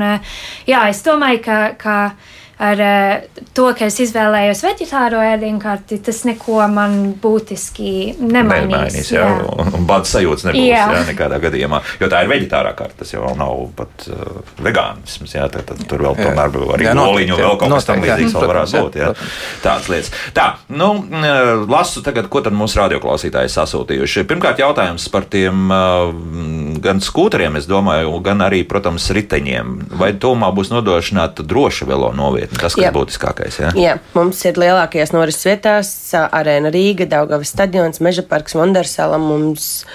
jā, 0.69 0.87
es 0.87 1.03
domāju, 1.03 1.43
ka. 1.47 1.61
ka 1.81 1.99
ar 2.57 2.81
uh, 2.81 3.43
to, 3.53 3.67
ka 3.77 3.87
es 3.87 3.99
izvēlējos 4.01 4.63
vegetāro 4.65 5.21
ēdienkarti, 5.21 5.99
tas 6.03 6.23
neko 6.27 6.63
man 6.73 6.97
būtiski 7.21 8.17
nemainīs. 8.17 8.71
Nemainīs, 8.71 9.11
jā, 9.13 9.25
jā. 9.29 9.49
un, 9.53 9.71
un 9.77 9.87
bada 9.89 10.09
sajūtas 10.09 10.47
nebūs, 10.49 10.63
jā. 10.65 10.85
jā, 10.95 11.03
nekādā 11.11 11.39
gadījumā, 11.43 11.81
jo 12.01 12.09
tā 12.11 12.23
ir 12.25 12.31
vegetārā 12.31 12.73
karta, 12.77 13.03
tas 13.03 13.13
jau 13.13 13.29
nav 13.37 13.61
pat 13.77 14.07
uh, 14.09 14.41
vegānisms, 14.65 15.35
jā, 15.37 15.45
tad, 15.53 15.67
tad 15.69 15.83
tur 15.89 16.05
vēl 16.07 16.17
tomēr 16.17 16.57
arī 16.77 16.89
oliņu 16.93 17.37
vēl 17.37 17.59
kaut 17.61 17.75
kas 17.77 17.89
tam 17.89 18.01
līdzīgs 18.05 18.37
vēl 18.37 18.49
varētu 18.53 18.83
būt, 18.87 18.99
jā, 19.03 19.11
tādas 19.63 19.91
lietas. 19.93 20.13
Tā, 20.33 20.47
nu, 20.73 20.89
lasu 21.69 22.01
tagad, 22.05 22.29
ko 22.31 22.41
tad 22.45 22.55
mūsu 22.57 22.81
radioklausītāji 22.81 23.51
sasūtījuši. 23.53 24.25
Pirmkārt, 24.29 24.61
jautājums 24.61 25.07
par 25.13 25.27
tiem 25.29 25.69
uh, 25.69 26.09
gan 26.83 27.01
skūteriem, 27.03 27.57
es 27.59 27.69
domāju, 27.69 28.17
gan 28.25 28.41
arī, 28.45 28.63
protams, 28.67 29.09
riteņiem. 29.13 29.77
Vai 29.99 30.13
tomā 30.17 30.49
būs 30.55 30.71
nodrošināta 30.73 31.45
droša 31.47 31.87
velo 31.89 32.11
novieta? 32.17 32.46
Nopietni. 32.47 32.61
Tas, 32.61 32.75
kas 32.75 32.83
jā. 32.83 32.91
būtiskākais. 32.95 33.59
Jā? 33.61 33.71
jā, 33.75 33.95
mums 34.15 34.43
ir 34.45 34.59
lielākajās 34.59 35.13
norises 35.13 35.45
vietās- 35.47 35.91
Arēna 36.39 36.71
Rīga, 36.71 37.07
Daugavas 37.07 37.51
stadions, 37.53 37.99
Meža 37.99 38.23
parks, 38.23 38.55
Vondersala. 38.55 39.17
Mums 39.17 39.85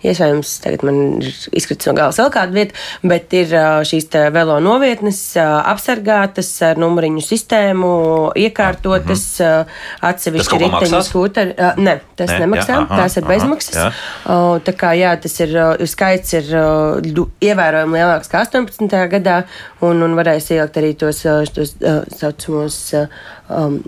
Iespējams, 0.00 0.52
tagad 0.64 0.84
man 0.88 0.98
ir 1.20 1.34
izkritis 1.56 1.88
no 1.90 1.94
galvas 1.98 2.18
vēl 2.20 2.30
kāda 2.32 2.56
vieta, 2.56 2.76
bet 3.04 3.34
ir 3.36 3.52
šīs 3.88 4.08
velo 4.32 4.56
novietnes 4.64 5.20
apsargātas 5.36 6.48
ar 6.64 6.80
numuriņu 6.80 7.24
sistēmu, 7.24 7.90
iekārtotas, 8.40 9.24
mm 9.40 9.50
-hmm. 9.50 9.76
atsevišķi 10.10 10.60
riteņu 10.64 11.02
skūteri. 11.10 11.54
Nē, 11.76 11.98
tas 12.16 12.32
ne, 12.32 12.40
nemaksā, 12.46 12.72
jā, 12.72 12.80
aha, 12.86 13.02
tās 13.02 13.16
ir 13.20 13.28
bezmaksas. 13.28 13.76
Aha, 13.76 13.92
jā. 14.24 14.64
Tā 14.64 14.76
kā 14.82 14.94
jā, 14.96 15.14
tas 15.20 15.40
ir, 15.44 15.56
skaits 15.86 16.32
ir 16.40 16.50
ievērojami 17.50 18.00
lielāks 18.00 18.32
kā 18.32 18.44
18. 18.46 19.06
gadā, 19.12 19.42
un, 19.84 20.02
un 20.02 20.16
varēs 20.16 20.50
ielikt 20.50 20.80
arī 20.80 20.94
tos, 20.96 21.24
tos 21.54 21.76
saucamos. 22.16 22.80
Um, 23.50 23.82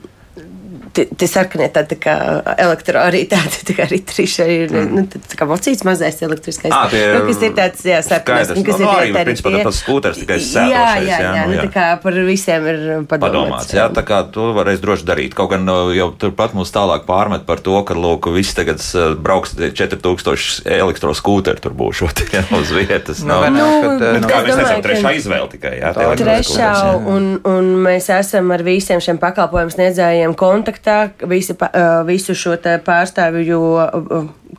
tie 0.92 1.28
sarkanie 1.28 1.68
tādi 1.72 1.94
tā 1.94 1.98
kā 2.02 2.14
elektro 2.60 3.00
arī 3.02 3.24
tādi 3.30 3.62
tā 3.68 3.76
kā 3.76 3.86
ritrīši 3.90 4.46
ir, 4.52 4.72
mm. 4.72 4.92
nu, 4.96 5.04
tā 5.10 5.38
kā 5.38 5.48
mocīts 5.48 5.84
mazais 5.88 6.20
elektriskais. 6.24 6.72
Ah, 6.74 6.88
tie, 6.92 7.02
nu, 7.16 7.22
kas 7.28 7.42
ir 7.46 7.54
tāds, 7.56 7.84
jā, 7.88 8.00
sarkanais, 8.04 8.52
nu, 8.56 8.64
kas 8.66 8.80
no, 8.80 8.86
ir 8.86 8.92
arī, 8.92 9.12
arī 9.14 9.26
principā 9.30 9.54
tie... 9.54 9.62
tas 9.66 9.80
skūters 9.82 10.20
tikai 10.22 10.38
sēdošais. 10.38 10.72
Jā, 10.72 10.84
jā, 11.00 11.18
jā, 11.22 11.32
jā, 11.38 11.46
nu, 11.48 11.56
jā. 11.56 11.66
tā 11.66 11.72
kā 11.74 11.86
par 12.02 12.18
visiem 12.28 12.68
ir 12.72 12.78
padomāts. 12.82 13.22
padomāts 13.24 13.76
jā, 13.76 13.86
tā 13.96 14.04
kā 14.08 14.20
to 14.34 14.50
varēs 14.56 14.82
droši 14.84 15.08
darīt. 15.08 15.36
Kaut 15.38 15.52
gan 15.54 15.68
jau 15.96 16.08
turpat 16.24 16.56
mums 16.58 16.72
tālāk 16.74 17.06
pārmet 17.08 17.46
par 17.48 17.62
to, 17.64 17.78
ka, 17.88 17.96
lūk, 17.98 18.28
viss 18.34 18.56
tagad 18.56 18.82
brauks 19.22 19.56
4000 19.56 20.62
elektroskūteri 20.78 21.62
tur 21.62 21.76
būšot 21.78 22.24
jā, 22.36 22.44
uz 22.58 22.74
vietas. 22.76 23.24
Nu, 23.24 23.38
no, 23.40 23.50
nu, 23.56 23.68
kad, 23.84 24.06
nu, 24.20 24.28
kā 24.28 24.42
mēs 24.44 24.60
redzam, 24.60 24.84
trešā 24.84 25.14
izvēle 25.18 25.50
tikai, 25.56 25.74
jā. 25.80 25.92
Trešā, 26.22 26.72
un, 27.12 27.32
un 27.48 27.72
mēs 27.86 28.10
esam 28.12 28.52
ar 28.54 28.64
visiem 28.66 29.00
šiem 29.02 29.20
pakalpojumu 29.22 29.72
sniedzējiem 29.74 30.36
kontaktā, 30.38 30.81
visi 31.28 31.52
Uh, 31.52 32.02
visu 32.06 32.34
šo 32.34 32.56
pārstāvju 32.84 33.58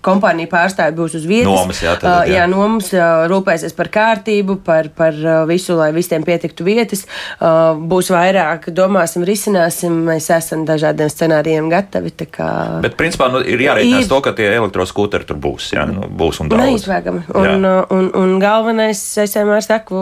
kompānija 0.04 0.50
pārstāvji 0.52 0.96
būs 0.98 1.16
uz 1.20 1.26
vietas. 1.28 1.50
Nomas, 1.52 1.80
jā, 1.84 1.94
tad, 2.00 2.28
jā. 2.28 2.42
jā, 2.42 2.48
nomas 2.50 2.90
rūpēsies 3.32 3.76
par 3.78 3.90
kārtību, 3.94 4.58
par, 4.66 4.90
par 4.96 5.18
visu, 5.50 5.76
lai 5.78 5.92
visiem 5.96 6.26
pietiktu 6.26 6.66
vietas. 6.68 7.06
Būs 7.40 8.10
vairāk, 8.14 8.70
domāsim, 8.76 9.26
risināsim. 9.28 10.02
Mēs 10.08 10.30
esam 10.34 10.66
dažādiem 10.68 11.12
scenārijiem 11.12 11.70
gatavi. 11.72 12.14
Kā... 12.34 12.50
Bet, 12.84 12.98
principā, 13.00 13.30
nu, 13.34 13.42
ir 13.46 13.62
jārēķinās 13.64 14.06
ir... 14.06 14.10
to, 14.12 14.20
ka 14.26 14.34
tie 14.38 14.50
elektroskūteri 14.58 15.28
tur 15.30 15.40
būs. 15.44 15.72
Jā, 15.76 15.86
nu, 15.90 16.08
būs 16.10 16.42
un 16.44 16.52
daudz. 16.52 16.64
Neizvēgami. 16.64 17.24
Un, 17.34 17.50
un, 17.54 17.70
un, 17.98 18.10
un 18.20 18.36
galvenais, 18.42 19.02
es 19.24 19.38
vienmēr 19.38 19.64
saku, 19.66 19.98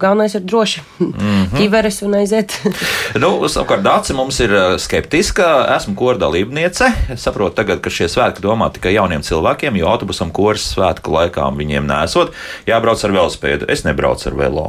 galvenais 0.00 0.34
ir 0.38 0.44
droši. 0.46 0.84
Mm 0.98 1.12
-hmm. 1.12 1.58
Ķiveres 1.58 2.02
un 2.06 2.18
aiziet. 2.20 2.58
nu, 3.22 3.36
savukārt, 3.48 3.84
Dācis 3.84 4.16
mums 4.16 4.40
ir 4.40 4.54
skeptiska. 4.78 5.50
Esmu 5.74 5.94
kora 5.98 6.18
dalībniece. 6.20 6.90
Es 7.14 7.24
saprotu 7.26 7.56
tagad, 7.58 7.80
ka 7.84 7.92
šie 7.92 8.08
svētki 8.12 8.44
domā 8.44 8.70
tikai 8.74 8.94
jauniem 8.96 9.24
cilvēkiem 9.24 9.78
jo 9.80 9.88
autobusam 9.90 10.32
koras 10.34 10.66
svētku 10.74 11.14
laikā 11.14 11.46
viņiem 11.56 11.86
nesot, 11.88 12.34
jābrauc 12.68 13.04
ar 13.04 13.14
velospēdu. 13.16 13.68
Es 13.72 13.86
nebraucu 13.86 14.28
ar 14.30 14.38
velo. 14.38 14.66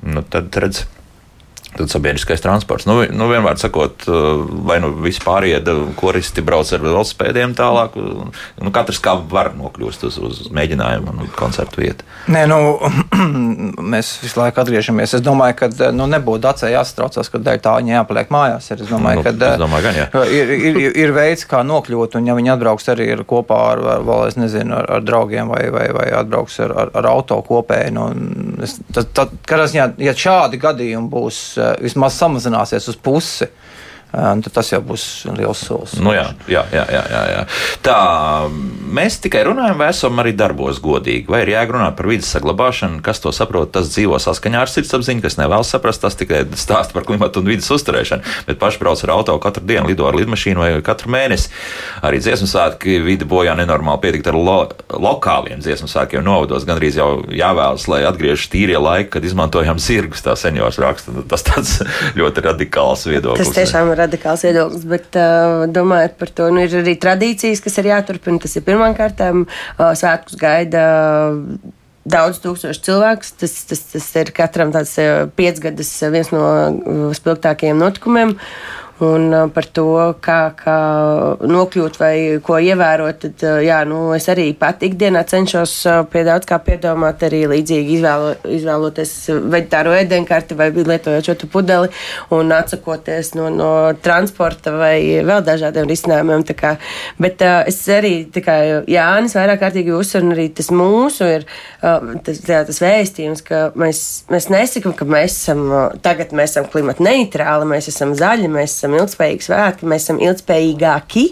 Nu, 0.00 0.22
tad 0.22 0.54
redz, 0.56 0.84
Tad 1.76 1.90
sabiedriskais 1.92 2.42
transports. 2.42 2.86
Nu, 2.88 2.98
nu 3.14 3.28
vienmēr 3.30 3.58
sakot, 3.60 4.02
uh, 4.10 4.42
vai 4.66 4.80
nu 4.82 4.90
vispār 5.04 5.46
ieda 5.52 5.76
koristi 5.98 6.42
brauc 6.42 6.66
ar 6.74 6.82
velospēdiem 6.82 7.54
tālāk. 7.58 7.94
Nu, 7.94 8.72
katrs 8.74 8.98
kā 9.02 9.14
var 9.30 9.52
nokļūst 9.54 10.06
uz, 10.08 10.18
uz 10.18 10.40
mēģinājumu 10.54 11.14
un 11.14 11.30
koncertu 11.36 11.84
vietu. 11.84 12.06
Nē, 12.30 12.42
nu, 12.50 12.58
mēs 13.94 14.16
visu 14.24 14.40
laiku 14.40 14.64
atgriežamies. 14.64 15.14
Es 15.18 15.22
domāju, 15.24 15.60
ka 15.62 15.90
nu, 15.94 16.08
nebūtu 16.10 16.42
dacē 16.48 16.72
jāsatraucās, 16.72 17.30
ka 17.30 17.42
dēļ 17.46 17.62
tā 17.62 17.76
viņa 17.78 17.94
jāpaliek 18.00 18.34
mājās. 18.34 18.70
Ir. 18.72 18.82
Es 18.84 18.90
domāju, 18.90 19.22
nu, 19.22 19.26
ka 19.28 19.34
es 19.52 19.62
domāju, 19.62 19.86
gan, 19.86 20.00
jā. 20.00 20.08
ir, 20.40 20.52
ir, 20.56 20.80
ir 21.04 21.14
veids, 21.14 21.46
kā 21.50 21.62
nokļūt, 21.66 22.18
un 22.18 22.32
ja 22.32 22.36
viņi 22.38 22.54
atbrauks 22.56 22.90
arī 22.90 23.12
ar 23.14 23.24
kopā 23.30 23.60
ar, 23.76 23.84
vēl, 24.10 24.26
es 24.26 24.40
nezinu, 24.40 24.74
ar, 24.80 24.90
ar 24.98 25.06
draugiem 25.06 25.54
vai, 25.54 25.62
vai, 25.70 25.86
vai 25.94 26.10
atbrauks 26.18 26.58
ar, 26.66 26.74
ar, 26.84 26.92
ar 26.98 27.10
auto 27.14 27.38
kopēju. 27.46 27.94
Nu, 27.94 28.10
es, 28.66 28.76
tad, 28.94 29.10
tad, 29.16 29.34
kad, 29.48 29.88
ja 30.02 30.14
šādi 30.16 30.60
gadījumi 30.60 31.10
būs 31.12 31.40
vismaz 31.82 32.18
samazināsies 32.20 32.88
uz 32.92 32.98
pusi 33.00 33.50
tas 34.10 34.72
jau 34.72 34.80
būs 34.84 35.04
liels 35.36 35.62
solis. 35.66 35.94
Nu, 36.02 36.12
jā, 36.14 36.26
jā, 36.50 36.64
jā, 36.74 36.84
jā, 36.90 37.22
jā. 37.30 37.42
Tā 37.84 37.98
mēs 38.90 39.20
tikai 39.22 39.44
runājam, 39.46 39.78
vai 39.80 39.90
esam 39.94 40.18
arī 40.22 40.32
darbos 40.36 40.80
godīgi, 40.82 41.28
vai 41.30 41.44
ir 41.44 41.52
jārunā 41.54 41.90
par 41.96 42.08
vidas 42.10 42.30
saglabāšanu, 42.34 43.00
kas 43.06 43.22
to 43.22 43.32
saprot, 43.34 43.72
tas 43.74 43.92
dzīvo 43.92 44.18
saskaņā 44.20 44.64
ar 44.64 44.72
sirdsapziņu, 44.72 45.24
kas 45.24 45.38
nevēlas 45.40 45.70
saprast, 45.74 46.02
tas 46.02 46.18
tikai 46.18 46.42
stāsta 46.58 46.96
par 46.96 47.06
klimatu 47.08 47.42
un 47.42 47.50
vidas 47.52 47.70
uzturēšanu, 47.70 48.26
bet 48.48 48.60
paši 48.62 48.82
brauc 48.82 49.04
ar 49.06 49.14
auto 49.14 49.36
katru 49.42 49.64
dienu, 49.68 49.88
lido 49.90 50.08
ar 50.08 50.18
lidmašīnu 50.18 50.64
vai 50.64 50.72
katru 50.84 51.12
mēnesi. 51.14 51.52
Arī 52.06 52.20
dziesmu 52.22 52.48
svētki 52.50 52.98
vidi 53.04 53.28
bojā 53.28 53.54
nenormāli 53.58 54.02
pietikt 54.04 54.30
ar 54.32 54.38
lo 54.38 54.58
lokāliem 54.90 55.62
dziesmu 55.62 55.88
svētkiem 55.90 56.24
novados, 56.26 56.66
gandrīz 56.68 56.98
jau 56.98 57.10
jāvēlas, 57.34 57.86
lai 57.90 58.02
atgriežas 58.08 58.50
tīrie 58.52 58.78
laiki, 58.80 59.10
kad 59.14 59.26
izmantojam 59.26 59.80
zirgus, 59.82 60.24
tā 60.24 60.34
seniors 60.38 60.80
raksta. 60.82 61.14
Tas 61.30 61.44
tāds 61.46 61.76
ļoti 62.18 62.44
radikāls 62.46 63.06
viedoklis. 63.08 63.50
Tas 63.50 63.60
tiešām 63.60 63.92
ir 63.94 63.99
radikāls 64.00 64.44
viedoklis, 64.46 64.86
bet 64.88 65.18
uh, 65.20 65.66
domājot 65.70 66.16
par 66.20 66.32
to, 66.34 66.48
nu, 66.54 66.64
ir 66.64 66.80
arī 66.80 66.96
tradīcijas, 67.00 67.62
kas 67.64 67.78
ir 67.80 67.90
jāturpina. 67.92 68.40
Tas 68.42 68.56
ir 68.56 68.66
pirmām 68.66 68.96
kārtām 68.98 69.44
uh, 69.46 69.92
svētkus 69.98 70.40
gaida. 70.40 70.86
Uh, 71.36 71.76
Daudz 72.10 72.38
tūkstošu 72.40 72.80
cilvēku. 72.80 73.28
Tas, 73.42 73.52
tas, 73.68 73.82
tas 73.92 74.06
ir 74.16 74.30
katram 74.34 74.70
tāds 74.72 74.94
uh, 74.98 75.26
piecgadus 75.36 75.90
viens 76.10 76.30
no 76.32 76.44
uh, 76.48 77.02
spilgtākajiem 77.14 77.76
notikumiem. 77.78 78.32
Un 79.00 79.32
uh, 79.32 79.46
par 79.48 79.64
to, 79.72 79.86
kā, 80.20 80.38
kā 80.58 80.76
nokļūt 81.48 81.94
vai 81.96 82.14
ko 82.44 82.58
ievērot, 82.60 83.22
tad 83.22 83.44
uh, 83.46 83.60
jā, 83.64 83.78
nu, 83.88 84.10
es 84.12 84.26
arī 84.28 84.50
pat 84.60 84.82
ikdienā 84.84 85.22
cenšos 85.28 85.72
uh, 85.88 86.00
pie 86.10 86.20
daudz 86.26 86.44
kā 86.48 86.58
piedomāt, 86.60 87.24
arī 87.24 87.46
līdzīgi 87.48 87.94
izvēlo, 87.96 88.34
izvēloties 88.58 89.14
veģetāro 89.54 89.94
ēdienkarti 90.02 90.58
vai 90.58 90.68
lietojot 90.76 91.30
šo 91.30 91.48
pudeli 91.48 91.88
un 92.36 92.52
atsakoties 92.52 93.32
no, 93.38 93.46
no 93.54 93.70
transporta 94.04 94.74
vai 94.76 94.98
vēl 95.24 95.46
dažādiem 95.48 95.88
risinājumiem. 95.88 96.44
Kā, 96.60 96.74
bet 97.16 97.40
uh, 97.46 97.62
es 97.70 97.80
arī, 97.88 98.26
kā 98.36 98.58
Jānis 98.90 99.38
vairāk 99.38 99.62
kārtīgi 99.64 99.96
uzsver, 99.96 100.28
un 100.28 100.36
arī 100.36 100.50
tas 100.60 100.68
mūsu 100.74 101.30
ir 101.38 101.48
uh, 101.48 102.18
tas, 102.26 102.42
jā, 102.44 102.60
tas 102.68 102.82
vēstījums, 102.84 103.46
ka 103.48 103.64
mēs, 103.80 104.04
mēs 104.28 104.50
nesakam, 104.52 104.92
ka 104.98 105.08
mēs 105.08 105.40
esam, 105.40 105.64
tagad 106.04 106.36
mēs 106.36 106.58
esam 106.58 106.68
klimata 106.68 107.08
neitrāli, 107.08 107.72
mēs 107.72 107.88
esam 107.94 108.12
zaļi, 108.18 108.52
mēs 108.52 108.76
esam 108.76 108.89
esam 108.90 109.06
ilgspējīgi 109.06 109.46
svētki, 109.46 109.88
mēs 109.90 110.06
esam 110.06 110.20
ilgspējīgāki, 110.22 111.24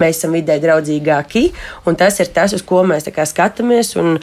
mēs 0.00 0.18
esam 0.18 0.36
vidē 0.36 0.58
draudzīgāki, 0.62 1.46
un 1.86 1.98
tas 2.00 2.20
ir 2.22 2.32
tas, 2.34 2.54
uz 2.56 2.64
ko 2.64 2.82
mēs 2.88 3.08
skatāmies. 3.28 3.94
Un, 4.00 4.18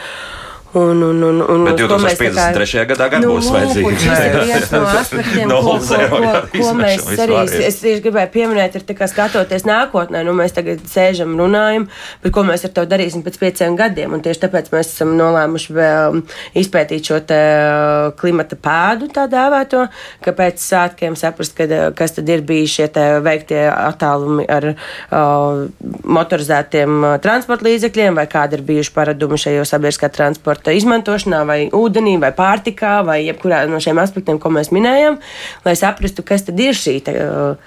Un, 0.72 1.02
un, 1.02 1.22
un, 1.24 1.40
un, 1.42 1.64
Bet 1.66 1.80
2053. 1.82 2.74
Kā, 2.78 2.84
gadā 2.92 3.08
gan 3.10 3.24
nu, 3.26 3.32
būs 3.34 3.48
vajadzīgs. 3.50 4.04
Tas 4.06 4.20
ir 4.22 4.36
viens 4.38 4.74
no 4.76 4.82
aspektiem, 5.00 5.48
no, 5.50 5.62
ko, 5.66 5.72
ko, 5.82 6.02
ko, 6.12 6.34
ko, 6.54 6.74
mēs 6.78 7.08
arī, 7.24 7.40
es 7.66 7.80
tieši 7.82 8.04
gribēju 8.04 8.30
pieminēt, 8.36 8.78
ir 8.78 8.98
kā 9.00 9.08
skatoties 9.10 9.66
nākotnē, 9.66 10.22
nu 10.28 10.36
mēs 10.38 10.54
tagad 10.54 10.84
sēžam, 10.86 11.34
runājam, 11.40 11.88
bet 12.22 12.34
ko 12.36 12.44
mēs 12.46 12.68
ar 12.68 12.74
to 12.76 12.84
darīsim 12.92 13.24
pēc 13.26 13.40
pieciem 13.42 13.78
gadiem, 13.80 14.14
un 14.14 14.22
tieši 14.22 14.44
tāpēc 14.44 14.70
mēs 14.76 14.92
esam 14.94 15.16
nolēmuši 15.18 15.74
vēl 15.80 16.20
izpētīt 16.62 17.10
šo 17.10 17.18
te 17.32 17.42
uh, 17.42 18.12
klimata 18.22 18.60
pēdu 18.62 19.10
tā 19.16 19.26
dēvēto, 19.32 19.88
ka 20.22 20.36
pēc 20.38 20.62
svētkiem 20.62 21.18
saprast, 21.18 21.58
kad, 21.58 21.74
uh, 21.74 21.88
kas 21.98 22.14
tad 22.20 22.30
ir 22.30 22.46
bijuši 22.46 22.76
šie 22.76 22.90
te 22.94 23.08
veiktie 23.26 23.66
attālumi 23.74 24.46
ar 24.46 24.70
uh, 24.76 25.66
motorizētiem 26.06 27.02
uh, 27.02 27.18
transporta 27.26 27.66
līdzekļiem, 27.72 28.22
vai 28.22 28.30
kādi 28.30 28.60
ir 28.60 28.66
bijuši 28.70 28.94
paradumi 28.94 29.42
šajos 29.42 29.74
sabiedriskā 29.74 30.14
transporta 30.14 30.59
transporta 30.60 30.76
izmantošanā, 30.76 31.46
vai 31.46 31.70
ūdenī, 31.72 32.20
vai 32.20 32.32
pārtikā, 32.32 33.04
vai 33.06 33.26
jebkurā 33.26 33.68
no 33.70 33.80
šiem 33.80 33.98
aspektiem, 34.00 34.40
ko 34.40 34.50
mēs 34.50 34.72
minējam, 34.72 35.20
lai 35.66 35.76
saprastu, 35.76 36.24
kas 36.24 36.44
tad 36.44 36.60
ir 36.60 36.74
šī. 36.74 37.02
Tā, 37.04 37.14
uh, 37.14 37.58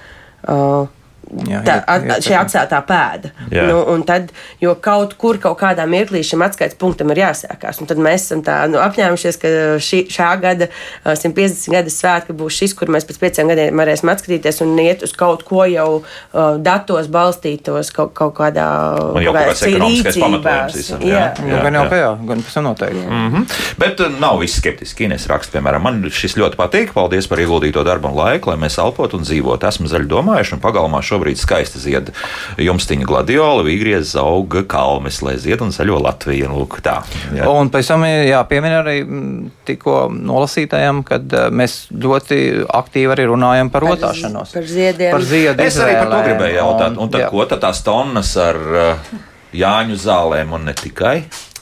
uh, 0.49 0.89
Jā, 1.49 1.63
tā, 1.65 1.79
at, 1.89 2.09
šī 2.25 2.35
atstātā 2.37 2.79
pēda. 2.85 3.31
Jā. 3.55 3.65
Nu, 3.71 3.97
tad, 4.07 4.29
jo 4.61 4.75
kaut 4.83 5.15
kur, 5.21 5.39
kaut 5.41 5.57
kādā 5.61 5.87
mirklī 5.89 6.21
šim 6.27 6.43
atskaites 6.45 6.77
punktam 6.81 7.13
ir 7.15 7.23
jāsākās. 7.23 7.81
Un 7.81 7.89
tad 7.89 8.01
mēs 8.03 8.27
esam 8.27 8.43
tā, 8.45 8.59
nu, 8.69 8.81
apņēmušies, 8.83 9.39
ka 9.41 9.53
šī, 9.83 10.03
šā 10.13 10.29
gada 10.43 10.69
150 11.07 11.73
gada 11.73 11.93
svētki 11.93 12.37
būs 12.37 12.59
šis, 12.61 12.75
kur 12.77 12.93
mēs 12.93 13.07
pēc 13.09 13.21
pieciem 13.23 13.53
gadiem 13.53 13.81
varēsim 13.81 14.11
atskatīties 14.13 14.61
un 14.67 14.75
iet 14.83 15.07
uz 15.07 15.15
kaut 15.17 15.47
ko 15.49 15.65
jau 15.71 15.89
uh, 16.03 16.59
datos 16.61 17.09
balstītos 17.13 17.93
kaut, 17.97 18.13
kaut 18.19 18.37
kādā 18.37 18.69
rīcībā. 19.17 20.43
Jā, 21.01 21.25
jā, 21.41 21.49
jā, 21.49 21.63
gan 21.65 21.81
jau 21.81 21.87
kā 21.89 22.03
jā, 22.03 22.13
gan 22.29 22.45
pēc 22.45 22.59
tam 22.59 22.69
noteikti. 22.69 23.07
Mm 23.07 23.33
-hmm. 23.33 23.57
Bet 23.81 24.05
nav 24.21 24.43
viss 24.43 24.61
skeptiski. 24.61 25.09
Ines 25.09 25.27
raksta, 25.27 25.59
piemēram, 25.59 25.83
man 25.83 26.05
šis 26.11 26.37
ļoti 26.37 26.61
patīk. 26.61 26.93
Paldies 26.93 27.27
par 27.29 27.41
ieguldīto 27.41 27.85
darbu 27.85 28.09
un 28.09 28.17
laiku, 28.17 28.51
lai 28.51 28.59
mēs 28.59 28.79
elpotu 28.79 29.17
un 29.17 29.25
dzīvotu. 29.25 29.69
Esmu 29.69 29.89
zaļi 29.89 30.07
domājuši 30.07 30.55
un 30.55 30.61
pagalmā 30.61 31.03
šobrīd 31.03 31.12
šobrīd 31.13 31.41
skaisti 31.41 31.83
zied 31.83 32.13
jumstiņa 32.61 33.09
gladiola, 33.09 33.65
vīgriezes 33.67 34.17
auga 34.21 34.65
kalmes, 34.69 35.21
lai 35.25 35.37
zied 35.43 35.63
un 35.65 35.73
zaļo 35.75 36.01
Latviju. 36.03 36.51
Lūk, 36.53 36.81
tā, 36.85 36.99
jā. 37.37 37.47
un 37.49 37.71
pēc 37.73 37.93
tam 37.93 38.05
jāpiemina 38.07 38.83
arī 38.83 38.97
tikko 39.69 40.07
nolasītajam, 40.13 41.03
kad 41.07 41.37
eh, 41.37 41.49
mēs 41.55 41.77
ļoti 41.93 42.41
aktīvi 42.69 43.15
arī 43.15 43.29
runājam 43.31 43.71
par 43.73 43.87
rotāšanos. 43.87 44.55
Par 44.57 44.69
ziediem. 44.69 45.13
Par 45.15 45.27
ziedu 45.27 45.67
es 45.67 45.79
arī 45.83 45.97
par 45.99 46.11
to 46.13 46.23
gribēju 46.29 46.59
jautāt. 46.59 46.99
Un 46.99 47.13
tad, 47.13 47.25
jā. 47.25 47.31
ko 47.33 47.47
tad 47.51 47.63
tās 47.65 47.83
tonnas 47.87 48.35
ar 48.41 48.61
uh, 48.73 49.13
Jāņu 49.57 49.99
zālēm 50.01 50.55
un 50.57 50.69
ne 50.71 50.77
tikai? 50.77 51.17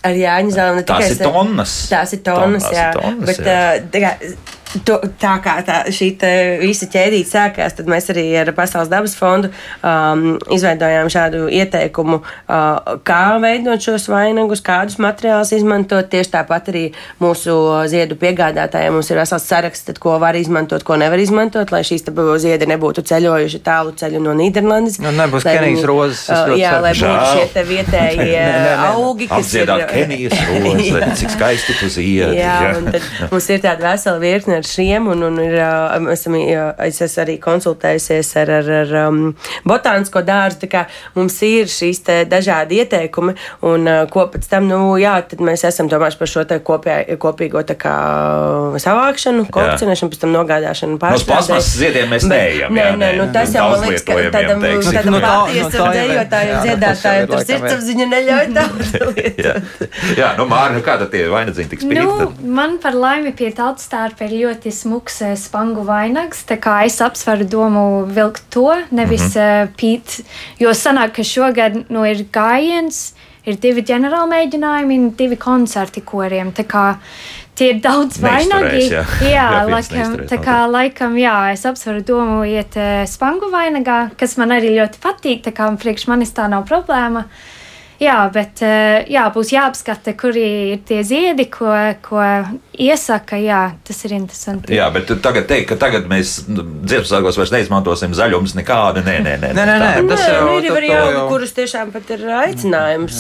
Ar 0.07 0.17
Jāņu 0.17 0.55
zālēm 0.55 0.81
ne 0.81 0.87
tikai. 0.87 1.03
Tās 1.03 1.17
ir 1.17 1.23
tonnas. 1.27 1.77
Tās 1.91 2.17
ir 2.17 2.25
tonnas, 2.27 2.67
tonnas 2.67 2.79
jā. 2.79 2.89
Ir 2.89 3.01
tonnas, 3.01 3.31
Bet, 3.31 3.45
jā. 3.45 4.15
Uh, 4.15 4.39
tā, 4.47 4.60
To, 4.87 5.01
tā 5.19 5.33
kā 5.43 5.57
tā, 5.67 5.81
šī 5.91 6.13
visa 6.61 6.87
ķēdīte 6.91 7.27
sākās, 7.27 7.75
tad 7.75 7.89
mēs 7.91 8.07
arī 8.13 8.23
ar 8.39 8.53
Pasaules 8.55 8.91
dabas 8.91 9.17
fondu 9.19 9.49
um, 9.83 10.37
izveidojām 10.55 11.11
šādu 11.11 11.49
ieteikumu, 11.51 12.21
uh, 12.23 12.99
kā 13.07 13.23
veidot 13.43 13.83
šos 13.83 14.07
vainagus, 14.13 14.63
kādus 14.63 15.01
materiālus 15.03 15.51
izmantot. 15.57 16.07
Tieši 16.11 16.35
tāpat 16.37 16.71
arī 16.71 16.85
mūsu 17.23 17.57
ziedu 17.91 18.15
piegādātājiem 18.21 18.95
mums 18.95 19.11
ir 19.11 19.19
vesels 19.19 19.49
saraksts, 19.51 19.89
tad, 19.89 19.99
ko 20.03 20.15
var 20.23 20.39
izmantot, 20.39 20.87
ko 20.87 20.99
nevar 21.01 21.19
izmantot, 21.19 21.75
lai 21.75 21.83
šīs 21.87 22.07
ziedi 22.41 22.71
nebūtu 22.71 23.03
ceļojuši 23.11 23.63
tālu 23.67 23.97
ceļu 23.99 24.23
no 24.23 24.37
Nīderlandes. 24.39 25.01
Nu, 25.03 25.11
nebūs 25.19 25.49
Kenijas 25.51 25.83
rozes. 25.89 26.23
Uh, 26.31 26.55
jā, 26.61 26.77
lai 26.79 26.95
būtu 26.95 27.51
šie 27.51 27.67
vietējie 27.73 28.47
augi, 28.93 29.27
kas 29.31 29.55
ir. 29.59 29.75
Kenijas 29.91 30.39
rozes, 30.47 31.19
cik 31.25 31.35
skaisti 31.35 31.79
tu 31.83 31.91
ziedi. 31.91 32.39
Jā, 32.39 32.57
jā. 32.69 32.73
un 32.79 32.91
tad 32.95 33.11
mums 33.35 33.51
ir 33.51 33.63
tāda 33.67 33.91
vesela 33.91 34.23
virkne 34.23 34.60
ar 34.61 34.69
šiem, 34.69 35.09
un, 35.13 35.25
un 35.27 35.41
ir, 35.43 35.57
esam, 36.13 36.37
es 36.41 37.01
esmu 37.07 37.25
arī 37.25 37.37
konsultējusies 37.43 38.33
ar, 38.41 38.55
ar, 38.61 38.71
ar 38.83 38.95
um, 39.07 39.23
botānisko 39.69 40.23
dārzu. 40.27 40.69
Mums 41.17 41.37
ir 41.47 41.71
šīs 41.71 42.03
dažādi 42.31 42.81
ieteikumi, 42.83 43.35
un 43.67 43.89
ko 44.13 44.27
pēc 44.33 44.47
tam, 44.51 44.69
nu, 44.71 44.81
jā, 45.01 45.17
tad 45.31 45.43
mēs 45.45 45.65
esam 45.69 45.89
domājuši 45.91 46.21
par 46.21 46.31
šo 46.31 46.45
kopē, 46.67 46.97
kopīgo 47.21 47.63
kā, 47.81 47.95
savākšanu, 48.83 49.47
kolekcionēšanu, 49.53 50.13
pēc 50.13 50.23
tam 50.25 50.35
nogādāšanu. 50.35 50.99
Uz 51.17 51.27
plasmas 51.29 51.71
ziediem 51.77 52.11
mēs 52.13 52.27
neejam. 52.31 52.75
Nē, 52.77 52.87
nē, 53.01 53.11
nu, 53.19 53.29
tas 53.35 53.55
jau 53.55 53.69
man 53.73 53.85
liekas, 53.87 54.05
ka 54.07 54.19
tādam, 54.35 54.65
tādam 54.65 55.15
nu, 55.15 55.21
patiesam 55.25 55.91
dzējotājiem, 55.95 56.57
dziedātājiem 56.67 57.31
tur 57.31 57.45
sirdsapziņa 57.49 58.09
neļauj 58.15 58.51
daudz 58.57 58.93
lietot. 59.17 59.85
jā, 60.19 60.33
nu, 60.39 60.47
Mārni, 60.51 60.79
nu, 60.79 60.85
kā 60.87 60.97
tad 61.01 61.13
tie 61.15 61.27
vainadziņi 61.31 61.73
tiks 61.73 61.87
pirkti? 61.87 62.05
Nu, 62.07 62.51
man 62.57 62.79
par 62.83 62.97
laimi 62.99 63.33
pie 63.37 63.53
tautas 63.57 63.87
stārpa 63.89 64.27
ir 64.27 64.33
ļoti 64.45 64.50
smuks 64.71 65.23
spangu 65.37 65.85
vainags, 65.87 66.45
tā 66.49 66.57
kā 66.61 66.85
es 66.87 67.01
apsveru 67.01 67.45
domu 67.45 68.05
vilkt 68.07 68.43
to, 68.51 68.75
nevis 68.91 69.35
mm 69.35 69.41
-hmm. 69.41 69.69
pīt, 69.77 70.21
jo 70.59 70.71
sanāk, 70.71 71.13
ka 71.13 71.23
šogad 71.25 71.85
nu, 71.89 72.05
ir 72.05 72.27
gājiens, 72.33 73.13
ir 73.45 73.57
divi 73.57 73.83
ģenerāli 73.83 74.31
mēģinājumi 74.31 74.99
un 74.99 75.15
divi 75.17 75.37
koncerti 75.37 76.01
koriem. 76.01 76.53
Tā 76.53 76.65
kā 76.65 76.97
tie 77.55 77.75
ir 77.75 77.81
daudz 77.85 78.21
vainagi. 78.23 78.89
Jā, 78.89 79.05
jā, 79.21 79.31
jā 79.35 79.47
laikam, 79.69 80.17
tā 80.31 80.41
kā 80.43 80.59
laikam, 80.71 81.17
jā, 81.21 81.53
es 81.53 81.65
apsveru 81.69 82.05
domu 82.07 82.43
iet 82.49 82.77
spangu 83.11 83.51
vainagā, 83.53 84.11
kas 84.21 84.37
man 84.41 84.55
arī 84.57 84.75
ļoti 84.79 85.03
patīk, 85.03 85.43
tā 85.45 85.55
kā 85.57 85.69
priekš 85.77 86.09
manis 86.09 86.33
tā 86.37 86.49
nav 86.49 86.67
problēma. 86.71 87.27
Jā, 88.01 88.17
bet 88.33 88.63
jā, 89.13 89.27
būs 89.35 89.53
jāapskata, 89.53 90.15
kuri 90.17 90.47
ir 90.73 90.83
tie 90.89 91.03
ziedi, 91.05 91.45
ko, 91.53 91.69
ko 92.01 92.23
iesaka, 92.81 93.37
jā, 93.41 93.61
tas 93.85 93.99
ir 94.07 94.15
interesanti. 94.17 94.73
Jā, 94.75 94.87
bet 94.95 95.11
tagad 95.23 95.47
teikt, 95.51 95.69
ka 95.69 95.77
tagad 95.81 96.07
mēs 96.09 96.47
nu, 96.49 96.65
dziesmu 96.89 97.09
sākos 97.11 97.37
vairs 97.37 97.53
neizmantosim 97.53 98.15
zaļumus 98.17 98.55
nekādu, 98.57 99.03
nē, 99.05 99.17
nē, 99.27 99.35
nē. 99.43 99.51
nē, 99.57 99.67
nē, 99.69 99.77
nē 99.83 100.05
tas 100.09 100.23
jau 100.25 100.55
ir 100.57 100.69
arī 100.73 100.93
augi, 100.97 101.19
kurus 101.29 101.53
tiešām 101.57 101.93
pat 101.93 102.13
ir 102.17 102.25
aicinājums. 102.39 103.19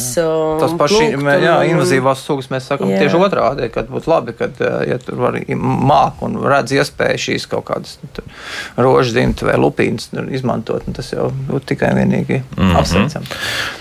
Tas 0.62 0.76
paši, 0.80 1.10
jā, 1.44 1.56
invazīvās 1.74 2.24
sugas 2.24 2.48
mēs 2.52 2.70
sakam 2.70 2.92
jā. 2.94 3.02
tieši 3.04 3.20
otrādi, 3.20 3.68
kad 3.74 3.90
būtu 3.92 4.12
labi, 4.12 4.36
kad, 4.38 4.56
ja 4.88 4.96
tur 5.02 5.20
var 5.20 5.36
māk 5.60 6.24
un 6.24 6.40
redz 6.40 6.74
iespēju 6.78 7.24
šīs 7.26 7.48
kaut 7.50 7.68
kādas 7.68 7.98
nu, 8.00 8.24
rožzimt 8.80 9.44
vai 9.44 9.58
lupīnas 9.60 10.08
izmantot, 10.32 10.88
tas 10.96 11.12
jau 11.12 11.28
būtu 11.50 11.74
tikai 11.74 11.92
vienīgi 11.98 12.40
mm 12.40 12.56
-hmm. 12.56 12.80
apsveicam. 12.80 13.28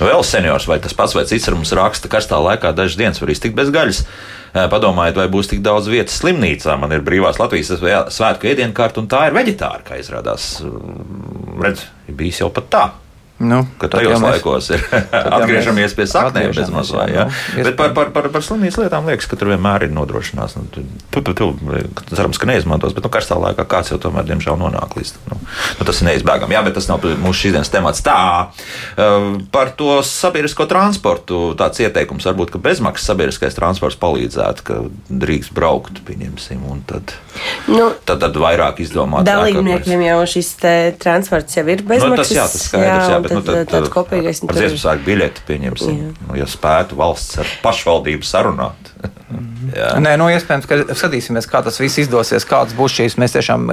Vēl 0.04 0.24
seniors, 0.28 0.68
vai 0.68 0.80
tas 0.84 0.89
tas 0.90 0.98
pats 0.98 1.16
vai 1.18 1.26
cits 1.30 1.48
ar 1.50 1.58
mums 1.58 1.74
raksta, 1.78 2.10
karstā 2.12 2.40
laikā 2.42 2.74
dažas 2.76 2.98
dienas 3.00 3.22
var 3.22 3.34
iztikt 3.34 3.58
bez 3.58 3.70
gaļas. 3.74 4.04
Padomājiet, 4.50 5.20
vai 5.20 5.28
būs 5.30 5.52
tik 5.52 5.62
daudz 5.66 5.90
vietas 5.92 6.18
slimnīcā. 6.24 6.74
Man 6.82 6.96
ir 6.96 7.06
brīvās 7.06 7.38
Latvijas 7.42 7.70
svētku 8.16 8.50
ēdienkarte, 8.50 9.04
un 9.04 9.10
tā 9.12 9.28
ir 9.30 9.38
veģetāra, 9.38 9.86
kā 9.86 10.00
izrādās. 10.02 10.56
Redz, 11.62 11.86
bijis 12.10 12.42
jau 12.42 12.50
pat 12.54 12.74
tā. 12.74 12.84
Nu, 13.40 13.62
ka 13.80 13.88
tajos 13.88 14.20
mēs, 14.20 14.36
laikos 14.36 14.68
ir 14.76 14.82
atgriežamies 15.38 15.94
pie 15.96 16.06
saknēm 16.12 16.52
bez 16.52 16.72
mazā. 16.74 17.06
Jā, 17.08 17.28
nu, 17.56 17.64
Bet 17.70 17.78
par, 17.80 17.94
par, 17.96 18.10
par, 18.12 18.28
par 18.34 18.44
slimnīcas 18.44 18.82
lietām 18.82 19.08
liekas, 19.08 19.30
ka 19.32 19.40
tur 19.40 19.54
vienmēr 19.54 19.86
ir 19.88 19.94
nodrošinās. 19.96 20.58
Nu, 20.60 20.66
tu, 20.68 20.84
tu, 21.24 21.34
tu, 21.38 21.48
cerams, 22.12 22.40
ka 22.42 22.50
neizmantos, 22.50 22.92
bet 22.98 23.08
nu, 23.08 23.12
karstā 23.14 23.38
laikā 23.40 23.64
kāds 23.72 23.94
jau 23.94 24.00
tomēr, 24.04 24.28
diemžēl, 24.28 24.60
nonāk 24.60 24.98
līdz. 25.00 25.14
Nu, 25.32 25.38
nu, 25.40 25.88
tas 25.88 26.02
ir 26.02 26.10
neizbēgami. 26.10 26.58
Jā, 26.58 26.64
bet 26.68 26.76
tas 26.76 26.90
nav 26.92 27.06
mūsu 27.24 27.46
šīsdienas 27.46 27.72
temats. 27.72 28.04
Tā, 28.04 28.18
uh, 28.52 29.30
par 29.56 29.72
to 29.80 30.02
sabiedrisko 30.04 30.68
transportu 30.68 31.54
tāds 31.60 31.80
ieteikums 31.80 32.28
varbūt, 32.28 32.52
ka 32.52 32.64
bezmaksas 32.68 33.08
sabiedriskais 33.14 33.56
transports 33.56 34.00
palīdzētu, 34.04 34.68
ka 34.68 34.82
drīkst 35.08 35.56
braukt, 35.56 36.04
pieņemsim, 36.10 36.68
un 36.68 36.84
tad, 36.92 37.16
nu, 37.72 37.88
tad, 38.04 38.20
tad 38.26 38.36
vairāk 38.36 38.84
izdomāt. 38.84 39.24
Dalībniekiem 39.30 40.04
jau 40.10 40.20
šis 40.36 40.54
transports 41.00 41.56
jau 41.56 41.66
ir 41.72 41.88
bezmaksas. 41.88 42.12
Nu, 42.12 42.20
tas, 42.20 42.36
jā, 42.36 42.48
tas 42.52 42.68
skaidrs, 42.68 43.08
jā, 43.08 43.16
jā, 43.16 43.29
bet 43.30 43.46
bet 43.46 43.56
nu, 43.56 43.64
tad, 43.64 43.72
tāds 43.76 43.94
kopīgais. 43.94 44.42
Ar 44.48 44.60
dziesmu 44.60 44.82
sāk 44.82 45.04
biļeti, 45.06 45.46
pieņemsim, 45.48 46.00
nu, 46.28 46.38
ja 46.40 46.48
spētu 46.50 46.98
valsts 47.00 47.40
ar 47.44 47.54
pašvaldību 47.64 48.28
sarunāt. 48.28 48.94
Nē, 50.00 50.16
nu, 50.18 50.28
iespējams, 50.34 50.66
ka 50.68 50.96
skatīsimies, 50.98 51.48
kā 51.50 51.62
tas 51.64 51.78
viss 51.80 52.00
izdosies, 52.02 52.46
kādas 52.48 52.74
būs 52.78 52.96
šīs. 52.98 53.16
Mēs 53.22 53.36
tiešām, 53.36 53.68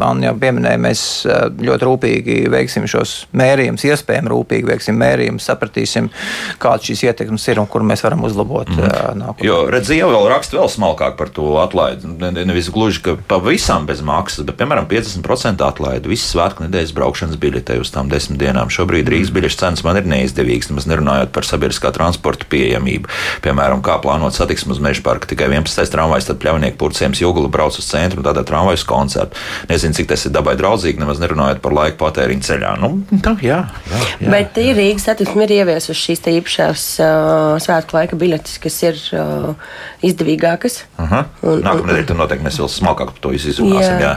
man 0.00 0.22
jau 0.24 0.32
pieminēja, 0.40 0.80
mēs 0.82 1.02
eh, 1.28 1.46
ļoti 1.68 1.86
rūpīgi 1.86 2.36
veiksim 2.52 2.88
šos 2.90 3.14
mērījumus, 3.36 3.84
iespējami 3.86 4.32
rūpīgi 4.32 4.68
veiksim 4.70 4.98
mērījumus, 5.00 5.46
sapratīsim, 5.46 6.10
kādas 6.62 6.88
šīs 6.90 7.04
ietekmes 7.06 7.46
ir 7.52 7.60
un 7.62 7.70
kur 7.70 7.86
mēs 7.86 8.02
varam 8.04 8.26
uzlabot 8.26 8.72
mm. 8.72 9.20
nākotnē. 9.20 9.46
Jo, 9.46 9.60
redziet, 9.72 10.00
jau 10.00 10.10
vēl 10.12 10.28
raksta 10.32 10.58
vēl 10.58 10.70
smalkāk 10.72 11.16
par 11.20 11.30
to 11.36 11.46
atlaidi. 11.62 12.10
Nevis 12.36 12.72
gluži, 12.74 13.04
ka 13.06 13.16
pavisam 13.30 13.86
bez 13.88 14.02
maksas, 14.04 14.44
bet, 14.48 14.58
piemēram, 14.58 14.90
50% 14.90 15.64
atlaidi 15.66 16.10
visas 16.10 16.34
svētku 16.34 16.66
nedēļas 16.66 16.94
braukšanas 16.96 17.40
biļetē 17.40 17.78
uz 17.82 17.94
tām 17.94 18.10
desmit 18.12 18.42
dienām. 18.42 18.72
Šobrīd 18.74 19.08
Rīgas 19.12 19.30
mm. 19.30 19.38
biļešu 19.38 19.62
cenas 19.62 19.86
man 19.86 20.00
ir 20.02 20.10
neizdevīgas, 20.10 20.72
nemaz 20.72 20.90
nerunājot 20.90 21.32
par 21.36 21.46
sabiedriskā 21.46 21.94
transporta 21.94 22.48
pieejamību. 22.50 23.12
Piemēram, 23.46 23.84
kā 23.86 24.00
plānot 24.02 24.36
satiksmi 24.36 24.65
uz 24.74 24.80
meža 24.82 25.02
parka 25.06 25.28
tikai 25.30 25.48
11. 25.50 25.90
tramvajs, 25.92 26.28
tad 26.30 26.40
pļaunieku 26.42 26.78
purcēms 26.80 27.20
jūgula 27.22 27.50
brauc 27.52 27.76
uz 27.78 27.86
centru 27.88 28.20
un 28.22 28.26
tādā 28.26 28.44
tramvajas 28.46 28.84
koncertu. 28.88 29.36
Nezinu, 29.70 29.96
cik 29.96 30.10
tas 30.12 30.26
ir 30.26 30.34
dabai 30.34 30.56
draudzīgi, 30.58 31.00
nemaz 31.02 31.20
nerunājot 31.22 31.62
par 31.64 31.76
laika 31.76 31.98
patēriņu 32.00 32.46
ceļā. 32.46 32.74
Nu, 32.82 32.92
tā, 33.24 33.36
jā, 33.44 33.62
jā, 33.90 34.02
jā. 34.20 34.32
Bet 34.32 34.56
Rīgas 34.56 35.06
satiksme 35.08 35.46
ir 35.46 35.54
ieviesusi 35.60 36.02
šīs 36.10 36.24
īpašās 36.36 36.86
uh, 37.00 37.56
svētku 37.62 37.96
laika 37.98 38.18
biļetes, 38.18 38.58
kas 38.62 38.78
ir 38.84 39.00
uh, 39.16 39.54
izdevīgākas. 40.06 40.82
Uh 40.98 41.10
-huh. 41.10 41.24
un, 41.42 41.62
Nākamā 41.64 41.90
nedēļa 41.92 42.08
tur 42.10 42.20
noteikti 42.20 42.46
mēs 42.46 42.60
vēl 42.60 42.70
smalkāk 42.72 43.12
par 43.14 43.20
to 43.20 43.32
izrunāsim. 43.36 44.00
Jā. 44.00 44.00
Jā. 44.00 44.14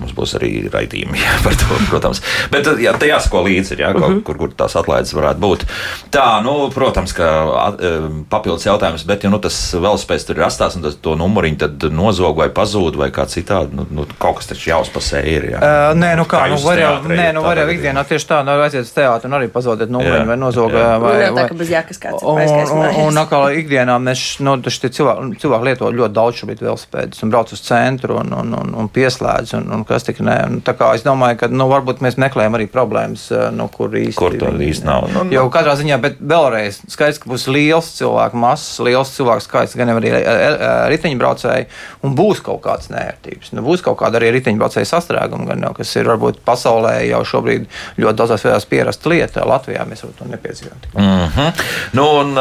Mums 0.00 0.14
būs 0.16 0.36
arī 0.38 0.50
raidījumi 0.72 1.20
jā, 1.24 1.36
par 1.44 1.56
to, 1.60 1.80
protams. 1.90 2.22
Bet 2.50 2.68
jā, 2.82 2.96
te 2.98 3.10
jāsako 3.10 3.44
līdzi, 3.46 3.80
jā, 3.80 3.92
uh 3.94 4.02
-huh. 4.02 4.22
kur, 4.22 4.38
kur 4.38 4.52
tās 4.52 4.76
atlaides 4.76 5.14
varētu 5.14 5.40
būt. 5.40 5.66
Tā, 6.10 6.42
nu, 6.42 6.70
protams, 6.74 7.12
ka 7.12 7.74
papildus 8.28 8.66
jautājums, 8.66 9.06
bet 9.06 9.24
ja 9.24 9.30
nu, 9.30 9.38
tas 9.38 9.74
velospēds 9.84 10.26
tur 10.28 10.40
ir 10.40 10.46
atstās 10.46 10.76
un 10.78 10.84
tas, 10.86 10.96
to 11.02 11.16
numuriņu 11.18 11.60
tad 11.62 11.86
nozog 11.94 12.40
vai 12.40 12.48
pazūd 12.54 12.98
vai 13.00 13.10
kā 13.14 13.26
citādi, 13.30 13.76
nu, 13.76 13.86
nu, 13.90 14.06
kaut 14.22 14.40
kas 14.40 14.50
taču 14.52 14.70
jāuzpasē 14.70 15.22
ir. 15.28 15.48
Jā. 15.54 15.60
Uh, 15.60 15.92
nē, 15.98 16.14
nu 16.20 16.26
kā, 16.28 16.44
kā 16.44 16.52
nu 16.54 16.60
var 16.64 16.80
jau, 16.80 16.92
nē, 17.10 17.28
nu 17.36 17.44
var 17.44 17.60
jau 17.62 17.66
ikdienā 17.72 18.04
tieši 18.08 18.30
tā, 18.30 18.40
nu 18.46 18.56
aiziet 18.64 18.86
uz 18.86 18.92
teātru 18.96 19.30
un 19.30 19.38
arī 19.38 19.50
pazūdiet 19.52 19.92
numuriņu 19.92 20.30
vai 20.30 20.38
nozog. 20.40 20.74
Jā. 20.76 20.96
Vai, 21.02 21.14
vai, 21.20 21.30
vai, 21.36 21.46
vai, 21.50 21.68
jākas 21.70 22.00
kāds 22.02 22.24
un, 22.26 22.40
un, 22.42 22.74
un, 22.76 23.00
un 23.06 23.20
atkal 23.22 23.48
ikdienā 23.60 23.96
mēs, 24.02 24.24
nu, 24.44 24.56
taču 24.64 24.90
cilvēki, 24.98 25.40
cilvēki 25.42 25.68
lieto 25.70 25.90
ļoti 25.92 26.16
daudz 26.16 26.42
šobrīd 26.42 26.62
velospēdus 26.64 27.24
un 27.24 27.32
brauc 27.32 27.52
uz 27.54 27.62
centru 27.64 28.18
un, 28.20 28.32
un, 28.36 28.54
un, 28.60 28.74
un 28.82 28.90
pieslēdz 28.92 29.56
un, 29.58 29.68
un 29.76 29.84
kas 29.88 30.06
tik 30.06 30.20
ne. 30.24 30.36
Un, 30.46 30.60
tā 30.66 30.76
kā 30.78 30.92
es 30.96 31.04
domāju, 31.06 31.40
ka, 31.42 31.50
nu, 31.52 31.68
varbūt 31.70 32.02
mēs 32.04 32.18
meklējam 32.20 32.56
arī 32.58 32.68
problēmas, 32.70 33.28
nu, 33.56 33.68
kur 33.72 33.94
īsti. 33.96 34.18
Kur 34.20 34.36
to 34.40 34.52
īsti 34.52 34.86
nav. 34.86 35.08
Nu, 35.12 35.24
jo 35.32 35.46
katrā 35.52 35.76
ziņā, 35.78 35.98
bet 36.02 36.20
vēlreiz 36.20 36.80
skaidrs, 36.92 37.20
ka 37.22 37.30
būs 37.32 37.46
liels 37.50 37.90
cilvēku 37.98 38.40
masas, 38.40 38.78
liels 38.86 39.12
cilvēku 39.16 39.44
skaits, 39.44 39.65
gan 39.74 39.90
arī 39.96 40.12
riteņbraucēji, 40.92 41.66
un 42.06 42.14
būs 42.18 42.42
kaut 42.46 42.62
kādas 42.64 42.90
nērtības. 42.92 43.52
Nu, 43.56 43.64
būs 43.66 43.82
kaut 43.84 43.98
kāda 44.00 44.20
arī 44.20 44.30
riteņbraucēju 44.36 44.88
sastrēguma, 44.88 45.48
gan 45.50 45.66
jau, 45.66 45.72
kas 45.76 45.94
ir 45.96 46.10
varbūt 46.10 46.42
pasaulē 46.46 46.94
jau 47.08 47.22
šobrīd 47.26 47.66
ļoti 48.00 48.20
daudzās 48.20 48.46
vietās 48.46 48.68
pierasta 48.70 49.12
lieta. 49.12 49.46
Latvijā 49.48 49.86
mēs 49.88 50.04
to 50.18 50.28
nepiedzīvojam. 50.30 50.78
Mm 50.94 51.28
-hmm. 51.34 51.64
nu, 51.98 52.06
un, 52.20 52.34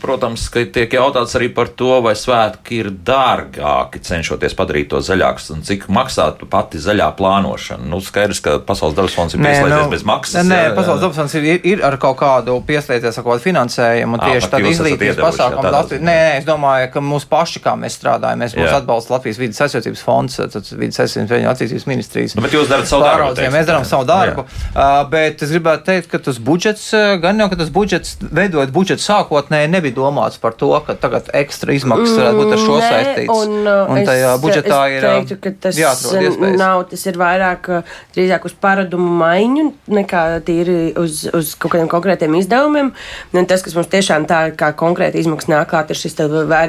protams, 0.00 0.48
ka 0.52 0.64
tiek 0.72 0.92
jautāts 0.92 1.36
arī 1.38 1.48
par 1.54 1.68
to, 1.68 2.00
vai 2.04 2.14
svētki 2.14 2.80
ir 2.82 2.90
dārgāki, 2.90 4.02
cenšoties 4.02 4.54
padarīt 4.54 4.88
to 4.88 5.00
zaļākus, 5.00 5.50
un 5.54 5.62
cik 5.62 5.88
maksātu 5.88 6.46
pati 6.50 6.78
zaļā 6.78 7.10
plānošana. 7.16 7.86
Nu, 7.86 8.00
skaidrs, 8.00 8.40
ka 8.40 8.58
Pasaules 8.58 8.96
dabas 8.96 9.14
fonds 9.14 9.34
ir 9.34 9.40
pieslēdzies 9.40 9.84
nu, 9.84 9.90
bez 9.90 10.02
maksas. 10.02 10.46
Nē, 10.46 10.62
jā, 10.68 10.74
Pasaules 10.74 11.00
dabas 11.00 11.16
fonds 11.16 11.34
ir, 11.34 11.60
ir, 11.62 11.84
ar 11.84 11.96
kaut 12.02 12.18
kādu 12.20 12.58
pieslēdzies 12.66 13.18
ar 13.18 13.24
kaut 13.24 13.36
kādu 13.36 13.44
finansējumu, 13.46 14.18
un 14.18 14.20
tieši 14.20 14.50
tad 14.50 14.60
izglītības 14.60 15.20
pasākumu. 15.22 15.72
Nē, 16.00 16.00
nē, 16.10 16.18
es 16.38 16.44
domāju, 16.44 16.65
ka 16.92 17.02
mūsu 17.04 17.28
paši, 17.30 17.62
kā 17.64 17.74
mēs 17.78 17.98
strādājam. 17.98 18.42
Mēs 18.42 18.56
mūs 18.58 18.72
atbalsta 18.76 19.16
Latvijas 19.16 19.40
vidas 19.40 19.62
aizsardzības 19.66 20.04
fonds, 20.06 20.38
vidas 20.76 21.00
aizsardzības 21.04 21.48
attīstības 21.52 21.86
ministrijas. 21.90 22.36
Nu, 22.36 22.44
bet 22.44 22.56
jūs 22.56 22.70
darat 22.70 22.90
savu 22.90 23.06
darbu. 23.06 23.32
Jā, 23.42 23.52
mēs 23.54 23.68
darām 23.68 23.86
savu 23.88 24.06
darbu. 24.08 24.46
Jā. 24.46 24.74
Uh, 24.74 25.02
bet 25.12 25.42
es 25.46 25.54
gribētu 25.54 25.86
teikt, 25.88 26.10
ka 26.12 26.20
tas 26.28 26.40
budžets, 26.42 26.88
gan 27.22 27.42
jau, 27.42 27.48
ka 27.52 27.60
tas 27.60 27.72
budžets, 27.74 28.16
veidojot 28.20 28.72
budžetu 28.74 29.04
sākotnēji, 29.04 29.70
nebija 29.72 29.96
domāts 29.96 30.40
par 30.42 30.56
to, 30.58 30.70
ka 30.86 30.96
tagad 31.00 31.30
ekstra 31.36 31.74
izmaksas 31.76 32.16
varētu 32.18 32.40
būt 32.40 32.54
ar 32.56 32.62
šo 32.62 32.76
mm, 32.76 32.86
saistīts. 32.86 33.32
Un, 33.36 33.70
un 33.96 34.02
tajā 34.06 34.32
budžetā 34.42 34.80
es 34.86 34.96
ir 34.96 35.06
teiktu, 35.06 35.38
ka 35.42 35.54
tas 35.66 35.80
jāatrod 35.80 36.56
nav, 36.58 36.84
tas 36.90 37.06
ir 37.08 37.20
vairāk 37.20 37.70
drīzāk 38.16 38.48
uz 38.48 38.56
paradumu 38.60 39.10
maiņu 39.20 39.66
nekā 39.98 40.24
tīri 40.46 40.78
uz, 41.00 41.24
uz 41.36 41.54
kaut 41.60 41.74
kādiem 41.74 41.90
konkrētiem 41.92 42.36
izdevumiem. 42.40 42.92
Un 43.36 43.48
tas, 43.48 43.64
kas 43.64 43.76
mums 43.76 43.90
tiešām 43.92 44.26
tā 44.30 44.42
kā 44.58 44.72
konkrēti 44.78 45.20
izmaksas 45.22 45.50
nāk 45.52 45.70
klāt, 45.72 45.92
ir 45.92 46.00
šis 46.00 46.16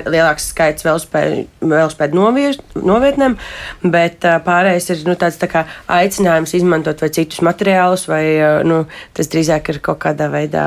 lielāks 0.07 0.49
skaits 0.51 0.85
velospēdu 0.88 2.17
novietnēm, 2.88 3.38
bet 3.83 4.25
pārējais 4.45 4.89
ir 4.93 5.03
nu, 5.07 5.15
tāds 5.19 5.39
tā 5.41 5.49
kā 5.51 5.65
aicinājums 5.97 6.55
izmantot 6.57 7.01
vai 7.03 7.09
citus 7.13 7.41
materiālus, 7.45 8.07
vai 8.09 8.23
nu, 8.67 8.83
tas 9.17 9.31
drīzāk 9.31 9.71
ir 9.73 9.81
kaut 9.85 10.01
kādā 10.03 10.29
veidā. 10.33 10.65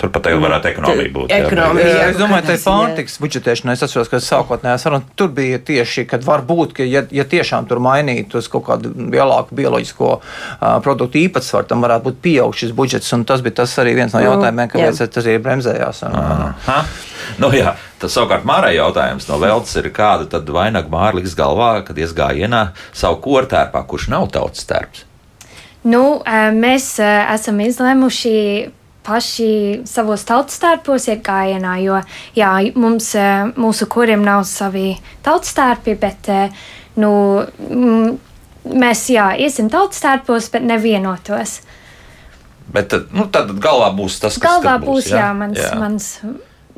Turpat 0.00 0.30
jau 0.32 0.40
varētu 0.42 0.72
ekonomija 0.72 1.14
būt. 1.14 1.34
Ekonomija, 1.38 1.88
jā, 1.88 1.96
jā, 1.98 2.08
es 2.12 2.20
domāju, 2.20 2.46
tā 2.48 2.58
ir 2.58 2.64
pārtiks 2.64 3.18
budžetēšana. 3.22 3.76
Es 3.76 3.84
atceros, 3.86 4.10
ka 4.12 4.20
sākotnējā 4.22 4.76
saruna 4.82 5.16
tur 5.18 5.32
bija 5.34 5.60
tieši, 5.70 6.06
kad 6.10 6.24
var 6.26 6.44
būt, 6.48 6.74
ka 6.78 6.86
ja, 6.86 7.04
ja 7.14 7.26
tiešām 7.28 7.68
tur 7.70 7.82
mainītu 7.84 8.40
uz 8.40 8.50
kaut 8.52 8.66
kādu 8.68 8.92
lielāku 9.12 9.56
bioloģisko 9.58 10.10
uh, 10.18 10.78
produktu 10.84 11.20
īpatsvaru, 11.24 11.68
tam 11.70 11.84
varētu 11.84 12.08
būt 12.08 12.20
pieaugšs 12.24 12.74
budžets, 12.78 13.12
un 13.16 13.26
tas 13.28 13.44
bija 13.44 13.60
tas 13.62 13.76
arī 13.82 13.96
viens 13.98 14.14
no 14.14 14.22
nu, 14.22 14.30
jautājumiem, 14.32 14.72
kāpēc 14.74 15.02
tas 15.04 15.24
arī 15.24 15.38
bremzējās. 15.44 16.04
Un. 16.08 16.18
Nu, 17.42 17.50
jā, 17.54 17.74
tas 18.00 18.14
savukārt 18.16 18.46
Mārai 18.48 18.74
jautājums 18.76 19.28
no 19.28 19.38
Veltes 19.42 19.76
ir, 19.80 19.90
kāda 19.94 20.28
tad 20.30 20.48
vainaga 20.54 20.90
Māra 20.92 21.18
liks 21.18 21.36
galvā, 21.38 21.78
kad 21.86 21.98
iesgāja 21.98 22.48
ienā 22.48 22.62
savu 22.96 23.20
kortērpā, 23.26 23.84
kurš 23.88 24.08
nav 24.14 24.30
tautas 24.34 24.66
tērps? 24.68 25.04
Nu, 25.88 26.02
mēs 26.58 26.96
esam 27.00 27.60
izlēmuši 27.62 28.38
paši 29.08 29.52
savos 29.88 30.24
tautas 30.28 30.58
tērpos 30.60 31.06
iet 31.08 31.22
gājienā, 31.24 31.78
jo 31.80 32.00
jā, 32.36 32.50
mums, 32.76 33.12
mūsu 33.56 33.88
kuriem 33.88 34.24
nav 34.26 34.44
savi 34.48 34.90
tautas 35.24 35.54
tērpi, 35.56 35.94
bet 36.00 36.28
nu, 37.00 37.12
mēs 38.68 39.06
jā, 39.14 39.30
iesim 39.40 39.70
tautas 39.72 40.02
tērpos, 40.04 40.50
bet 40.52 40.66
nevienotos. 40.68 41.60
Bet 42.68 42.92
nu, 43.16 43.24
tad 43.32 43.54
galvā 43.62 43.88
būs 43.96 44.18
tas, 44.20 44.36
kas 44.36 44.44
galvā 44.44 44.76
būs. 44.82 45.08
Jā, 45.08 45.22
jā 45.22 45.28
mans, 45.38 45.62
jā. 45.62 45.72
mans 45.80 46.10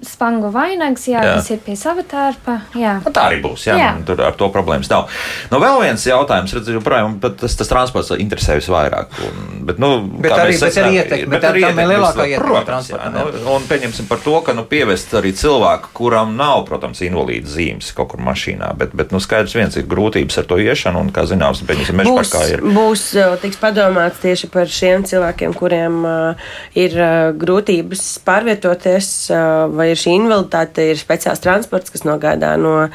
spangu 0.07 0.51
vainags, 0.55 1.05
jā, 1.11 1.21
jā. 1.25 1.35
kas 1.39 1.51
ir 1.53 1.61
pie 1.65 1.77
sava 1.79 2.05
tērpa. 2.07 2.57
Jā. 2.79 2.97
Nu, 3.05 3.13
tā 3.15 3.27
arī 3.31 3.41
būs. 3.45 3.67
Jā, 3.69 3.77
jā. 3.79 3.91
Tur 4.09 4.23
ar 4.25 4.37
to 4.39 4.49
problēmas 4.53 4.91
nav. 4.93 5.11
Nu, 5.53 5.61
vēl 5.63 5.81
viens 5.85 6.07
jautājums, 6.07 6.55
redzu, 6.57 6.77
joprojām 6.79 7.19
tas, 7.23 7.57
tas 7.59 7.71
transports 7.71 8.13
interesē 8.17 8.57
visvairāk. 8.59 9.13
Un, 9.27 9.63
bet, 9.69 9.81
nu, 9.83 9.93
bet 10.17 10.35
arī, 10.37 10.57
bet 10.61 10.79
arī 10.81 11.01
ietekme, 11.01 11.31
bet 11.35 11.47
arī 11.51 11.65
ietekme, 11.65 11.87
lielākā 11.93 12.27
ietekme 12.33 12.63
transportam. 12.69 13.19
Nu, 13.19 13.55
un 13.57 13.69
pieņemsim 13.71 14.09
par 14.11 14.23
to, 14.25 14.37
ka 14.47 14.55
nu, 14.57 14.65
pievest 14.71 15.15
arī 15.21 15.35
cilvēku, 15.37 15.93
kuram 16.01 16.35
nav, 16.39 16.65
protams, 16.71 17.03
invalīda 17.07 17.51
zīmes 17.51 17.93
kaut 17.97 18.13
kur 18.15 18.25
mašīnā, 18.25 18.73
bet, 18.81 18.97
bet 18.97 19.15
nu, 19.15 19.21
skaidrs 19.23 19.57
viens 19.59 19.77
ir 19.77 19.89
grūtības 19.91 20.41
ar 20.41 20.49
to 20.51 20.61
iešanu, 20.63 21.05
un, 21.05 21.13
kā 21.15 21.27
zināms, 21.29 21.63
pieņemsim, 21.69 22.01
meža 22.01 22.17
parkā 22.17 22.45
ir. 22.55 22.65
Būs, 22.65 23.07
tiks 23.45 23.61
padomāts 23.61 24.23
tieši 24.25 24.51
par 24.53 24.71
šiem 24.71 25.05
cilvēkiem, 25.09 25.55
kuriem 25.59 26.01
uh, 26.09 26.51
ir 26.79 26.97
uh, 26.97 27.31
grūtības 27.37 28.07
pārvietoties 28.27 29.13
uh, 29.35 29.69
vai 29.75 29.90
ir 29.93 30.01
šī 30.01 30.17
invaliditāte, 30.19 30.91
ir 30.93 31.01
speciāls 31.01 31.43
transports, 31.43 31.93
kas 31.93 32.07
nogādā 32.09 32.55
no 32.61 32.89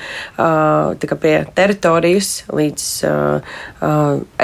pie 1.21 1.35
teritorijas 1.57 2.37
līdz 2.53 2.87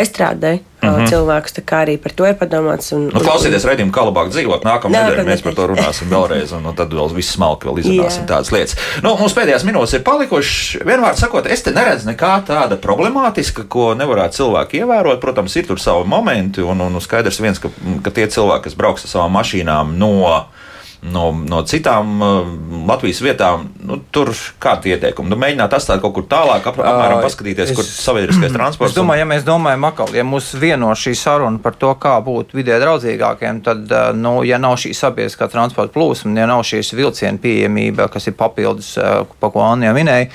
estrādē. 0.03 0.59
Mm 0.81 0.89
-hmm. 0.89 1.09
cilvēkus. 1.09 1.53
Tā 1.53 1.61
kā 1.61 1.85
arī 1.85 1.97
par 1.97 2.11
to 2.11 2.25
ir 2.25 2.33
padomāts. 2.33 2.91
Un, 2.95 3.03
nu, 3.13 3.19
klausieties, 3.19 3.65
redzējumu, 3.65 3.91
kā 3.93 4.01
labāk 4.01 4.29
dzīvot. 4.33 4.63
Nākamā 4.65 4.89
nedēļa 4.97 5.25
mēs 5.27 5.43
par 5.43 5.53
to 5.53 5.67
runāsim 5.67 6.09
vēlreiz, 6.09 6.53
un, 6.57 6.65
un 6.65 6.75
tad 6.75 6.93
vēl 6.93 7.13
viss 7.13 7.33
smalki 7.33 7.67
vēl 7.67 7.79
izrunāsim 7.79 8.25
tādas 8.25 8.51
lietas. 8.51 8.75
Nu, 9.03 9.15
mums 9.19 9.33
pēdējās 9.33 9.63
minūtes 9.63 9.93
ir 9.93 10.01
palikušas. 10.01 10.81
Vienmēr 10.85 11.15
sakot, 11.15 11.45
es 11.45 11.61
te 11.61 11.71
neredzu 11.71 12.09
nekā 12.09 12.41
tāda 12.47 12.77
problemātiska, 12.81 13.67
ko 13.67 13.93
nevarētu 13.93 14.35
cilvēki 14.35 14.81
ievērot. 14.81 15.19
Protams, 15.19 15.55
ir 15.55 15.67
tur 15.67 15.79
savi 15.79 16.07
momenti, 16.07 16.61
un, 16.61 16.81
un 16.81 17.01
skaidrs 17.01 17.39
viens, 17.39 17.59
ka, 17.59 17.69
ka 18.03 18.09
tie 18.09 18.27
cilvēki, 18.27 18.63
kas 18.63 18.75
brauks 18.75 19.05
ar 19.05 19.09
savām 19.09 19.37
mašīnām 19.37 19.93
no 19.97 20.45
no, 21.01 21.31
no 21.33 21.61
citām 21.65 22.21
uh, 22.21 22.49
Latvijas 22.87 23.21
vietām, 23.25 23.65
nu, 23.85 23.97
tur 24.13 24.29
kādi 24.61 24.93
ieteikumi? 24.93 25.31
Nu, 25.31 25.37
mēģināt 25.41 25.73
atstāt 25.73 26.01
kaut 26.03 26.13
kur 26.15 26.27
tālāk, 26.29 26.65
ap, 26.69 26.77
apmēram 26.77 27.23
paskatīties, 27.25 27.71
es, 27.71 27.77
kur 27.77 27.87
sabiedriskais 27.87 28.53
transports. 28.53 28.93
Es 28.93 28.97
domāju, 28.97 29.23
ja 29.23 29.29
mēs 29.31 29.45
domājam, 29.47 29.87
akal, 29.89 30.13
ja 30.15 30.25
mūs 30.27 30.51
vieno 30.61 30.91
šī 30.97 31.15
saruna 31.17 31.61
par 31.63 31.77
to, 31.81 31.93
kā 32.01 32.13
būt 32.25 32.53
vidē 32.57 32.77
draudzīgākiem, 32.83 33.63
tad, 33.65 33.85
uh, 33.89 34.11
nu, 34.17 34.35
ja 34.47 34.61
nav 34.61 34.77
šī 34.81 34.93
sabiedriskā 34.97 35.49
transporta 35.51 35.95
plūsma, 35.95 36.35
ja 36.37 36.49
nav 36.49 36.61
šīs 36.69 36.93
vilcienu 36.97 37.41
pieejamība, 37.41 38.09
kas 38.13 38.29
ir 38.29 38.37
papildus, 38.37 38.93
uh, 39.01 39.23
pa 39.41 39.51
ko 39.53 39.65
Anija 39.65 39.95
minēja, 39.97 40.29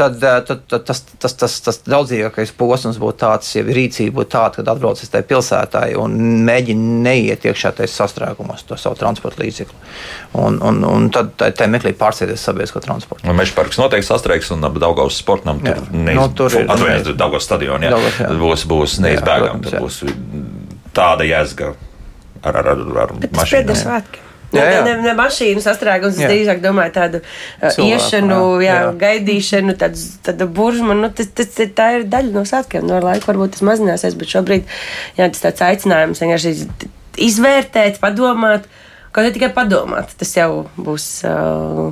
tad, 0.00 0.18
tad, 0.20 0.66
tad 0.66 0.86
tas, 0.90 1.04
tas, 1.22 1.38
tas, 1.38 1.58
tas 1.66 1.80
draudzīgākais 1.86 2.54
posms 2.58 2.98
būtu 3.00 3.22
tāds, 3.22 3.54
ja 3.54 3.62
rīcība 3.66 4.20
būtu 4.20 4.34
tāda, 4.34 4.58
kad 4.58 4.74
atbrauc 4.74 5.02
uz 5.02 5.12
tai 5.12 5.22
pilsētai 5.26 5.92
un 6.00 6.18
mēģina 6.48 7.00
neiet 7.06 7.46
iekšā 7.46 7.74
tajos 7.78 7.94
sastrēgumos 8.00 8.66
to 8.66 8.78
savu 8.80 8.98
transporta 8.98 9.44
līdzekli. 9.44 9.99
Un, 10.40 10.60
un, 10.62 10.80
un 10.86 11.08
tad 11.14 11.34
tā 11.38 11.66
meklē 11.70 11.92
pārsēties 11.98 12.46
sabiedrisko 12.46 12.82
transportu. 12.84 13.26
Un 13.26 13.38
Meža 13.38 13.56
parks 13.56 13.80
noteikti 13.80 14.06
sastrēgs 14.06 14.52
un 14.54 14.62
Daugavas 14.62 15.18
sportam 15.18 15.58
tur, 15.64 15.82
neiz... 15.90 16.16
no, 16.18 16.28
tur 16.36 16.54
ir. 16.54 16.68
Atvainojiet, 16.70 17.12
Daugavas 17.18 17.48
stadionā. 17.48 17.92
Būs, 18.40 18.66
būs 18.70 18.98
neizbēgami. 19.04 19.76
Būs 19.82 20.02
tāda 20.96 21.26
jēzga 21.26 21.74
ar, 22.42 22.60
ar, 22.62 22.74
ar, 22.74 22.84
ar 23.04 23.14
mašīnu. 23.36 24.26
Jā, 24.50 24.64
jā. 24.66 24.78
Ne, 24.82 24.94
ne 25.04 25.12
mašīnu 25.14 25.62
sastrēgums, 25.62 26.16
es 26.18 26.26
drīzāk 26.26 26.58
domāju 26.62 26.94
tādu 26.96 27.20
uh, 27.22 27.68
Cilvēku, 27.70 27.84
iešanu, 27.86 28.38
jā, 28.64 28.78
jā, 28.80 28.88
gaidīšanu, 28.98 29.76
tādu, 29.78 30.06
tādu 30.26 30.48
buržmu. 30.56 30.96
Nu, 30.98 31.10
tas, 31.14 31.30
tas, 31.38 31.52
tā 31.76 31.86
ir 32.00 32.08
daļa 32.10 32.34
no 32.34 32.42
svētkiem. 32.48 32.86
No 32.88 32.98
laika 33.04 33.30
varbūt 33.30 33.54
tas 33.54 33.62
mazināsies, 33.66 34.18
bet 34.18 34.34
šobrīd 34.34 34.66
jā, 35.20 35.28
tas 35.28 35.44
tāds 35.44 35.62
aicinājums 35.68 36.22
vienkārši 36.24 36.54
izvērtēt, 37.30 38.02
padomāt. 38.02 38.66
Kaut 39.10 39.24
arī 39.26 39.34
tikai 39.34 39.50
padomāt, 39.54 40.12
tas 40.18 40.36
jau 40.36 40.68
būs. 40.78 41.10
Uh, 41.26 41.90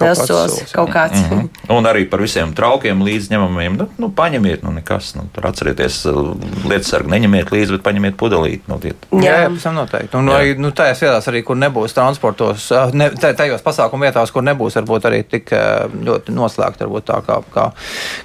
Liels 0.00 0.22
solis 0.26 0.72
kaut 0.72 0.90
kāds. 0.90 1.18
Mm 1.18 1.38
-hmm. 1.38 1.76
Un 1.76 1.84
arī 1.84 2.04
par 2.10 2.20
visiem 2.20 2.52
traukiem 2.54 3.02
līdzņemamiem. 3.02 3.76
Nu, 3.76 3.88
nu, 3.98 4.08
paņemiet, 4.16 4.62
nu, 4.62 4.70
nekas. 4.72 5.14
Nu, 5.14 5.22
tur 5.32 5.46
atcerieties, 5.46 6.04
uh, 6.06 6.34
lietas 6.68 6.88
sargu 6.88 7.10
neņemiet 7.10 7.50
līdzi, 7.50 7.70
bet 7.76 7.82
paņemiet 7.82 8.16
pudelīti. 8.16 8.62
Nu, 8.66 8.78
tiet. 8.78 8.96
jā, 9.12 9.40
jā, 9.40 9.46
pavisam 9.46 9.74
noteikti. 9.74 10.16
Un 10.16 10.28
arī 10.28 10.56
nu, 10.58 10.70
tajās 10.70 11.02
vietās, 11.02 11.28
arī, 11.28 11.42
kur 11.42 11.56
nebūs 11.56 11.94
transportos, 11.94 12.70
uh, 12.70 12.92
ne, 12.92 13.10
tajos 13.10 13.62
pasākumu 13.62 14.04
vietās, 14.04 14.30
kur 14.32 14.42
nebūs 14.42 14.76
varbūt 14.80 15.08
arī 15.10 15.22
tik 15.22 15.52
uh, 15.52 15.90
ļoti 16.04 16.32
noslēgta, 16.32 16.86
varbūt 16.86 17.04
tā 17.04 17.20
kā, 17.26 17.40
kā, 17.54 17.70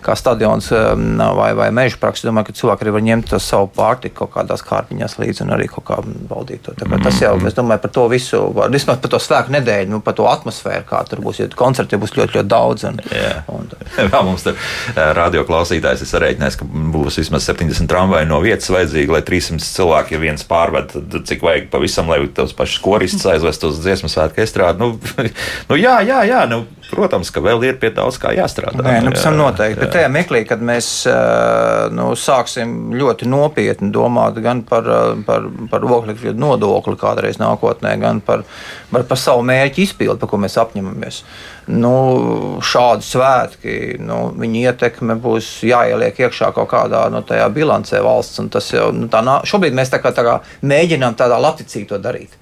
kā 0.02 0.16
stadions 0.16 0.72
vai, 1.38 1.54
vai 1.54 1.72
meža 1.72 1.98
praksa. 2.00 2.28
Domāju, 2.28 2.46
ka 2.50 2.54
cilvēki 2.54 2.86
arī 2.86 2.92
var 2.92 3.02
ņemt 3.02 3.36
savu 3.40 3.70
pārtiku 3.76 4.16
kaut 4.26 4.34
kādās 4.36 4.64
kārpiņās 4.66 5.18
līdzi 5.22 5.44
un 5.46 5.54
arī 5.56 5.68
kaut 5.72 5.86
kā 5.88 6.00
baudīt 6.30 6.66
to. 6.66 6.76
Tas 7.04 7.22
jau, 7.22 7.36
es 7.48 7.56
domāju, 7.58 7.84
par 7.86 7.94
to 7.94 8.08
visu, 8.12 8.42
vismaz 8.74 9.00
par 9.04 9.14
to 9.14 9.20
svēku 9.22 9.54
nedēļu, 9.56 9.92
nu, 9.94 10.02
par 10.06 10.18
to 10.18 10.28
atmosfēru, 10.30 10.86
kā 10.90 11.04
tur 11.10 11.22
būs. 11.26 11.42
Ja 11.42 11.50
koncerti 11.58 12.00
būs 12.00 12.16
ļoti, 12.18 12.38
ļoti 12.38 12.52
daudz. 12.52 12.86
Un, 12.90 13.02
un, 13.54 13.68
Vēl 13.98 14.26
mums 14.28 14.46
tur 14.46 14.58
radio 15.18 15.44
klausītājs 15.48 16.04
ir 16.04 16.12
sarēķinājis, 16.12 16.60
ka 16.60 16.68
būs 16.94 17.20
vismaz 17.22 17.48
70 17.50 17.90
tramvaji 17.90 18.30
no 18.30 18.40
vietas 18.44 18.70
vajadzīgi, 18.74 19.14
lai 19.14 19.24
300 19.26 19.66
cilvēki, 19.66 20.16
ja 20.16 20.24
viens 20.24 20.48
pārved, 20.48 20.94
tad 20.94 21.28
cik 21.30 21.46
vajag 21.46 21.70
pavisam, 21.74 22.12
lai 22.12 22.22
tos 22.38 22.56
pašus 22.58 22.82
koristus 22.84 23.28
aizvest 23.32 23.66
uz 23.68 23.82
dziesmu 23.84 24.12
svētku 24.12 24.44
estrādi. 24.44 24.84
Nu, 24.84 24.94
nu, 25.70 25.80
jā, 25.80 26.00
jā, 26.08 26.24
jā. 26.30 26.44
Nu, 26.50 26.64
protams, 26.92 27.32
ka 27.34 27.44
vēl 27.44 27.66
ir 27.68 27.80
pie 27.82 27.92
daudz 27.96 28.20
kā 28.22 28.32
jāstrādā. 28.38 28.84
Nē, 28.84 29.00
nu, 29.06 29.14
jā, 29.16 29.34
noteikti. 29.34 29.78
Jā. 29.78 29.84
Bet 29.84 29.94
tajā 29.96 30.12
meklī, 30.14 30.44
kad 30.50 30.64
mēs 30.64 30.90
nu, 31.96 32.10
sāksim 32.20 32.96
ļoti 32.98 33.30
nopietni 33.30 33.92
domāt 33.94 34.40
gan 34.44 34.64
par, 34.68 34.88
par, 35.28 35.50
par 35.72 35.86
oglekļa 36.00 36.36
nodokli 36.38 36.98
kādreiz 37.00 37.42
nākotnē, 37.42 37.94
gan 38.02 38.24
par, 38.26 38.46
par, 38.92 39.08
par 39.10 39.22
savu 39.22 39.46
mērķu 39.48 39.86
izpildi, 39.86 40.20
par 40.24 40.32
ko 40.32 40.42
mēs 40.42 40.58
apņemamies 40.64 41.24
nu, 41.68 41.94
šādi 42.64 43.06
svētki, 43.06 43.76
nu, 44.04 44.20
viņa 44.40 44.72
ietekme 44.72 45.18
būs 45.22 45.50
jāieliek 45.68 46.20
iekšā 46.24 46.54
kaut 46.56 46.70
kādā 46.72 47.08
no 47.12 47.22
nu, 47.24 47.40
bilancē 47.54 48.02
valsts. 48.06 48.40
Jau 48.72 48.90
nu, 48.96 49.10
tā 49.12 49.22
nā, 49.26 49.40
šobrīd 49.48 49.76
mēs 49.76 49.92
tā 49.92 50.00
kā, 50.04 50.14
tā 50.16 50.24
kā 50.26 50.40
mēģinām 50.68 51.18
tādā 51.20 51.40
labticīgi 51.42 51.90
to 51.92 52.00
darīt. 52.02 52.36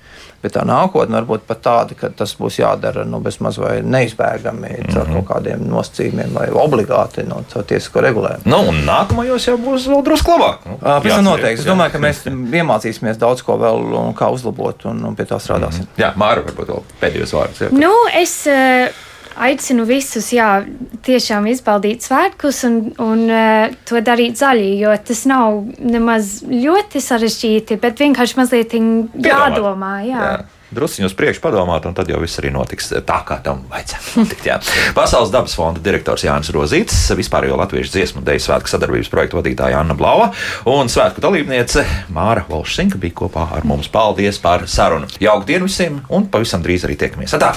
Bet 0.45 0.53
tā 0.53 0.61
nākotne 0.67 1.17
var 1.17 1.25
būt 1.25 1.45
pat 1.49 1.61
tāda, 1.65 1.95
ka 1.97 2.11
tas 2.13 2.35
būs 2.37 2.59
jādara 2.59 3.01
nu, 3.09 3.17
bezmaz 3.25 3.57
vai 3.57 3.79
neizbēgami 3.81 4.67
mm 4.75 4.83
-hmm. 4.83 4.99
ar 5.01 5.07
kaut 5.13 5.25
kādiem 5.31 5.63
nosacījumiem 5.71 6.35
vai 6.37 6.49
obligāti 6.53 7.25
no 7.25 7.39
nu, 7.41 7.63
tiesisko 7.63 8.03
regulējumu. 8.05 8.45
Nu, 8.45 8.59
un 8.69 8.83
nākamajos 8.85 9.47
jau 9.47 9.55
būs 9.57 9.87
vēl 9.89 10.03
drusku 10.05 10.35
labāk. 10.35 10.67
Nu, 10.69 10.77
Pēc 10.83 11.15
tam 11.15 11.25
noteikti. 11.25 11.63
Es 11.63 11.65
domāju, 11.65 11.91
ka 11.95 12.03
mēs 12.03 12.21
iemācīsimies 12.29 13.17
daudz 13.17 13.41
ko 13.41 13.57
vēl 13.57 13.89
un 14.03 14.13
kā 14.13 14.29
uzlabot 14.29 14.85
un, 14.85 15.01
un 15.05 15.15
pie 15.15 15.25
tā 15.25 15.41
strādāsim. 15.41 15.81
Mm 15.81 15.89
-hmm. 15.95 16.03
Jā, 16.03 16.13
Māra, 16.15 16.45
varbūt 16.45 16.69
vēl 16.69 16.81
pēdējos 17.01 17.33
vārdus. 17.33 17.61
Jā. 17.61 17.71
Nu, 17.71 17.93
es, 18.21 18.45
uh 18.47 19.04
aicinu 19.35 19.85
visus, 19.89 20.31
jā, 20.35 20.63
tiešām 21.05 21.47
izbaudīt 21.51 22.05
svētkus 22.05 22.63
un, 22.67 22.81
un 23.01 23.23
uh, 23.29 23.75
to 23.87 24.01
darīt 24.05 24.39
zaļi, 24.41 24.71
jo 24.81 24.95
tas 25.05 25.25
nav 25.29 25.61
nemaz 25.79 26.39
ļoti 26.49 27.03
sarežģīti, 27.03 27.79
bet 27.81 28.03
vienkārši 28.03 28.41
mazliet 28.41 28.75
jādomā. 28.75 29.95
Jā. 30.07 30.19
Jā 30.25 30.35
druskuļi 30.75 31.07
uz 31.07 31.15
priekšu 31.17 31.41
padomāt, 31.43 31.85
un 31.87 31.95
tad 31.97 32.09
jau 32.11 32.19
viss 32.21 32.39
arī 32.41 32.51
notiks 32.53 32.91
tā, 33.05 33.19
kā 33.27 33.37
tam 33.45 33.63
vajadzētu 33.71 34.21
notikt. 34.21 34.47
Jā. 34.49 34.57
Pasaules 34.97 35.31
dabas 35.33 35.55
fonda 35.57 35.83
direktors 35.83 36.25
Jānis 36.25 36.51
Rozīts, 36.55 36.97
vispārējo 37.17 37.59
latviešu 37.61 37.93
dziesmu 37.95 38.21
un 38.21 38.27
dēļu 38.27 38.45
svētku 38.47 38.71
sadarbības 38.71 39.11
projektu 39.13 39.39
vadītāja 39.39 39.79
Anna 39.81 39.97
Blauva 39.97 40.31
un 40.71 40.91
svētku 40.91 41.23
dalībniece 41.23 41.85
Māra 42.15 42.45
Volšsinka 42.49 43.01
bija 43.01 43.19
kopā 43.23 43.49
ar 43.55 43.67
mums. 43.67 43.89
Paldies 43.93 44.41
par 44.41 44.67
sarunu! 44.71 45.09
Jauku 45.21 45.47
dienu 45.47 45.69
visiem, 45.69 46.01
un 46.09 46.29
pavisam 46.31 46.65
drīz 46.65 46.87
arī 46.87 46.99
tiekamies! 46.99 47.37
Atā! 47.37 47.55